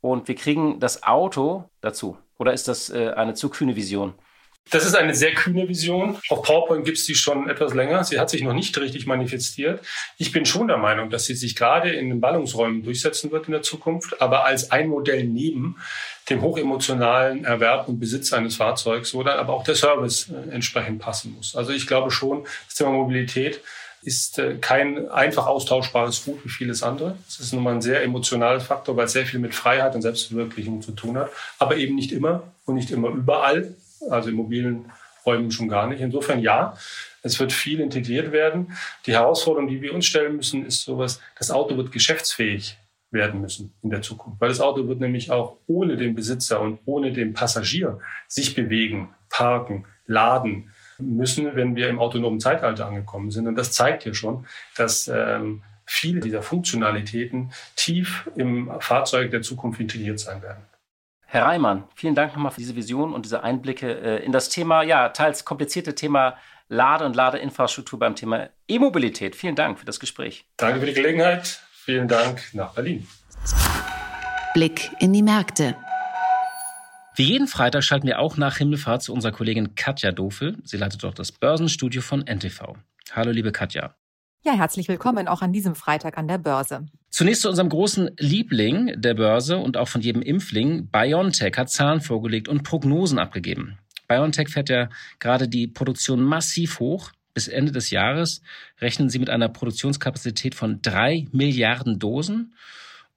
und 0.00 0.28
wir 0.28 0.34
kriegen 0.34 0.80
das 0.80 1.02
Auto 1.02 1.64
dazu? 1.80 2.18
Oder 2.38 2.52
ist 2.52 2.68
das 2.68 2.90
äh, 2.90 3.10
eine 3.10 3.34
zu 3.34 3.50
kühne 3.50 3.76
Vision? 3.76 4.14
Das 4.70 4.86
ist 4.86 4.94
eine 4.94 5.14
sehr 5.14 5.34
kühne 5.34 5.68
Vision. 5.68 6.18
Auf 6.30 6.42
PowerPoint 6.42 6.84
gibt 6.84 6.96
es 6.96 7.04
die 7.04 7.14
schon 7.14 7.48
etwas 7.50 7.74
länger. 7.74 8.04
Sie 8.04 8.18
hat 8.18 8.30
sich 8.30 8.42
noch 8.42 8.54
nicht 8.54 8.78
richtig 8.78 9.06
manifestiert. 9.06 9.80
Ich 10.16 10.32
bin 10.32 10.46
schon 10.46 10.68
der 10.68 10.78
Meinung, 10.78 11.10
dass 11.10 11.26
sie 11.26 11.34
sich 11.34 11.56
gerade 11.56 11.90
in 11.90 12.08
den 12.08 12.20
Ballungsräumen 12.20 12.82
durchsetzen 12.82 13.30
wird 13.32 13.46
in 13.46 13.52
der 13.52 13.62
Zukunft, 13.62 14.22
aber 14.22 14.44
als 14.44 14.70
ein 14.70 14.88
Modell 14.88 15.24
neben 15.24 15.76
dem 16.30 16.40
hochemotionalen 16.40 17.44
Erwerb 17.44 17.88
und 17.88 17.98
Besitz 17.98 18.32
eines 18.32 18.56
Fahrzeugs, 18.56 19.12
wo 19.12 19.22
dann 19.22 19.38
aber 19.38 19.52
auch 19.52 19.64
der 19.64 19.74
Service 19.74 20.30
äh, 20.30 20.50
entsprechend 20.50 21.00
passen 21.00 21.34
muss. 21.36 21.56
Also 21.56 21.72
ich 21.72 21.86
glaube 21.86 22.10
schon, 22.10 22.44
das 22.66 22.76
Thema 22.76 22.92
Mobilität 22.92 23.60
ist 24.02 24.38
äh, 24.38 24.56
kein 24.60 25.08
einfach 25.10 25.46
austauschbares 25.46 26.24
Gut 26.24 26.44
wie 26.44 26.48
vieles 26.48 26.82
andere. 26.82 27.16
Es 27.28 27.40
ist 27.40 27.52
nun 27.52 27.62
mal 27.62 27.74
ein 27.74 27.82
sehr 27.82 28.02
emotionales 28.02 28.64
Faktor, 28.64 28.96
weil 28.96 29.06
es 29.06 29.12
sehr 29.12 29.26
viel 29.26 29.40
mit 29.40 29.54
Freiheit 29.54 29.94
und 29.94 30.02
Selbstverwirklichung 30.02 30.82
zu 30.82 30.92
tun 30.92 31.18
hat, 31.18 31.30
aber 31.58 31.76
eben 31.76 31.94
nicht 31.94 32.12
immer 32.12 32.44
und 32.64 32.76
nicht 32.76 32.90
immer 32.90 33.08
überall 33.08 33.74
also 34.10 34.30
in 34.30 34.36
mobilen 34.36 34.90
Räumen 35.24 35.50
schon 35.50 35.68
gar 35.68 35.86
nicht. 35.86 36.00
Insofern 36.00 36.40
ja, 36.40 36.76
es 37.22 37.38
wird 37.38 37.52
viel 37.52 37.80
integriert 37.80 38.32
werden. 38.32 38.76
Die 39.06 39.12
Herausforderung, 39.12 39.68
die 39.68 39.80
wir 39.80 39.94
uns 39.94 40.06
stellen 40.06 40.36
müssen, 40.36 40.66
ist 40.66 40.82
sowas, 40.82 41.20
das 41.38 41.50
Auto 41.50 41.76
wird 41.76 41.92
geschäftsfähig 41.92 42.78
werden 43.10 43.40
müssen 43.40 43.72
in 43.82 43.90
der 43.90 44.02
Zukunft. 44.02 44.40
Weil 44.40 44.48
das 44.48 44.60
Auto 44.60 44.88
wird 44.88 45.00
nämlich 45.00 45.30
auch 45.30 45.56
ohne 45.66 45.96
den 45.96 46.14
Besitzer 46.14 46.60
und 46.60 46.80
ohne 46.86 47.12
den 47.12 47.34
Passagier 47.34 48.00
sich 48.26 48.54
bewegen, 48.54 49.10
parken, 49.28 49.84
laden 50.06 50.70
müssen, 50.98 51.54
wenn 51.54 51.76
wir 51.76 51.88
im 51.88 51.98
autonomen 51.98 52.40
Zeitalter 52.40 52.86
angekommen 52.86 53.30
sind. 53.30 53.46
Und 53.46 53.56
das 53.56 53.72
zeigt 53.72 54.04
hier 54.04 54.14
schon, 54.14 54.46
dass 54.76 55.08
ähm, 55.08 55.62
viele 55.84 56.20
dieser 56.20 56.42
Funktionalitäten 56.42 57.52
tief 57.76 58.30
im 58.36 58.70
Fahrzeug 58.80 59.30
der 59.30 59.42
Zukunft 59.42 59.80
integriert 59.80 60.18
sein 60.18 60.42
werden. 60.42 60.62
Herr 61.32 61.46
Reimann, 61.46 61.84
vielen 61.94 62.14
Dank 62.14 62.34
nochmal 62.34 62.52
für 62.52 62.60
diese 62.60 62.76
Vision 62.76 63.14
und 63.14 63.24
diese 63.24 63.42
Einblicke 63.42 63.90
äh, 63.90 64.22
in 64.22 64.32
das 64.32 64.50
Thema, 64.50 64.82
ja, 64.82 65.08
teils 65.08 65.46
komplizierte 65.46 65.94
Thema 65.94 66.36
Lade- 66.68 67.06
und 67.06 67.16
Ladeinfrastruktur 67.16 67.98
beim 67.98 68.14
Thema 68.14 68.50
E-Mobilität. 68.68 69.34
Vielen 69.34 69.54
Dank 69.54 69.78
für 69.78 69.86
das 69.86 69.98
Gespräch. 69.98 70.44
Danke 70.58 70.80
für 70.80 70.84
die 70.84 70.92
Gelegenheit. 70.92 71.62
Vielen 71.72 72.06
Dank 72.06 72.42
nach 72.52 72.74
Berlin. 72.74 73.06
Blick 74.52 74.90
in 75.00 75.14
die 75.14 75.22
Märkte. 75.22 75.74
Wie 77.16 77.24
jeden 77.24 77.48
Freitag 77.48 77.82
schalten 77.82 78.06
wir 78.06 78.18
auch 78.18 78.36
nach 78.36 78.58
Himmelfahrt 78.58 79.02
zu 79.02 79.14
unserer 79.14 79.32
Kollegin 79.32 79.74
Katja 79.74 80.12
Dofel. 80.12 80.58
Sie 80.64 80.76
leitet 80.76 81.02
dort 81.02 81.18
das 81.18 81.32
Börsenstudio 81.32 82.02
von 82.02 82.26
NTV. 82.26 82.76
Hallo, 83.12 83.30
liebe 83.30 83.52
Katja. 83.52 83.94
Ja, 84.44 84.54
herzlich 84.54 84.88
willkommen 84.88 85.28
auch 85.28 85.40
an 85.40 85.52
diesem 85.52 85.76
Freitag 85.76 86.18
an 86.18 86.26
der 86.26 86.38
Börse. 86.38 86.86
Zunächst 87.10 87.42
zu 87.42 87.48
unserem 87.48 87.68
großen 87.68 88.10
Liebling 88.18 89.00
der 89.00 89.14
Börse 89.14 89.56
und 89.58 89.76
auch 89.76 89.86
von 89.86 90.00
jedem 90.00 90.20
Impfling. 90.20 90.88
BioNTech 90.88 91.56
hat 91.56 91.70
Zahlen 91.70 92.00
vorgelegt 92.00 92.48
und 92.48 92.64
Prognosen 92.64 93.20
abgegeben. 93.20 93.78
BioNTech 94.08 94.48
fährt 94.48 94.68
ja 94.68 94.88
gerade 95.20 95.46
die 95.46 95.68
Produktion 95.68 96.24
massiv 96.24 96.80
hoch. 96.80 97.12
Bis 97.34 97.46
Ende 97.46 97.70
des 97.70 97.90
Jahres 97.90 98.42
rechnen 98.80 99.10
sie 99.10 99.20
mit 99.20 99.30
einer 99.30 99.48
Produktionskapazität 99.48 100.56
von 100.56 100.82
drei 100.82 101.28
Milliarden 101.30 102.00
Dosen 102.00 102.56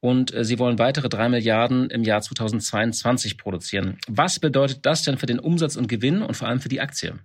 und 0.01 0.31
äh, 0.31 0.45
sie 0.45 0.59
wollen 0.59 0.77
weitere 0.77 1.09
drei 1.09 1.27
Milliarden 1.27 1.89
im 1.89 2.03
Jahr 2.03 2.21
2022 2.21 3.39
produzieren. 3.39 3.97
Was 4.07 4.39
bedeutet 4.39 4.85
das 4.85 5.01
denn 5.01 5.17
für 5.17 5.25
den 5.25 5.39
Umsatz 5.39 5.75
und 5.75 5.87
Gewinn 5.87 6.21
und 6.21 6.37
vor 6.37 6.47
allem 6.47 6.61
für 6.61 6.69
die 6.69 6.81
Aktie? 6.81 7.17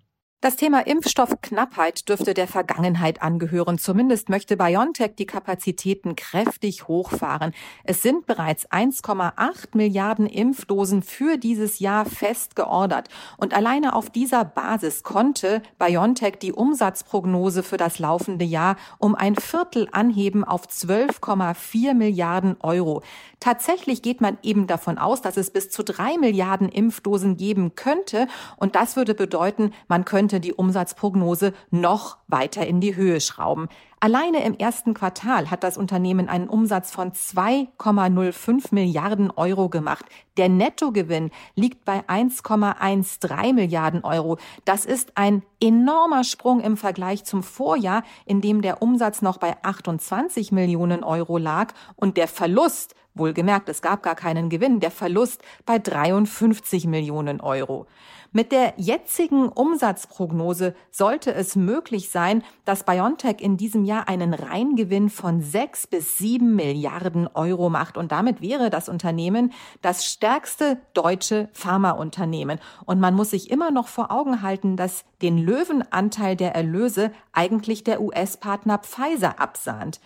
Das 0.42 0.56
Thema 0.56 0.86
Impfstoffknappheit 0.86 2.08
dürfte 2.08 2.32
der 2.32 2.48
Vergangenheit 2.48 3.20
angehören. 3.20 3.76
Zumindest 3.76 4.30
möchte 4.30 4.56
BioNTech 4.56 5.14
die 5.18 5.26
Kapazitäten 5.26 6.16
kräftig 6.16 6.88
hochfahren. 6.88 7.52
Es 7.84 8.00
sind 8.00 8.24
bereits 8.24 8.66
1,8 8.70 9.76
Milliarden 9.76 10.24
Impfdosen 10.24 11.02
für 11.02 11.36
dieses 11.36 11.78
Jahr 11.78 12.06
fest 12.06 12.56
geordert. 12.56 13.10
Und 13.36 13.52
alleine 13.52 13.94
auf 13.94 14.08
dieser 14.08 14.46
Basis 14.46 15.02
konnte 15.02 15.60
BioNTech 15.78 16.38
die 16.38 16.54
Umsatzprognose 16.54 17.62
für 17.62 17.76
das 17.76 17.98
laufende 17.98 18.46
Jahr 18.46 18.76
um 18.96 19.14
ein 19.14 19.36
Viertel 19.36 19.88
anheben 19.92 20.42
auf 20.42 20.68
12,4 20.68 21.92
Milliarden 21.92 22.56
Euro. 22.60 23.02
Tatsächlich 23.40 24.00
geht 24.00 24.22
man 24.22 24.38
eben 24.42 24.66
davon 24.66 24.96
aus, 24.96 25.20
dass 25.20 25.36
es 25.36 25.50
bis 25.50 25.68
zu 25.68 25.82
drei 25.82 26.16
Milliarden 26.16 26.70
Impfdosen 26.70 27.36
geben 27.36 27.74
könnte. 27.74 28.26
Und 28.56 28.74
das 28.74 28.96
würde 28.96 29.12
bedeuten, 29.12 29.74
man 29.86 30.06
könnte 30.06 30.29
die 30.38 30.52
Umsatzprognose 30.52 31.52
noch 31.70 32.18
weiter 32.28 32.64
in 32.66 32.80
die 32.80 32.94
Höhe 32.94 33.20
schrauben. 33.20 33.68
Alleine 33.98 34.44
im 34.44 34.56
ersten 34.56 34.94
Quartal 34.94 35.50
hat 35.50 35.64
das 35.64 35.76
Unternehmen 35.76 36.28
einen 36.28 36.48
Umsatz 36.48 36.90
von 36.90 37.12
2,05 37.12 38.68
Milliarden 38.70 39.30
Euro 39.30 39.68
gemacht. 39.68 40.06
Der 40.36 40.48
Nettogewinn 40.48 41.30
liegt 41.54 41.84
bei 41.84 42.00
1,13 42.06 43.52
Milliarden 43.52 44.04
Euro. 44.04 44.38
Das 44.64 44.86
ist 44.86 45.12
ein 45.16 45.42
enormer 45.60 46.24
Sprung 46.24 46.60
im 46.60 46.76
Vergleich 46.76 47.24
zum 47.24 47.42
Vorjahr, 47.42 48.04
in 48.24 48.40
dem 48.40 48.62
der 48.62 48.80
Umsatz 48.80 49.20
noch 49.20 49.38
bei 49.38 49.56
28 49.62 50.52
Millionen 50.52 51.02
Euro 51.02 51.36
lag 51.36 51.74
und 51.96 52.16
der 52.16 52.28
Verlust 52.28 52.94
Wohlgemerkt, 53.14 53.68
es 53.68 53.82
gab 53.82 54.04
gar 54.04 54.14
keinen 54.14 54.50
Gewinn, 54.50 54.78
der 54.78 54.92
Verlust 54.92 55.42
bei 55.66 55.78
53 55.78 56.86
Millionen 56.86 57.40
Euro. 57.40 57.86
Mit 58.32 58.52
der 58.52 58.74
jetzigen 58.76 59.48
Umsatzprognose 59.48 60.76
sollte 60.92 61.34
es 61.34 61.56
möglich 61.56 62.10
sein, 62.10 62.44
dass 62.64 62.84
BioNTech 62.84 63.40
in 63.40 63.56
diesem 63.56 63.84
Jahr 63.84 64.08
einen 64.08 64.34
Reingewinn 64.34 65.10
von 65.10 65.40
sechs 65.40 65.88
bis 65.88 66.16
sieben 66.18 66.54
Milliarden 66.54 67.26
Euro 67.34 67.70
macht. 67.70 67.96
Und 67.96 68.12
damit 68.12 68.40
wäre 68.40 68.70
das 68.70 68.88
Unternehmen 68.88 69.52
das 69.82 70.04
stärkste 70.04 70.78
deutsche 70.94 71.48
Pharmaunternehmen. 71.54 72.60
Und 72.86 73.00
man 73.00 73.14
muss 73.14 73.30
sich 73.30 73.50
immer 73.50 73.72
noch 73.72 73.88
vor 73.88 74.12
Augen 74.12 74.42
halten, 74.42 74.76
dass 74.76 75.04
den 75.22 75.36
Löwenanteil 75.36 76.36
der 76.36 76.54
Erlöse 76.54 77.10
eigentlich 77.32 77.82
der 77.82 78.00
US-Partner 78.00 78.78
Pfizer 78.78 79.40
absahnt. 79.40 80.00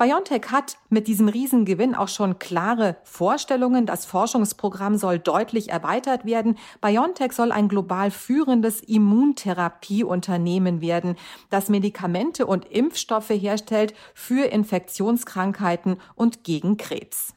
BioNTech 0.00 0.50
hat 0.50 0.78
mit 0.88 1.08
diesem 1.08 1.28
Riesengewinn 1.28 1.94
auch 1.94 2.08
schon 2.08 2.38
klare 2.38 2.96
Vorstellungen. 3.02 3.84
Das 3.84 4.06
Forschungsprogramm 4.06 4.96
soll 4.96 5.18
deutlich 5.18 5.68
erweitert 5.68 6.24
werden. 6.24 6.56
BioNTech 6.80 7.32
soll 7.32 7.52
ein 7.52 7.68
global 7.68 8.10
führendes 8.10 8.80
Immuntherapieunternehmen 8.80 10.80
werden, 10.80 11.16
das 11.50 11.68
Medikamente 11.68 12.46
und 12.46 12.64
Impfstoffe 12.64 13.28
herstellt 13.28 13.92
für 14.14 14.46
Infektionskrankheiten 14.46 15.98
und 16.14 16.44
gegen 16.44 16.78
Krebs. 16.78 17.34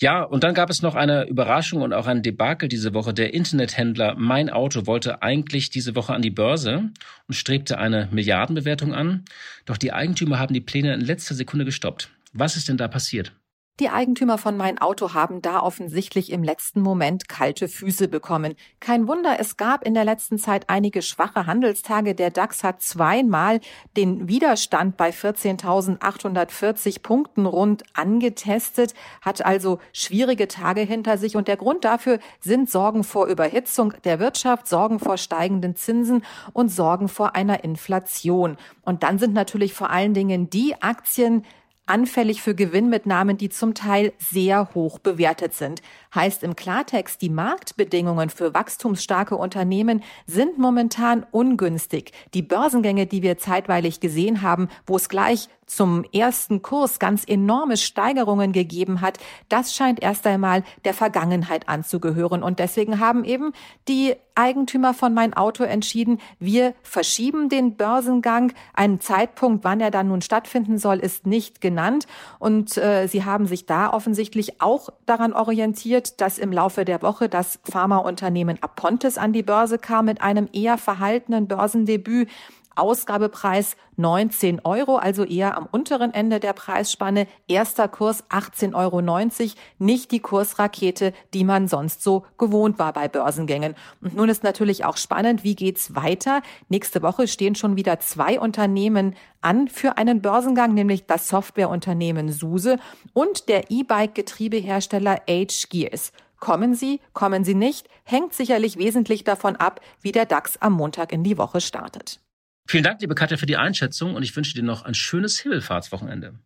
Ja, 0.00 0.24
und 0.24 0.42
dann 0.42 0.54
gab 0.54 0.70
es 0.70 0.82
noch 0.82 0.96
eine 0.96 1.28
Überraschung 1.28 1.82
und 1.82 1.92
auch 1.92 2.06
ein 2.08 2.22
Debakel 2.22 2.68
diese 2.68 2.94
Woche. 2.94 3.14
Der 3.14 3.32
Internethändler 3.32 4.16
Mein 4.16 4.50
Auto 4.50 4.86
wollte 4.86 5.22
eigentlich 5.22 5.70
diese 5.70 5.94
Woche 5.94 6.12
an 6.12 6.22
die 6.22 6.30
Börse 6.30 6.90
und 7.28 7.34
strebte 7.34 7.78
eine 7.78 8.08
Milliardenbewertung 8.10 8.92
an. 8.92 9.24
Doch 9.66 9.76
die 9.76 9.92
Eigentümer 9.92 10.40
haben 10.40 10.52
die 10.52 10.60
Pläne 10.60 10.94
in 10.94 11.00
letzter 11.00 11.36
Sekunde 11.36 11.64
gestoppt. 11.64 12.10
Was 12.32 12.56
ist 12.56 12.68
denn 12.68 12.76
da 12.76 12.88
passiert? 12.88 13.32
Die 13.80 13.90
Eigentümer 13.90 14.38
von 14.38 14.56
Mein 14.56 14.78
Auto 14.78 15.14
haben 15.14 15.42
da 15.42 15.58
offensichtlich 15.58 16.30
im 16.30 16.44
letzten 16.44 16.80
Moment 16.80 17.28
kalte 17.28 17.66
Füße 17.66 18.06
bekommen. 18.06 18.54
Kein 18.78 19.08
Wunder, 19.08 19.40
es 19.40 19.56
gab 19.56 19.84
in 19.84 19.94
der 19.94 20.04
letzten 20.04 20.38
Zeit 20.38 20.70
einige 20.70 21.02
schwache 21.02 21.46
Handelstage. 21.46 22.14
Der 22.14 22.30
DAX 22.30 22.62
hat 22.62 22.82
zweimal 22.82 23.58
den 23.96 24.28
Widerstand 24.28 24.96
bei 24.96 25.10
14.840 25.10 27.02
Punkten 27.02 27.46
rund 27.46 27.82
angetestet, 27.94 28.94
hat 29.20 29.44
also 29.44 29.80
schwierige 29.92 30.46
Tage 30.46 30.82
hinter 30.82 31.18
sich. 31.18 31.34
Und 31.34 31.48
der 31.48 31.56
Grund 31.56 31.84
dafür 31.84 32.20
sind 32.38 32.70
Sorgen 32.70 33.02
vor 33.02 33.26
Überhitzung 33.26 33.92
der 34.04 34.20
Wirtschaft, 34.20 34.68
Sorgen 34.68 35.00
vor 35.00 35.16
steigenden 35.16 35.74
Zinsen 35.74 36.24
und 36.52 36.68
Sorgen 36.68 37.08
vor 37.08 37.34
einer 37.34 37.64
Inflation. 37.64 38.56
Und 38.82 39.02
dann 39.02 39.18
sind 39.18 39.34
natürlich 39.34 39.74
vor 39.74 39.90
allen 39.90 40.14
Dingen 40.14 40.48
die 40.48 40.80
Aktien, 40.80 41.44
anfällig 41.86 42.42
für 42.42 42.54
Gewinnmitnahmen, 42.54 43.36
die 43.36 43.50
zum 43.50 43.74
Teil 43.74 44.12
sehr 44.18 44.74
hoch 44.74 44.98
bewertet 44.98 45.54
sind. 45.54 45.82
Heißt 46.14 46.42
im 46.42 46.56
Klartext, 46.56 47.20
die 47.20 47.30
Marktbedingungen 47.30 48.30
für 48.30 48.54
wachstumsstarke 48.54 49.36
Unternehmen 49.36 50.02
sind 50.26 50.58
momentan 50.58 51.26
ungünstig. 51.30 52.12
Die 52.32 52.42
Börsengänge, 52.42 53.06
die 53.06 53.22
wir 53.22 53.38
zeitweilig 53.38 54.00
gesehen 54.00 54.42
haben, 54.42 54.68
wo 54.86 54.96
es 54.96 55.08
gleich 55.08 55.48
zum 55.66 56.04
ersten 56.12 56.62
Kurs 56.62 56.98
ganz 56.98 57.24
enorme 57.26 57.76
Steigerungen 57.76 58.52
gegeben 58.52 59.00
hat, 59.00 59.18
das 59.48 59.74
scheint 59.74 60.02
erst 60.02 60.26
einmal 60.26 60.62
der 60.84 60.94
Vergangenheit 60.94 61.68
anzugehören. 61.68 62.42
Und 62.42 62.58
deswegen 62.58 63.00
haben 63.00 63.24
eben 63.24 63.52
die 63.88 64.14
Eigentümer 64.34 64.94
von 64.94 65.14
mein 65.14 65.34
Auto 65.34 65.62
entschieden, 65.64 66.20
wir 66.38 66.74
verschieben 66.82 67.48
den 67.48 67.76
Börsengang. 67.76 68.52
Ein 68.72 69.00
Zeitpunkt, 69.00 69.64
wann 69.64 69.80
er 69.80 69.90
dann 69.90 70.08
nun 70.08 70.22
stattfinden 70.22 70.78
soll, 70.78 70.98
ist 70.98 71.26
nicht 71.26 71.60
genannt. 71.60 72.06
Und 72.38 72.76
äh, 72.76 73.06
sie 73.06 73.24
haben 73.24 73.46
sich 73.46 73.66
da 73.66 73.92
offensichtlich 73.92 74.60
auch 74.60 74.88
daran 75.06 75.32
orientiert, 75.32 76.20
dass 76.20 76.38
im 76.38 76.52
Laufe 76.52 76.84
der 76.84 77.02
Woche 77.02 77.28
das 77.28 77.60
Pharmaunternehmen 77.64 78.62
Apontes 78.62 79.18
an 79.18 79.32
die 79.32 79.42
Börse 79.42 79.78
kam 79.78 80.06
mit 80.06 80.20
einem 80.20 80.48
eher 80.52 80.78
verhaltenen 80.78 81.46
Börsendebüt. 81.46 82.28
Ausgabepreis 82.76 83.76
19 83.96 84.60
Euro, 84.64 84.96
also 84.96 85.24
eher 85.24 85.56
am 85.56 85.68
unteren 85.70 86.12
Ende 86.12 86.40
der 86.40 86.52
Preisspanne. 86.52 87.26
Erster 87.46 87.88
Kurs 87.88 88.24
18,90 88.30 88.74
Euro, 88.74 89.52
nicht 89.78 90.10
die 90.10 90.20
Kursrakete, 90.20 91.12
die 91.32 91.44
man 91.44 91.68
sonst 91.68 92.02
so 92.02 92.24
gewohnt 92.38 92.78
war 92.78 92.92
bei 92.92 93.08
Börsengängen. 93.08 93.74
Und 94.00 94.16
nun 94.16 94.28
ist 94.28 94.42
natürlich 94.42 94.84
auch 94.84 94.96
spannend, 94.96 95.44
wie 95.44 95.54
geht's 95.54 95.94
weiter? 95.94 96.42
Nächste 96.68 97.02
Woche 97.02 97.28
stehen 97.28 97.54
schon 97.54 97.76
wieder 97.76 98.00
zwei 98.00 98.40
Unternehmen 98.40 99.14
an 99.40 99.68
für 99.68 99.96
einen 99.96 100.22
Börsengang, 100.22 100.74
nämlich 100.74 101.06
das 101.06 101.28
Softwareunternehmen 101.28 102.32
SUSE 102.32 102.78
und 103.12 103.48
der 103.48 103.70
E-Bike-Getriebehersteller 103.70 105.22
H 105.28 105.68
Gears. 105.70 106.12
Kommen 106.40 106.74
sie, 106.74 107.00
kommen 107.12 107.44
sie 107.44 107.54
nicht, 107.54 107.88
hängt 108.02 108.34
sicherlich 108.34 108.76
wesentlich 108.76 109.24
davon 109.24 109.56
ab, 109.56 109.80
wie 110.00 110.12
der 110.12 110.26
DAX 110.26 110.58
am 110.60 110.74
Montag 110.74 111.12
in 111.12 111.24
die 111.24 111.38
Woche 111.38 111.60
startet. 111.60 112.20
Vielen 112.66 112.84
Dank, 112.84 113.00
liebe 113.02 113.14
Katja, 113.14 113.36
für 113.36 113.46
die 113.46 113.56
Einschätzung 113.56 114.14
und 114.14 114.22
ich 114.22 114.34
wünsche 114.34 114.54
dir 114.54 114.62
noch 114.62 114.84
ein 114.84 114.94
schönes 114.94 115.38
Himmelfahrtswochenende. 115.38 116.38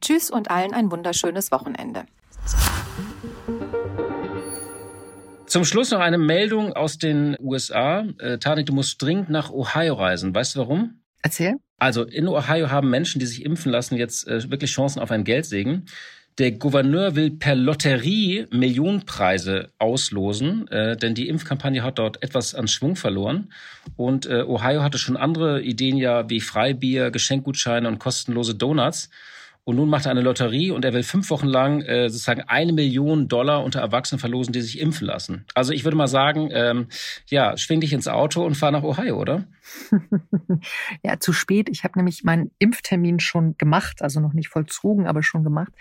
Tschüss 0.00 0.30
und 0.30 0.50
allen 0.50 0.72
ein 0.72 0.90
wunderschönes 0.90 1.52
Wochenende. 1.52 2.06
Zum 5.46 5.64
Schluss 5.64 5.90
noch 5.90 6.00
eine 6.00 6.18
Meldung 6.18 6.72
aus 6.72 6.98
den 6.98 7.36
USA. 7.40 8.04
Äh, 8.18 8.38
Tanik, 8.38 8.66
du 8.66 8.72
musst 8.72 9.00
dringend 9.00 9.30
nach 9.30 9.50
Ohio 9.50 9.94
reisen. 9.94 10.34
Weißt 10.34 10.56
du 10.56 10.60
warum? 10.60 11.02
Erzähl. 11.22 11.56
Also 11.78 12.04
in 12.04 12.26
Ohio 12.26 12.70
haben 12.70 12.88
Menschen, 12.88 13.18
die 13.18 13.26
sich 13.26 13.44
impfen 13.44 13.70
lassen, 13.70 13.96
jetzt 13.96 14.26
äh, 14.26 14.50
wirklich 14.50 14.72
Chancen 14.72 15.00
auf 15.00 15.10
einen 15.10 15.24
Geldsegen. 15.24 15.86
Der 16.38 16.52
Gouverneur 16.52 17.14
will 17.14 17.30
per 17.30 17.54
Lotterie 17.54 18.46
Millionenpreise 18.50 19.70
auslosen, 19.78 20.68
äh, 20.68 20.94
denn 20.94 21.14
die 21.14 21.28
Impfkampagne 21.28 21.82
hat 21.82 21.98
dort 21.98 22.22
etwas 22.22 22.54
an 22.54 22.68
Schwung 22.68 22.94
verloren. 22.94 23.50
Und 23.96 24.26
äh, 24.26 24.42
Ohio 24.42 24.82
hatte 24.82 24.98
schon 24.98 25.16
andere 25.16 25.62
Ideen 25.62 25.96
ja 25.96 26.28
wie 26.28 26.40
Freibier, 26.40 27.10
Geschenkgutscheine 27.10 27.88
und 27.88 27.98
kostenlose 27.98 28.54
Donuts. 28.54 29.08
Und 29.64 29.76
nun 29.76 29.88
macht 29.88 30.04
er 30.04 30.12
eine 30.12 30.20
Lotterie 30.20 30.70
und 30.70 30.84
er 30.84 30.92
will 30.92 31.02
fünf 31.02 31.28
Wochen 31.30 31.48
lang 31.48 31.80
äh, 31.80 32.08
sozusagen 32.08 32.42
eine 32.42 32.72
Million 32.72 33.26
Dollar 33.26 33.64
unter 33.64 33.80
Erwachsenen 33.80 34.20
verlosen, 34.20 34.52
die 34.52 34.60
sich 34.60 34.78
impfen 34.78 35.08
lassen. 35.08 35.44
Also 35.54 35.72
ich 35.72 35.82
würde 35.82 35.96
mal 35.96 36.06
sagen, 36.06 36.50
ähm, 36.52 36.86
ja, 37.26 37.56
schwing 37.56 37.80
dich 37.80 37.92
ins 37.92 38.06
Auto 38.06 38.44
und 38.44 38.56
fahr 38.56 38.70
nach 38.70 38.84
Ohio, 38.84 39.18
oder? 39.18 39.44
ja, 41.02 41.18
zu 41.18 41.32
spät. 41.32 41.68
Ich 41.68 41.82
habe 41.82 41.98
nämlich 41.98 42.22
meinen 42.22 42.52
Impftermin 42.60 43.18
schon 43.18 43.56
gemacht, 43.58 44.02
also 44.02 44.20
noch 44.20 44.34
nicht 44.34 44.50
vollzogen, 44.50 45.08
aber 45.08 45.24
schon 45.24 45.42
gemacht, 45.42 45.72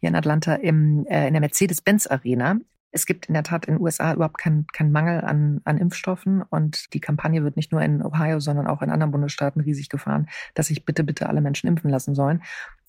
hier 0.00 0.08
in 0.08 0.16
Atlanta 0.16 0.54
im, 0.54 1.06
äh, 1.06 1.26
in 1.26 1.34
der 1.34 1.40
Mercedes-Benz 1.40 2.06
Arena. 2.06 2.56
Es 2.90 3.04
gibt 3.04 3.26
in 3.26 3.34
der 3.34 3.42
Tat 3.42 3.66
in 3.66 3.74
den 3.74 3.82
USA 3.82 4.14
überhaupt 4.14 4.38
keinen 4.38 4.66
kein 4.68 4.90
Mangel 4.90 5.20
an, 5.20 5.60
an 5.64 5.76
Impfstoffen 5.76 6.42
und 6.42 6.94
die 6.94 7.00
Kampagne 7.00 7.44
wird 7.44 7.56
nicht 7.56 7.70
nur 7.70 7.82
in 7.82 8.02
Ohio, 8.02 8.40
sondern 8.40 8.66
auch 8.66 8.80
in 8.80 8.90
anderen 8.90 9.10
Bundesstaaten 9.10 9.60
riesig 9.60 9.90
gefahren, 9.90 10.28
dass 10.54 10.68
sich 10.68 10.84
bitte, 10.84 11.04
bitte 11.04 11.28
alle 11.28 11.42
Menschen 11.42 11.68
impfen 11.68 11.90
lassen 11.90 12.14
sollen. 12.14 12.42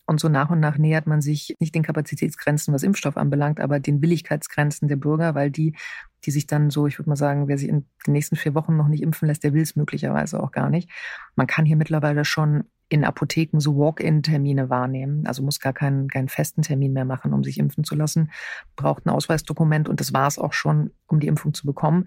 Und 0.09 0.19
so 0.19 0.27
nach 0.27 0.49
und 0.49 0.59
nach 0.59 0.79
nähert 0.79 1.05
man 1.05 1.21
sich 1.21 1.55
nicht 1.59 1.75
den 1.75 1.83
Kapazitätsgrenzen, 1.83 2.73
was 2.73 2.81
Impfstoff 2.81 3.15
anbelangt, 3.15 3.59
aber 3.59 3.79
den 3.79 4.01
Willigkeitsgrenzen 4.01 4.87
der 4.87 4.95
Bürger, 4.95 5.35
weil 5.35 5.51
die, 5.51 5.75
die 6.25 6.31
sich 6.31 6.47
dann 6.47 6.71
so, 6.71 6.87
ich 6.87 6.97
würde 6.97 7.09
mal 7.09 7.15
sagen, 7.15 7.47
wer 7.47 7.59
sich 7.59 7.69
in 7.69 7.85
den 8.07 8.13
nächsten 8.13 8.35
vier 8.35 8.55
Wochen 8.55 8.75
noch 8.75 8.87
nicht 8.87 9.03
impfen 9.03 9.27
lässt, 9.27 9.43
der 9.43 9.53
will 9.53 9.61
es 9.61 9.75
möglicherweise 9.75 10.41
auch 10.41 10.51
gar 10.51 10.71
nicht. 10.71 10.89
Man 11.35 11.45
kann 11.45 11.63
hier 11.63 11.75
mittlerweile 11.75 12.25
schon 12.25 12.63
in 12.89 13.05
Apotheken 13.05 13.59
so 13.59 13.77
Walk-in-Termine 13.77 14.69
wahrnehmen. 14.69 15.25
Also 15.27 15.43
muss 15.43 15.59
gar 15.59 15.73
keinen, 15.73 16.07
keinen 16.09 16.27
festen 16.27 16.63
Termin 16.63 16.93
mehr 16.93 17.05
machen, 17.05 17.33
um 17.33 17.43
sich 17.43 17.57
impfen 17.57 17.83
zu 17.83 17.95
lassen. 17.95 18.31
Braucht 18.75 19.05
ein 19.05 19.09
Ausweisdokument 19.09 19.87
und 19.87 19.99
das 19.99 20.13
war 20.13 20.27
es 20.27 20.39
auch 20.39 20.53
schon, 20.53 20.91
um 21.07 21.19
die 21.19 21.27
Impfung 21.27 21.53
zu 21.53 21.65
bekommen. 21.65 22.05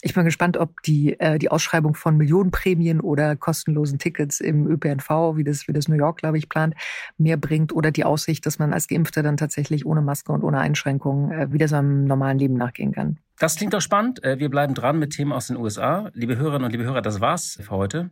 Ich 0.00 0.14
bin 0.14 0.24
gespannt, 0.24 0.56
ob 0.56 0.80
die, 0.82 1.18
äh, 1.18 1.38
die 1.38 1.50
Ausschreibung 1.50 1.94
von 1.94 2.16
Millionenprämien 2.16 3.00
oder 3.00 3.34
kostenlosen 3.34 3.98
Tickets 3.98 4.38
im 4.38 4.66
ÖPNV, 4.68 5.36
wie 5.36 5.44
das, 5.44 5.66
wie 5.66 5.72
das 5.72 5.88
New 5.88 5.96
York, 5.96 6.18
glaube 6.18 6.38
ich, 6.38 6.48
plant, 6.48 6.74
mehr 7.16 7.36
bringt 7.36 7.72
oder 7.72 7.90
die 7.90 8.04
Aussicht, 8.04 8.46
dass 8.46 8.60
man 8.60 8.72
als 8.72 8.86
Geimpfter 8.86 9.24
dann 9.24 9.36
tatsächlich 9.36 9.86
ohne 9.86 10.02
Maske 10.02 10.32
und 10.32 10.44
ohne 10.44 10.60
Einschränkungen 10.60 11.32
äh, 11.32 11.52
wieder 11.52 11.66
seinem 11.66 12.04
normalen 12.04 12.38
Leben 12.38 12.54
nachgehen 12.54 12.92
kann. 12.92 13.18
Das 13.38 13.54
klingt 13.54 13.72
doch 13.72 13.80
spannend. 13.80 14.22
Äh, 14.24 14.38
wir 14.40 14.50
bleiben 14.50 14.74
dran 14.74 14.98
mit 14.98 15.12
Themen 15.12 15.32
aus 15.32 15.46
den 15.46 15.56
USA. 15.56 16.10
Liebe 16.12 16.36
Hörerinnen 16.36 16.64
und 16.64 16.72
liebe 16.72 16.84
Hörer, 16.84 17.02
das 17.02 17.20
war's 17.20 17.58
für 17.60 17.70
heute. 17.70 18.10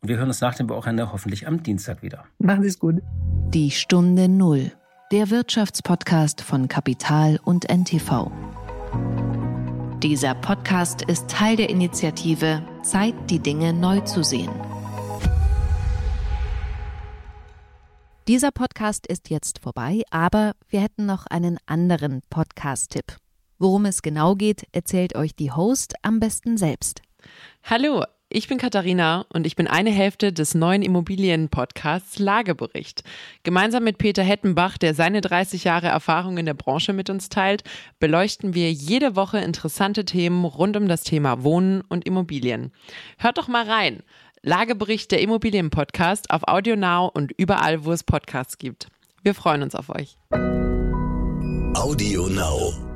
Und 0.00 0.08
wir 0.08 0.18
hören 0.18 0.28
uns 0.28 0.40
nach 0.40 0.54
dem 0.54 0.68
Wochenende 0.68 1.12
hoffentlich 1.12 1.48
am 1.48 1.62
Dienstag 1.62 2.02
wieder. 2.02 2.24
Machen 2.38 2.62
Sie 2.62 2.68
es 2.68 2.78
gut. 2.78 3.02
Die 3.52 3.72
Stunde 3.72 4.28
Null. 4.28 4.72
Der 5.10 5.30
Wirtschaftspodcast 5.30 6.42
von 6.42 6.68
Kapital 6.68 7.40
und 7.42 7.68
NTV. 7.68 8.30
Dieser 10.02 10.34
Podcast 10.34 11.02
ist 11.02 11.28
Teil 11.28 11.56
der 11.56 11.70
Initiative 11.70 12.62
Zeit, 12.82 13.14
die 13.30 13.40
Dinge 13.40 13.72
neu 13.72 14.00
zu 14.00 14.22
sehen. 14.22 14.50
Dieser 18.28 18.52
Podcast 18.52 19.06
ist 19.06 19.30
jetzt 19.30 19.58
vorbei, 19.58 20.02
aber 20.10 20.52
wir 20.68 20.82
hätten 20.82 21.06
noch 21.06 21.26
einen 21.26 21.58
anderen 21.66 22.20
Podcast-Tipp. 22.30 23.16
Worum 23.58 23.86
es 23.86 24.02
genau 24.02 24.36
geht, 24.36 24.66
erzählt 24.72 25.16
euch 25.16 25.34
die 25.34 25.50
Host 25.50 25.94
am 26.02 26.20
besten 26.20 26.56
selbst. 26.56 27.02
Hallo, 27.64 28.04
ich 28.28 28.46
bin 28.46 28.58
Katharina 28.58 29.26
und 29.32 29.46
ich 29.48 29.56
bin 29.56 29.66
eine 29.66 29.90
Hälfte 29.90 30.32
des 30.32 30.54
neuen 30.54 30.82
Immobilien-Podcasts 30.82 32.20
Lagebericht. 32.20 33.02
Gemeinsam 33.42 33.82
mit 33.82 33.98
Peter 33.98 34.22
Hettenbach, 34.22 34.78
der 34.78 34.94
seine 34.94 35.22
30 35.22 35.64
Jahre 35.64 35.88
Erfahrung 35.88 36.38
in 36.38 36.46
der 36.46 36.54
Branche 36.54 36.92
mit 36.92 37.10
uns 37.10 37.30
teilt, 37.30 37.64
beleuchten 37.98 38.54
wir 38.54 38.70
jede 38.70 39.16
Woche 39.16 39.38
interessante 39.38 40.04
Themen 40.04 40.44
rund 40.44 40.76
um 40.76 40.86
das 40.86 41.02
Thema 41.02 41.42
Wohnen 41.42 41.80
und 41.80 42.06
Immobilien. 42.06 42.70
Hört 43.18 43.38
doch 43.38 43.48
mal 43.48 43.68
rein. 43.68 44.04
Lagebericht 44.42 45.10
der 45.10 45.20
Immobilien-Podcast 45.20 46.30
auf 46.30 46.46
AudioNow 46.46 47.10
und 47.12 47.32
überall, 47.36 47.84
wo 47.84 47.90
es 47.90 48.04
Podcasts 48.04 48.58
gibt. 48.58 48.86
Wir 49.24 49.34
freuen 49.34 49.64
uns 49.64 49.74
auf 49.74 49.88
euch. 49.88 50.16
AudioNow. 51.74 52.87